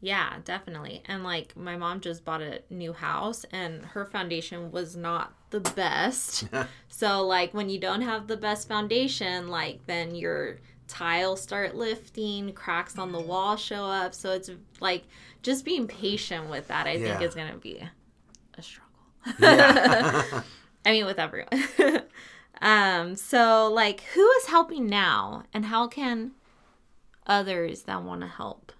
Yeah, 0.00 0.36
definitely. 0.44 1.02
And 1.06 1.24
like 1.24 1.56
my 1.56 1.76
mom 1.76 2.00
just 2.00 2.24
bought 2.24 2.42
a 2.42 2.62
new 2.70 2.92
house 2.92 3.44
and 3.50 3.84
her 3.86 4.04
foundation 4.04 4.70
was 4.70 4.96
not 4.96 5.34
the 5.50 5.60
best. 5.60 6.44
so 6.88 7.26
like 7.26 7.52
when 7.54 7.68
you 7.68 7.78
don't 7.78 8.02
have 8.02 8.26
the 8.26 8.36
best 8.36 8.68
foundation, 8.68 9.48
like 9.48 9.86
then 9.86 10.14
your 10.14 10.58
tiles 10.88 11.40
start 11.40 11.74
lifting, 11.74 12.52
cracks 12.52 12.98
on 12.98 13.12
the 13.12 13.20
wall 13.20 13.56
show 13.56 13.84
up. 13.84 14.14
So 14.14 14.32
it's 14.32 14.50
like 14.80 15.04
just 15.42 15.64
being 15.64 15.86
patient 15.86 16.50
with 16.50 16.68
that 16.68 16.86
I 16.86 16.98
think 16.98 17.22
is 17.22 17.34
going 17.34 17.50
to 17.52 17.58
be 17.58 17.82
a 18.56 18.62
struggle. 18.62 18.90
Yeah. 19.38 20.42
I 20.84 20.92
mean 20.92 21.06
with 21.06 21.18
everyone. 21.18 21.50
um 22.62 23.16
so 23.16 23.70
like 23.72 24.02
who 24.14 24.28
is 24.32 24.46
helping 24.46 24.86
now 24.86 25.44
and 25.54 25.66
how 25.66 25.86
can 25.86 26.32
others 27.26 27.82
that 27.82 28.02
want 28.02 28.20
to 28.22 28.26
help, 28.26 28.72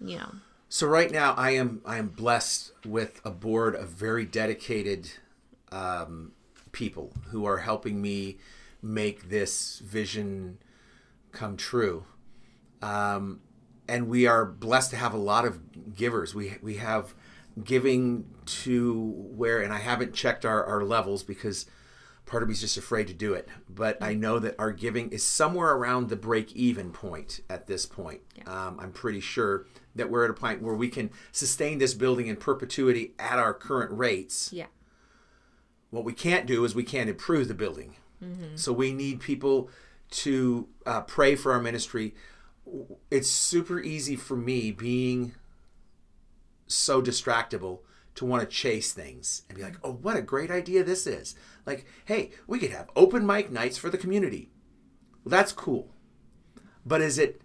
you 0.00 0.16
know, 0.18 0.32
So 0.68 0.86
right 0.86 1.10
now, 1.10 1.34
I 1.34 1.50
am 1.50 1.80
I 1.84 1.98
am 1.98 2.08
blessed 2.08 2.72
with 2.84 3.20
a 3.24 3.30
board 3.30 3.74
of 3.74 3.88
very 3.90 4.24
dedicated 4.24 5.12
um, 5.72 6.32
people 6.70 7.12
who 7.30 7.44
are 7.44 7.58
helping 7.58 8.00
me 8.00 8.38
make 8.80 9.28
this 9.28 9.80
vision 9.80 10.58
come 11.32 11.56
true. 11.56 12.04
Um, 12.80 13.40
and 13.88 14.08
we 14.08 14.26
are 14.26 14.44
blessed 14.44 14.90
to 14.90 14.96
have 14.96 15.14
a 15.14 15.18
lot 15.18 15.44
of 15.44 15.94
givers. 15.96 16.34
We 16.34 16.56
we 16.62 16.76
have 16.76 17.14
giving 17.62 18.26
to 18.44 19.12
where, 19.34 19.60
and 19.60 19.72
I 19.72 19.78
haven't 19.78 20.14
checked 20.14 20.44
our, 20.44 20.64
our 20.64 20.82
levels 20.82 21.22
because 21.22 21.66
part 22.24 22.42
of 22.42 22.48
me 22.48 22.54
is 22.54 22.60
just 22.60 22.78
afraid 22.78 23.08
to 23.08 23.14
do 23.14 23.34
it. 23.34 23.48
But 23.68 23.98
I 24.00 24.14
know 24.14 24.38
that 24.38 24.54
our 24.58 24.72
giving 24.72 25.10
is 25.10 25.22
somewhere 25.22 25.72
around 25.72 26.08
the 26.08 26.16
break 26.16 26.52
even 26.52 26.92
point 26.92 27.40
at 27.50 27.66
this 27.66 27.84
point. 27.84 28.20
Um, 28.46 28.78
I'm 28.80 28.92
pretty 28.92 29.20
sure 29.20 29.66
that 29.94 30.10
we're 30.10 30.24
at 30.24 30.30
a 30.30 30.34
point 30.34 30.62
where 30.62 30.74
we 30.74 30.88
can 30.88 31.10
sustain 31.30 31.78
this 31.78 31.92
building 31.92 32.28
in 32.28 32.36
perpetuity 32.36 33.12
at 33.18 33.38
our 33.38 33.52
current 33.52 33.92
rates. 33.92 34.50
yeah. 34.52 34.66
What 35.92 36.04
we 36.04 36.14
can't 36.14 36.46
do 36.46 36.64
is 36.64 36.74
we 36.74 36.84
can't 36.84 37.10
improve 37.10 37.46
the 37.48 37.54
building. 37.54 37.96
So 38.56 38.72
we 38.72 38.92
need 38.92 39.20
people 39.20 39.68
to 40.10 40.68
uh, 40.86 41.02
pray 41.02 41.34
for 41.36 41.52
our 41.52 41.60
ministry. 41.60 42.14
It's 43.10 43.28
super 43.28 43.78
easy 43.78 44.16
for 44.16 44.36
me 44.36 44.70
being 44.72 45.34
so 46.66 47.02
distractible 47.02 47.80
to 48.14 48.24
want 48.24 48.42
to 48.42 48.46
chase 48.48 48.92
things 48.92 49.42
and 49.48 49.58
be 49.58 49.64
like, 49.64 49.76
oh, 49.82 49.92
what 49.92 50.16
a 50.16 50.22
great 50.22 50.50
idea 50.50 50.82
this 50.82 51.06
is. 51.06 51.34
Like, 51.66 51.84
hey, 52.06 52.30
we 52.46 52.58
could 52.58 52.70
have 52.70 52.88
open 52.96 53.26
mic 53.26 53.50
nights 53.50 53.76
for 53.76 53.90
the 53.90 53.98
community. 53.98 54.50
Well, 55.24 55.30
that's 55.30 55.52
cool. 55.52 55.90
But 56.86 57.00
is 57.02 57.18
it 57.18 57.42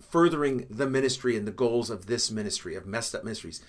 furthering 0.00 0.66
the 0.68 0.86
ministry 0.86 1.36
and 1.36 1.46
the 1.46 1.52
goals 1.52 1.88
of 1.88 2.06
this 2.06 2.30
ministry, 2.30 2.74
of 2.74 2.84
messed 2.84 3.14
up 3.14 3.24
ministries? 3.24 3.62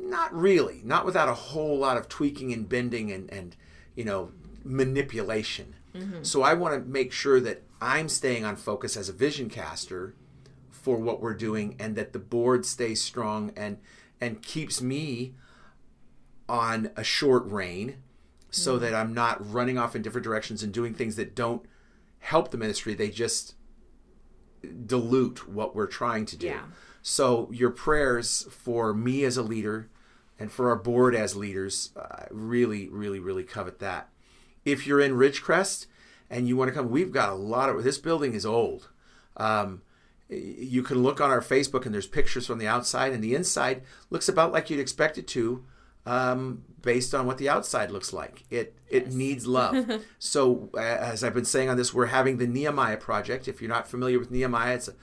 Not 0.00 0.34
really. 0.34 0.82
Not 0.84 1.04
without 1.04 1.28
a 1.28 1.34
whole 1.34 1.78
lot 1.78 1.96
of 1.96 2.08
tweaking 2.08 2.52
and 2.52 2.68
bending 2.68 3.10
and, 3.10 3.30
and 3.32 3.56
you 3.94 4.04
know, 4.04 4.30
manipulation. 4.64 5.74
Mm-hmm. 5.94 6.22
So 6.22 6.42
I 6.42 6.54
want 6.54 6.74
to 6.74 6.88
make 6.88 7.12
sure 7.12 7.40
that 7.40 7.62
I'm 7.80 8.08
staying 8.08 8.44
on 8.44 8.56
focus 8.56 8.96
as 8.96 9.08
a 9.08 9.12
vision 9.12 9.48
caster 9.48 10.14
for 10.70 10.98
what 10.98 11.20
we're 11.20 11.34
doing 11.34 11.76
and 11.78 11.96
that 11.96 12.12
the 12.12 12.18
board 12.18 12.64
stays 12.64 13.02
strong 13.02 13.52
and 13.56 13.78
and 14.20 14.40
keeps 14.42 14.80
me 14.80 15.34
on 16.48 16.90
a 16.96 17.02
short 17.02 17.44
rein 17.46 17.96
so 18.50 18.74
mm-hmm. 18.74 18.84
that 18.84 18.94
I'm 18.94 19.12
not 19.12 19.52
running 19.52 19.78
off 19.78 19.96
in 19.96 20.02
different 20.02 20.24
directions 20.24 20.62
and 20.62 20.72
doing 20.72 20.94
things 20.94 21.16
that 21.16 21.34
don't 21.34 21.66
help 22.20 22.50
the 22.50 22.56
ministry. 22.56 22.94
They 22.94 23.10
just 23.10 23.54
dilute 24.86 25.48
what 25.48 25.74
we're 25.74 25.86
trying 25.86 26.24
to 26.26 26.36
do. 26.36 26.46
Yeah. 26.46 26.62
So 27.08 27.48
your 27.52 27.70
prayers 27.70 28.48
for 28.50 28.92
me 28.92 29.22
as 29.22 29.36
a 29.36 29.42
leader 29.42 29.88
and 30.40 30.50
for 30.50 30.70
our 30.70 30.76
board 30.76 31.14
as 31.14 31.36
leaders, 31.36 31.92
I 31.96 32.26
really, 32.32 32.88
really, 32.88 33.20
really 33.20 33.44
covet 33.44 33.78
that. 33.78 34.08
If 34.64 34.88
you're 34.88 35.00
in 35.00 35.12
Ridgecrest 35.12 35.86
and 36.28 36.48
you 36.48 36.56
want 36.56 36.68
to 36.68 36.74
come, 36.74 36.90
we've 36.90 37.12
got 37.12 37.28
a 37.28 37.36
lot 37.36 37.68
of 37.68 37.84
this 37.84 37.96
building 37.96 38.34
is 38.34 38.44
old. 38.44 38.88
Um, 39.36 39.82
you 40.28 40.82
can 40.82 41.00
look 41.00 41.20
on 41.20 41.30
our 41.30 41.40
Facebook 41.40 41.86
and 41.86 41.94
there's 41.94 42.08
pictures 42.08 42.48
from 42.48 42.58
the 42.58 42.66
outside, 42.66 43.12
and 43.12 43.22
the 43.22 43.36
inside 43.36 43.82
looks 44.10 44.28
about 44.28 44.50
like 44.50 44.68
you'd 44.68 44.80
expect 44.80 45.16
it 45.16 45.28
to, 45.28 45.64
um, 46.06 46.64
based 46.82 47.14
on 47.14 47.24
what 47.24 47.38
the 47.38 47.48
outside 47.48 47.92
looks 47.92 48.12
like. 48.12 48.42
It 48.50 48.74
it 48.88 49.12
needs 49.12 49.46
love. 49.58 50.02
so 50.18 50.70
as 50.76 51.22
I've 51.22 51.34
been 51.34 51.44
saying 51.44 51.68
on 51.68 51.76
this, 51.76 51.94
we're 51.94 52.06
having 52.06 52.38
the 52.38 52.48
Nehemiah 52.48 52.96
project. 52.96 53.46
If 53.46 53.60
you're 53.60 53.70
not 53.70 53.86
familiar 53.86 54.18
with 54.18 54.32
Nehemiah, 54.32 54.74
it's 54.74 54.88
a, 54.88 54.94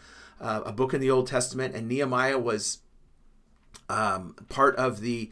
uh, 0.43 0.61
a 0.65 0.73
book 0.73 0.93
in 0.93 0.99
the 0.99 1.09
Old 1.09 1.27
Testament, 1.27 1.73
and 1.73 1.87
Nehemiah 1.87 2.37
was 2.37 2.79
um, 3.89 4.35
part 4.49 4.75
of 4.75 4.99
the 4.99 5.31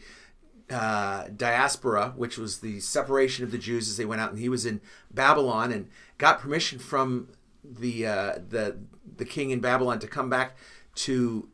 uh, 0.69 1.27
diaspora, 1.35 2.13
which 2.15 2.37
was 2.37 2.59
the 2.59 2.79
separation 2.79 3.43
of 3.43 3.51
the 3.51 3.57
Jews 3.57 3.89
as 3.89 3.97
they 3.97 4.05
went 4.05 4.21
out, 4.21 4.31
and 4.31 4.39
he 4.39 4.49
was 4.49 4.65
in 4.65 4.79
Babylon 5.13 5.71
and 5.73 5.89
got 6.17 6.39
permission 6.39 6.79
from 6.79 7.27
the 7.63 8.07
uh, 8.07 8.35
the 8.47 8.77
the 9.17 9.25
king 9.25 9.51
in 9.51 9.59
Babylon 9.59 9.99
to 9.99 10.07
come 10.07 10.29
back 10.29 10.55
to 10.95 11.49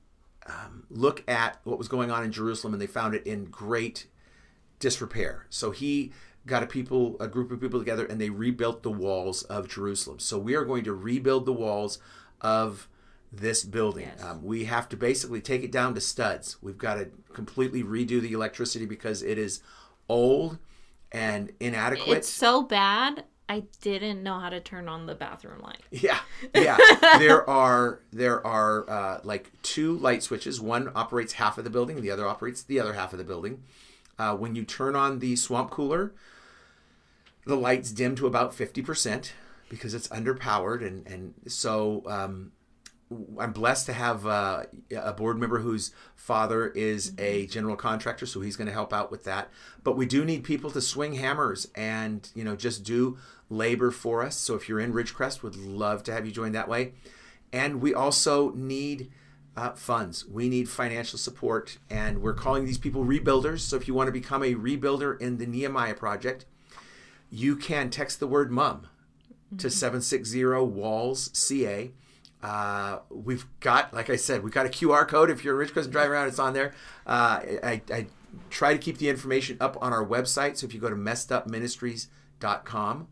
um, 0.45 0.85
look 0.91 1.27
at 1.27 1.59
what 1.63 1.79
was 1.79 1.87
going 1.87 2.11
on 2.11 2.23
in 2.23 2.31
Jerusalem, 2.31 2.73
and 2.73 2.81
they 2.81 2.87
found 2.87 3.15
it 3.15 3.25
in 3.25 3.45
great 3.45 4.05
disrepair. 4.79 5.47
So 5.49 5.71
he 5.71 6.13
got 6.45 6.61
a 6.61 6.67
people, 6.67 7.17
a 7.19 7.27
group 7.27 7.51
of 7.51 7.59
people 7.59 7.79
together, 7.79 8.05
and 8.05 8.21
they 8.21 8.29
rebuilt 8.29 8.83
the 8.83 8.91
walls 8.91 9.41
of 9.43 9.67
Jerusalem. 9.67 10.19
So 10.19 10.37
we 10.37 10.55
are 10.55 10.63
going 10.63 10.83
to 10.83 10.93
rebuild 10.93 11.47
the 11.47 11.53
walls 11.53 11.97
of 12.39 12.87
this 13.31 13.63
building. 13.63 14.07
Yes. 14.15 14.23
Um, 14.23 14.43
we 14.43 14.65
have 14.65 14.87
to 14.89 14.97
basically 14.97 15.41
take 15.41 15.63
it 15.63 15.71
down 15.71 15.93
to 15.95 16.01
studs. 16.01 16.57
We've 16.61 16.77
got 16.77 16.95
to 16.95 17.09
completely 17.33 17.83
redo 17.83 18.21
the 18.21 18.31
electricity 18.31 18.85
because 18.85 19.21
it 19.21 19.37
is 19.37 19.61
old 20.09 20.57
and 21.11 21.51
inadequate. 21.59 22.17
It's 22.19 22.29
so 22.29 22.61
bad. 22.63 23.25
I 23.49 23.63
didn't 23.81 24.23
know 24.23 24.39
how 24.39 24.49
to 24.49 24.59
turn 24.59 24.89
on 24.89 25.05
the 25.05 25.15
bathroom 25.15 25.61
light. 25.61 25.81
Yeah, 25.91 26.19
yeah. 26.53 26.77
there 27.17 27.49
are 27.49 28.01
there 28.11 28.45
are 28.45 28.89
uh, 28.89 29.19
like 29.23 29.51
two 29.61 29.97
light 29.97 30.21
switches. 30.23 30.59
One 30.59 30.91
operates 30.95 31.33
half 31.33 31.57
of 31.57 31.63
the 31.63 31.69
building, 31.69 32.01
the 32.01 32.11
other 32.11 32.27
operates 32.27 32.61
the 32.61 32.79
other 32.79 32.93
half 32.93 33.13
of 33.13 33.19
the 33.19 33.25
building. 33.25 33.63
Uh, 34.19 34.35
when 34.35 34.55
you 34.55 34.63
turn 34.63 34.95
on 34.95 35.19
the 35.19 35.35
swamp 35.35 35.69
cooler, 35.69 36.11
the 37.45 37.55
lights 37.55 37.91
dim 37.91 38.15
to 38.15 38.27
about 38.27 38.53
fifty 38.53 38.81
percent. 38.81 39.33
because 39.69 39.93
it's 39.93 40.07
underpowered, 40.09 40.85
and 40.85 41.07
and 41.07 41.33
so 41.47 42.03
um, 42.07 42.51
I'm 43.39 43.53
blessed 43.53 43.85
to 43.85 43.93
have 43.93 44.25
uh, 44.25 44.63
a 44.95 45.13
board 45.13 45.39
member 45.39 45.59
whose 45.59 45.91
father 46.15 46.67
is 46.67 47.13
a 47.17 47.47
general 47.47 47.77
contractor, 47.77 48.25
so 48.25 48.41
he's 48.41 48.57
going 48.57 48.67
to 48.67 48.73
help 48.73 48.91
out 48.91 49.11
with 49.11 49.23
that. 49.23 49.49
But 49.83 49.95
we 49.95 50.05
do 50.05 50.25
need 50.25 50.43
people 50.43 50.69
to 50.71 50.81
swing 50.81 51.13
hammers 51.13 51.67
and 51.75 52.29
you 52.35 52.43
know 52.43 52.55
just 52.55 52.83
do 52.83 53.17
labor 53.49 53.91
for 53.91 54.23
us. 54.23 54.35
So 54.35 54.55
if 54.55 54.67
you're 54.67 54.79
in 54.79 54.93
Ridgecrest, 54.93 55.41
would 55.41 55.55
love 55.55 56.03
to 56.03 56.13
have 56.13 56.25
you 56.25 56.31
join 56.33 56.51
that 56.51 56.67
way. 56.67 56.93
And 57.53 57.81
we 57.81 57.93
also 57.93 58.51
need 58.51 59.09
uh, 59.55 59.71
funds. 59.71 60.25
We 60.27 60.49
need 60.49 60.67
financial 60.67 61.17
support, 61.17 61.77
and 61.89 62.21
we're 62.21 62.33
calling 62.33 62.65
these 62.65 62.77
people 62.77 63.05
rebuilders. 63.05 63.59
So 63.61 63.77
if 63.77 63.87
you 63.87 63.93
want 63.93 64.07
to 64.07 64.11
become 64.11 64.43
a 64.43 64.53
rebuilder 64.53 65.19
in 65.21 65.37
the 65.37 65.47
Nehemiah 65.47 65.95
project, 65.95 66.45
you 67.29 67.55
can 67.55 67.89
text 67.89 68.19
the 68.19 68.27
word 68.27 68.51
"mum" 68.51 68.87
to 69.57 69.69
760 69.69 70.43
walls 70.43 71.31
ca 71.33 71.91
uh, 72.43 72.99
we've 73.09 73.47
got 73.59 73.91
like 73.93 74.11
i 74.11 74.15
said 74.15 74.43
we've 74.43 74.53
got 74.53 74.65
a 74.65 74.69
qr 74.69 75.07
code. 75.07 75.29
If 75.29 75.43
you're 75.43 75.55
a 75.55 75.57
rich 75.57 75.75
and 75.75 75.91
drive 75.91 76.09
around 76.11 76.27
it's 76.27 76.39
on 76.39 76.53
there. 76.53 76.73
Uh, 77.05 77.41
I, 77.63 77.81
I 77.91 78.07
try 78.49 78.71
to 78.73 78.79
keep 78.79 78.99
the 78.99 79.09
information 79.09 79.57
up 79.59 79.77
on 79.81 79.91
our 79.93 80.05
website. 80.05 80.57
So 80.57 80.67
if 80.67 80.73
you 80.73 80.79
go 80.79 80.89
to 80.89 80.95
messedupministries.com 80.95 83.07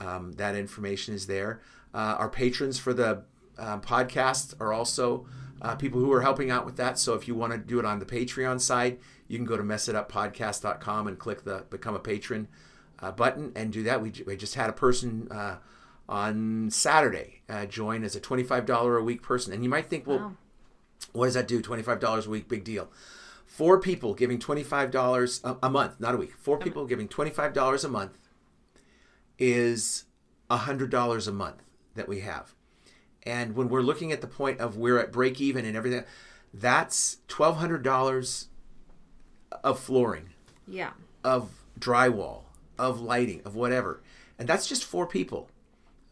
um, 0.00 0.32
that 0.32 0.56
information 0.56 1.14
is 1.14 1.26
there. 1.26 1.60
Uh, 1.92 2.16
our 2.18 2.28
patrons 2.28 2.78
for 2.78 2.94
the 2.94 3.22
um, 3.58 3.80
podcast 3.80 4.60
are 4.60 4.72
also 4.72 5.26
uh, 5.62 5.76
people 5.76 6.00
who 6.00 6.12
are 6.12 6.22
helping 6.22 6.50
out 6.50 6.66
with 6.66 6.76
that. 6.76 6.98
So 6.98 7.14
if 7.14 7.28
you 7.28 7.34
want 7.34 7.52
to 7.52 7.58
do 7.58 7.78
it 7.78 7.84
on 7.84 7.98
the 7.98 8.06
patreon 8.06 8.60
side 8.60 8.98
you 9.28 9.38
can 9.38 9.46
go 9.46 9.56
to 9.56 9.62
messituppodcast.com 9.62 11.06
and 11.06 11.18
click 11.18 11.44
the 11.44 11.64
become 11.70 11.94
a 11.94 11.98
patron 11.98 12.48
uh, 13.00 13.10
button 13.10 13.52
and 13.54 13.72
do 13.72 13.82
that. 13.84 14.02
We, 14.02 14.12
we 14.26 14.36
just 14.36 14.54
had 14.54 14.70
a 14.70 14.72
person 14.72 15.28
uh, 15.30 15.56
on 16.08 16.70
Saturday 16.70 17.42
uh, 17.48 17.66
join 17.66 18.04
as 18.04 18.14
a 18.16 18.20
$25 18.20 19.00
a 19.00 19.02
week 19.02 19.22
person. 19.22 19.52
And 19.52 19.62
you 19.64 19.70
might 19.70 19.86
think, 19.88 20.06
well, 20.06 20.18
Wow. 20.18 20.32
what 21.12 21.26
does 21.26 21.34
that 21.34 21.48
do? 21.48 21.62
$25 21.62 22.26
a 22.26 22.30
week, 22.30 22.48
big 22.48 22.64
deal. 22.64 22.90
Four 23.46 23.80
people 23.80 24.14
giving 24.14 24.38
$25 24.38 25.40
a, 25.44 25.56
a 25.66 25.70
month, 25.70 26.00
not 26.00 26.14
a 26.14 26.18
week. 26.18 26.34
Four 26.38 26.58
people 26.58 26.86
giving 26.86 27.08
$25 27.08 27.84
a 27.84 27.88
month 27.88 28.18
is 29.38 30.04
$100 30.50 31.28
a 31.28 31.32
month 31.32 31.62
that 31.94 32.08
we 32.08 32.20
have. 32.20 32.54
And 33.22 33.54
when 33.56 33.68
we're 33.68 33.80
looking 33.82 34.12
at 34.12 34.20
the 34.20 34.26
point 34.26 34.60
of 34.60 34.76
we're 34.76 34.98
at 34.98 35.12
break 35.12 35.40
even 35.40 35.64
and 35.64 35.76
everything, 35.76 36.04
that's 36.52 37.18
$1,200 37.28 38.46
of 39.62 39.78
flooring 39.80 40.30
Yeah. 40.66 40.92
of 41.22 41.50
drywall, 41.78 42.42
of 42.78 43.00
lighting, 43.00 43.40
of 43.44 43.54
whatever. 43.54 44.02
And 44.38 44.48
that's 44.48 44.66
just 44.66 44.84
four 44.84 45.06
people. 45.06 45.48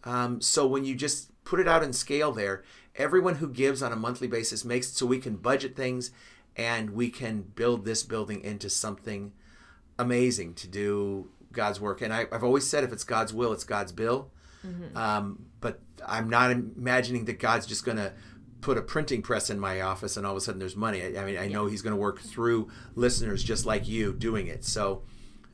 Um, 0.05 0.41
so 0.41 0.67
when 0.67 0.85
you 0.85 0.95
just 0.95 1.31
put 1.45 1.61
it 1.61 1.69
out 1.69 1.83
in 1.83 1.93
scale 1.93 2.33
there, 2.33 2.63
everyone 2.97 3.37
who 3.37 3.49
gives 3.49 3.83
on 3.83 3.93
a 3.93 3.97
monthly 3.97 4.29
basis 4.29 4.65
makes 4.65 4.89
it 4.89 4.95
so 4.95 5.07
we 5.07 5.19
can 5.19 5.37
budget 5.37 5.77
things 5.77 6.11
and 6.57 6.91
we 6.91 7.09
can 7.09 7.43
build 7.43 7.85
this 7.85 8.03
building 8.03 8.43
into 8.43 8.69
something 8.69 9.33
amazing 9.99 10.55
to 10.55 10.69
do 10.69 11.31
God's 11.53 11.81
work. 11.81 12.03
And 12.03 12.13
I, 12.13 12.27
I've 12.33 12.45
always 12.45 12.67
said 12.67 12.85
if 12.85 12.93
it's 12.93 13.05
God's 13.05 13.33
will, 13.33 13.53
it's 13.53 13.65
God's 13.65 13.93
bill. 13.93 14.31
Um, 14.97 15.47
but 15.61 15.81
I'm 16.07 16.29
not 16.29 16.51
imagining 16.51 17.25
that 17.27 17.39
God's 17.39 17.67
just 17.67 17.85
going 17.85 17.97
to 17.97 18.13
put 18.61 18.79
a 18.79 18.83
printing 18.83 19.23
press 19.23 19.51
in 19.51 19.59
my 19.59 19.81
office 19.81 20.17
and 20.17 20.25
all 20.25 20.33
of 20.33 20.39
a 20.39 20.41
sudden 20.41 20.59
there's 20.59 20.77
money. 20.77 21.03
I, 21.03 21.21
I 21.21 21.25
mean, 21.25 21.37
I 21.37 21.49
know 21.49 21.67
He's 21.67 21.83
going 21.83 21.95
to 21.95 22.01
work 22.01 22.21
through 22.21 22.69
listeners 22.95 23.43
just 23.43 23.67
like 23.67 23.89
you 23.89 24.13
doing 24.13 24.47
it. 24.47 24.65
So, 24.65 25.03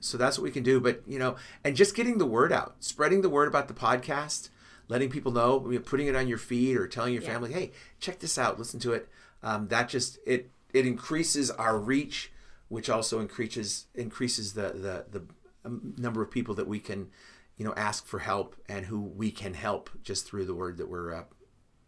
so 0.00 0.16
that's 0.18 0.38
what 0.38 0.44
we 0.44 0.50
can 0.50 0.62
do. 0.62 0.80
But 0.80 1.02
you 1.06 1.18
know, 1.18 1.36
and 1.64 1.76
just 1.76 1.94
getting 1.96 2.18
the 2.18 2.26
word 2.26 2.52
out, 2.52 2.76
spreading 2.80 3.22
the 3.22 3.28
word 3.28 3.48
about 3.48 3.68
the 3.68 3.74
podcast, 3.74 4.50
letting 4.88 5.10
people 5.10 5.32
know, 5.32 5.64
you 5.70 5.78
know, 5.78 5.84
putting 5.84 6.06
it 6.06 6.16
on 6.16 6.28
your 6.28 6.38
feed 6.38 6.76
or 6.76 6.86
telling 6.86 7.12
your 7.14 7.22
Yeah. 7.22 7.32
family, 7.32 7.52
hey, 7.52 7.72
check 8.00 8.18
this 8.20 8.38
out, 8.38 8.58
listen 8.58 8.80
to 8.80 8.92
it. 8.92 9.08
Um, 9.42 9.68
that 9.68 9.88
just 9.88 10.18
it 10.26 10.50
it 10.72 10.86
increases 10.86 11.50
our 11.50 11.78
reach, 11.78 12.32
which 12.68 12.88
also 12.90 13.20
increases 13.20 13.86
increases 13.94 14.54
the 14.54 14.72
the 14.72 15.18
the 15.18 15.26
um, 15.64 15.94
number 15.98 16.22
of 16.22 16.30
people 16.30 16.54
that 16.56 16.66
we 16.68 16.78
can, 16.80 17.10
you 17.56 17.64
know, 17.64 17.74
ask 17.76 18.06
for 18.06 18.20
help 18.20 18.56
and 18.68 18.86
who 18.86 19.00
we 19.00 19.30
can 19.30 19.54
help 19.54 19.90
just 20.02 20.26
through 20.26 20.44
the 20.44 20.54
word 20.54 20.76
that 20.78 20.88
we're 20.88 21.12
uh, 21.14 21.24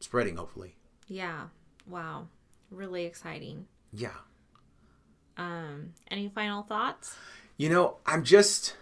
spreading. 0.00 0.36
Hopefully, 0.36 0.76
Yeah. 1.06 1.48
Wow. 1.86 2.28
Really 2.70 3.04
exciting. 3.04 3.66
yeah. 3.92 4.14
Um, 5.36 5.94
any 6.10 6.28
final 6.28 6.62
thoughts? 6.62 7.16
You 7.60 7.68
know, 7.68 7.98
I'm 8.06 8.24
just. 8.24 8.74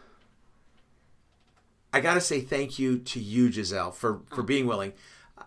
I 1.93 1.99
gotta 1.99 2.21
say 2.21 2.41
thank 2.41 2.79
you 2.79 2.99
to 2.99 3.19
you, 3.19 3.51
Giselle, 3.51 3.91
for 3.91 4.21
for 4.29 4.43
oh. 4.43 4.45
being 4.45 4.69
willing. 4.69 4.93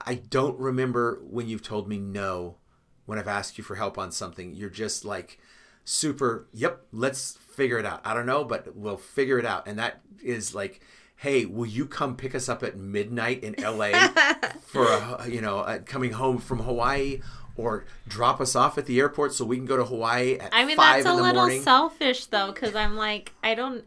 I 0.06 0.16
don't 0.16 0.60
remember 0.60 1.22
when 1.24 1.48
you've 1.48 1.64
told 1.64 1.88
me 1.88 1.98
no 1.98 2.58
when 3.06 3.18
I've 3.18 3.30
asked 3.30 3.58
you 3.58 3.64
for 3.64 3.76
help 3.76 3.98
on 3.98 4.12
something. 4.12 4.54
You're 4.54 4.70
just 4.70 5.06
like 5.06 5.40
super. 5.86 6.50
Yep, 6.52 6.88
let's 6.92 7.38
figure 7.38 7.80
it 7.80 7.86
out. 7.86 8.02
I 8.04 8.14
don't 8.14 8.26
know, 8.26 8.44
but 8.44 8.76
we'll 8.76 8.98
figure 8.98 9.40
it 9.40 9.46
out. 9.46 9.66
And 9.66 9.80
that 9.80 10.02
is 10.22 10.54
like, 10.54 10.82
hey, 11.16 11.46
will 11.46 11.68
you 11.68 11.86
come 11.86 12.18
pick 12.18 12.36
us 12.36 12.50
up 12.50 12.64
at 12.64 12.76
midnight 12.76 13.46
in 13.46 13.58
L.A. 13.64 13.94
for 14.62 14.86
a 14.88 15.30
you 15.30 15.40
know 15.40 15.60
a, 15.60 15.80
coming 15.80 16.12
home 16.12 16.38
from 16.38 16.60
Hawaii? 16.60 17.22
Or 17.58 17.86
drop 18.08 18.40
us 18.42 18.56
off 18.56 18.78
at 18.78 18.86
the 18.86 19.00
airport 19.00 19.34
so 19.34 19.44
we 19.46 19.58
can 19.58 19.66
go 19.66 19.78
to 19.78 19.84
Hawaii 19.86 20.38
at 20.40 20.50
I 20.54 20.66
mean, 20.66 20.78
five 20.78 21.04
that's 21.04 21.14
a 21.14 21.22
little 21.22 21.34
morning. 21.34 21.62
selfish 21.62 22.26
though, 22.28 22.52
because 22.52 22.76
I'm 22.76 22.96
like, 22.96 23.34
I 23.44 23.56
don't, 23.56 23.84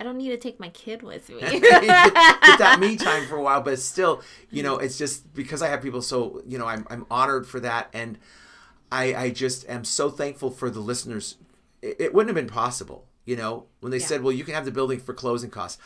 I 0.00 0.04
don't 0.04 0.16
need 0.16 0.30
to 0.30 0.36
take 0.38 0.58
my 0.58 0.70
kid 0.70 1.02
with 1.02 1.28
me. 1.28 1.40
get, 1.40 1.60
get 1.62 1.80
that 2.58 2.78
me 2.80 2.96
time 2.96 3.26
for 3.26 3.36
a 3.36 3.42
while 3.42 3.60
but 3.60 3.78
still 3.78 4.22
you 4.50 4.62
know 4.62 4.76
it's 4.78 4.98
just 4.98 5.32
because 5.34 5.62
i 5.62 5.68
have 5.68 5.80
people 5.82 6.02
so 6.02 6.42
you 6.48 6.58
know 6.58 6.66
i'm, 6.66 6.84
I'm 6.90 7.06
honored 7.10 7.46
for 7.46 7.60
that 7.60 7.88
and 7.92 8.18
i 8.90 9.14
i 9.14 9.30
just 9.30 9.68
am 9.68 9.84
so 9.84 10.10
thankful 10.10 10.50
for 10.50 10.68
the 10.70 10.80
listeners 10.80 11.36
it, 11.80 11.96
it 12.00 12.14
wouldn't 12.14 12.36
have 12.36 12.44
been 12.44 12.52
possible 12.52 13.06
you 13.24 13.36
know 13.36 13.66
when 13.80 13.92
they 13.92 13.98
Yeah. 13.98 14.06
said 14.06 14.22
well 14.24 14.32
you 14.32 14.42
can 14.44 14.54
have 14.54 14.64
the 14.64 14.72
building 14.72 14.98
for 14.98 15.14
closing 15.14 15.48
costs 15.50 15.80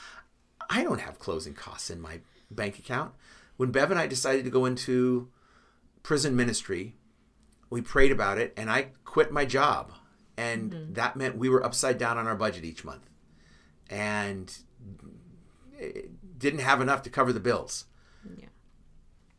i 0.71 0.83
don't 0.83 1.01
have 1.03 1.19
closing 1.19 1.53
costs 1.55 1.91
in 1.91 2.01
my 2.01 2.21
bank 2.51 2.79
account 2.79 3.13
when 3.59 3.71
bev 3.71 3.91
and 3.91 4.01
i 4.01 4.07
decided 4.07 4.45
to 4.45 4.51
go 4.51 4.65
into 4.65 5.29
prison 6.03 6.35
ministry 6.35 6.95
we 7.71 7.81
prayed 7.81 8.13
about 8.13 8.39
it 8.39 8.53
and 8.57 8.71
i 8.71 8.89
quit 9.05 9.31
my 9.31 9.45
job 9.45 9.93
and 10.39 10.95
that 10.95 11.17
meant 11.17 11.37
we 11.37 11.49
were 11.49 11.65
upside 11.65 11.99
down 11.99 12.17
on 12.17 12.29
our 12.29 12.37
budget 12.37 12.65
each 12.65 12.85
month 12.85 13.11
and 13.91 14.57
didn't 16.39 16.61
have 16.61 16.81
enough 16.81 17.03
to 17.03 17.11
cover 17.11 17.33
the 17.33 17.41
bills. 17.41 17.87
Yeah. 18.39 18.47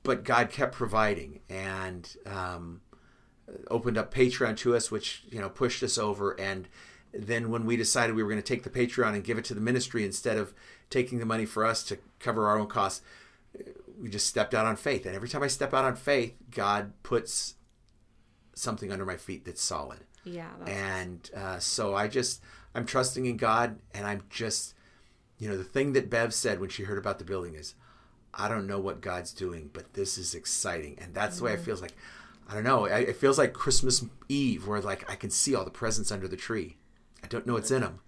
But 0.04 0.24
God 0.24 0.50
kept 0.50 0.74
providing 0.76 1.40
and 1.50 2.10
um, 2.26 2.82
opened 3.70 3.98
up 3.98 4.14
Patreon 4.14 4.58
to 4.58 4.76
us, 4.76 4.92
which 4.92 5.24
you 5.30 5.40
know 5.40 5.50
pushed 5.50 5.84
us 5.84 5.98
over. 5.98 6.32
And 6.40 6.68
then 7.14 7.50
when 7.50 7.66
we 7.66 7.78
decided 7.78 8.16
we 8.16 8.24
were 8.24 8.30
going 8.30 8.42
to 8.42 8.48
take 8.48 8.64
the 8.64 8.70
Patreon 8.70 9.14
and 9.14 9.24
give 9.24 9.38
it 9.38 9.46
to 9.46 9.54
the 9.54 9.62
ministry 9.62 10.04
instead 10.04 10.38
of 10.38 10.54
taking 10.90 11.20
the 11.20 11.26
money 11.26 11.46
for 11.46 11.66
us 11.66 11.84
to 11.84 11.98
cover 12.20 12.48
our 12.48 12.60
own 12.60 12.68
costs, 12.68 13.02
we 14.00 14.10
just 14.10 14.28
stepped 14.28 14.54
out 14.54 14.66
on 14.66 14.76
faith. 14.76 15.06
And 15.06 15.16
every 15.16 15.30
time 15.30 15.44
I 15.44 15.48
step 15.48 15.74
out 15.74 15.86
on 15.86 15.96
faith, 15.96 16.36
God 16.52 16.94
puts 17.04 17.56
something 18.60 18.92
under 18.92 19.06
my 19.06 19.18
feet 19.18 19.46
that's 19.46 19.62
solid 19.62 20.00
yeah. 20.24 20.50
That's, 20.60 20.72
and 20.72 21.32
uh, 21.36 21.60
so 21.60 21.96
I 21.96 22.08
just 22.08 22.42
I'm 22.76 22.86
trusting 22.86 23.26
in 23.26 23.38
God, 23.38 23.80
and 23.94 24.06
I'm 24.06 24.24
just 24.30 24.74
you 25.38 25.50
know 25.50 25.58
the 25.58 25.64
thing 25.64 25.94
that 25.94 26.10
Bev 26.10 26.34
said 26.34 26.60
when 26.60 26.70
she 26.70 26.84
heard 26.84 26.98
about 26.98 27.20
the 27.20 27.26
building 27.26 27.56
is 27.56 27.76
I 28.34 28.48
don't 28.48 28.68
know 28.68 28.80
what 28.80 29.02
God's 29.02 29.34
doing, 29.34 29.70
but 29.74 29.94
this 29.94 30.18
is 30.18 30.36
exciting, 30.36 30.98
and 31.02 31.14
that's 31.14 31.38
the 31.38 31.46
way 31.46 31.54
it 31.54 31.62
feels 31.62 31.82
like. 31.82 31.94
I 32.48 32.56
don't 32.56 32.64
know. 32.64 32.86
It 32.86 33.16
feels 33.16 33.38
like 33.38 33.54
Christmas 33.54 34.04
Eve, 34.28 34.66
where 34.66 34.82
like 34.82 35.10
I 35.10 35.16
can 35.16 35.30
see 35.30 35.54
all 35.54 35.64
the 35.64 35.70
presents 35.70 36.12
under 36.12 36.28
the 36.28 36.36
tree. 36.36 36.78
I 37.24 37.28
don't 37.28 37.46
know 37.46 37.54
what's 37.54 37.70
in 37.70 37.82
them, 37.82 38.00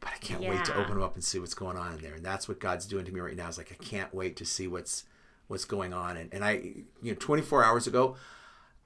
but 0.00 0.10
I 0.12 0.16
can't 0.18 0.40
wait 0.40 0.64
to 0.64 0.76
open 0.76 0.94
them 0.94 1.04
up 1.04 1.14
and 1.14 1.22
see 1.22 1.38
what's 1.38 1.54
going 1.54 1.76
on 1.76 1.94
in 1.94 2.00
there. 2.00 2.14
And 2.14 2.24
that's 2.24 2.48
what 2.48 2.58
God's 2.58 2.84
doing 2.84 3.04
to 3.04 3.12
me 3.12 3.20
right 3.20 3.36
now. 3.36 3.48
Is 3.48 3.56
like 3.56 3.70
I 3.70 3.84
can't 3.84 4.12
wait 4.12 4.34
to 4.36 4.44
see 4.44 4.66
what's 4.66 5.04
what's 5.46 5.64
going 5.64 5.92
on. 5.92 6.16
And 6.16 6.34
and 6.34 6.44
I 6.44 6.52
you 7.00 7.12
know 7.12 7.14
24 7.14 7.62
hours 7.62 7.86
ago, 7.86 8.16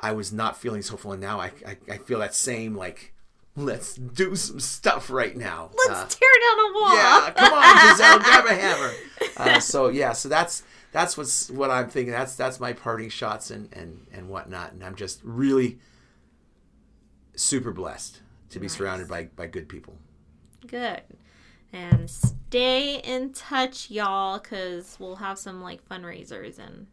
I 0.01 0.12
was 0.12 0.32
not 0.32 0.57
feeling 0.57 0.82
so 0.82 0.96
full, 0.96 1.12
and 1.12 1.20
now 1.20 1.40
I 1.40 1.53
I, 1.66 1.76
I 1.90 1.99
feel 1.99 2.18
that 2.20 2.34
same 2.34 2.76
like 2.76 3.14
let's 3.57 3.94
do 3.96 4.36
some 4.36 4.61
stuff 4.61 5.11
right 5.11 5.36
now. 5.36 5.70
Uh, 5.88 5.92
Let's 5.92 6.14
tear 6.14 6.28
down 6.40 6.59
a 6.61 6.72
wall. 6.74 6.94
yeah, 6.94 7.30
come 7.34 7.53
on, 7.53 7.88
Giselle, 7.96 8.18
grab 8.20 8.46
a 8.46 8.55
hammer. 8.55 8.92
Uh, 9.36 9.61
so 9.61 9.88
yeah, 9.88 10.12
so 10.12 10.28
that's 10.28 10.62
that's 10.92 11.16
what's 11.16 11.51
what 11.51 11.70
I'm 11.70 11.88
thinking. 11.88 12.12
That's 12.12 12.34
that's 12.34 12.61
my 12.61 12.72
parting 12.72 13.09
shots 13.09 13.51
and 13.51 13.72
and 13.72 14.07
and 14.12 14.28
whatnot. 14.28 14.72
And 14.72 14.84
I'm 14.84 14.94
just 14.94 15.20
really 15.24 15.78
super 17.34 17.72
blessed 17.72 18.20
to 18.51 18.61
be 18.61 18.68
surrounded 18.68 19.09
by 19.09 19.24
by 19.36 19.46
good 19.46 19.68
people. 19.68 19.96
Good. 20.66 21.03
And 21.72 22.09
stay 22.09 22.96
in 23.01 23.32
touch, 23.32 23.90
y'all, 23.90 24.38
because 24.38 24.96
we'll 24.99 25.16
have 25.16 25.38
some 25.38 25.61
like 25.62 25.86
fundraisers 25.86 26.59
and 26.59 26.86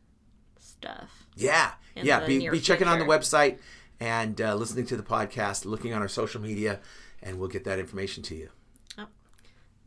stuff. 0.86 1.26
Yeah, 1.36 1.72
yeah. 1.96 2.26
Be, 2.26 2.50
be 2.50 2.60
checking 2.60 2.88
on 2.88 3.00
the 3.00 3.06
website 3.06 3.60
and 4.00 4.40
uh, 4.40 4.56
listening 4.56 4.86
to 4.88 4.98
the 4.98 5.04
podcast, 5.04 5.66
looking 5.66 5.94
on 5.94 6.02
our 6.02 6.08
social 6.08 6.42
media, 6.42 6.80
and 7.22 7.40
we'll 7.40 7.50
get 7.50 7.64
that 7.66 7.80
information 7.80 8.24
to 8.24 8.36
you. 8.36 8.50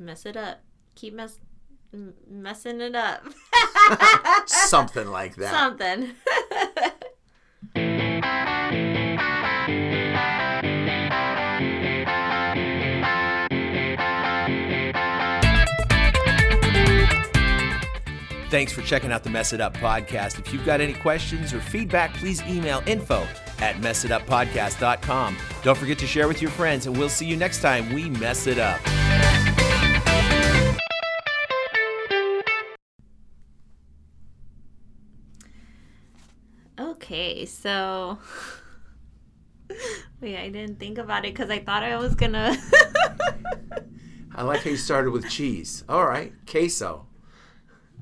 Mess 0.01 0.26
it 0.26 0.36
up. 0.36 0.61
Keep 0.94 1.14
mess. 1.14 1.40
m- 1.92 2.14
messing 2.30 2.80
it 2.80 2.94
up. 2.94 3.24
Something 4.46 5.09
like 5.09 5.34
that. 5.36 5.51
Something. 5.51 6.11
Thanks 18.51 18.72
for 18.72 18.80
checking 18.80 19.12
out 19.12 19.24
the 19.24 19.30
Mess 19.30 19.53
It 19.53 19.61
Up 19.61 19.76
podcast. 19.76 20.38
If 20.38 20.55
you've 20.55 20.64
got 20.64 20.80
any 20.80 20.94
questions 20.94 21.53
or 21.53 21.61
feedback, 21.61 22.14
please 22.14 22.42
email 22.44 22.82
info 22.86 23.26
at 23.59 23.76
messituppodcast.com. 23.76 25.36
Don't 25.62 25.76
forget 25.76 25.99
to 25.99 26.07
share 26.07 26.26
with 26.28 26.40
your 26.40 26.51
friends, 26.51 26.86
and 26.86 26.96
we'll 26.96 27.11
see 27.11 27.26
you 27.26 27.36
next 27.36 27.61
time 27.61 27.92
we 27.92 28.09
mess 28.09 28.46
it 28.46 28.59
up. 28.59 28.80
okay, 36.78 37.44
so. 37.44 38.18
Wait, 40.22 40.38
I 40.38 40.49
didn't 40.49 40.78
think 40.80 40.96
about 40.96 41.26
it 41.26 41.34
because 41.34 41.51
I 41.51 41.59
thought 41.59 41.82
I 41.82 41.96
was 41.99 42.14
gonna. 42.14 42.57
I 44.34 44.42
like 44.42 44.62
how 44.62 44.70
you 44.70 44.76
started 44.78 45.11
with 45.11 45.28
cheese. 45.28 45.84
All 45.86 46.07
right, 46.07 46.32
queso. 46.46 47.07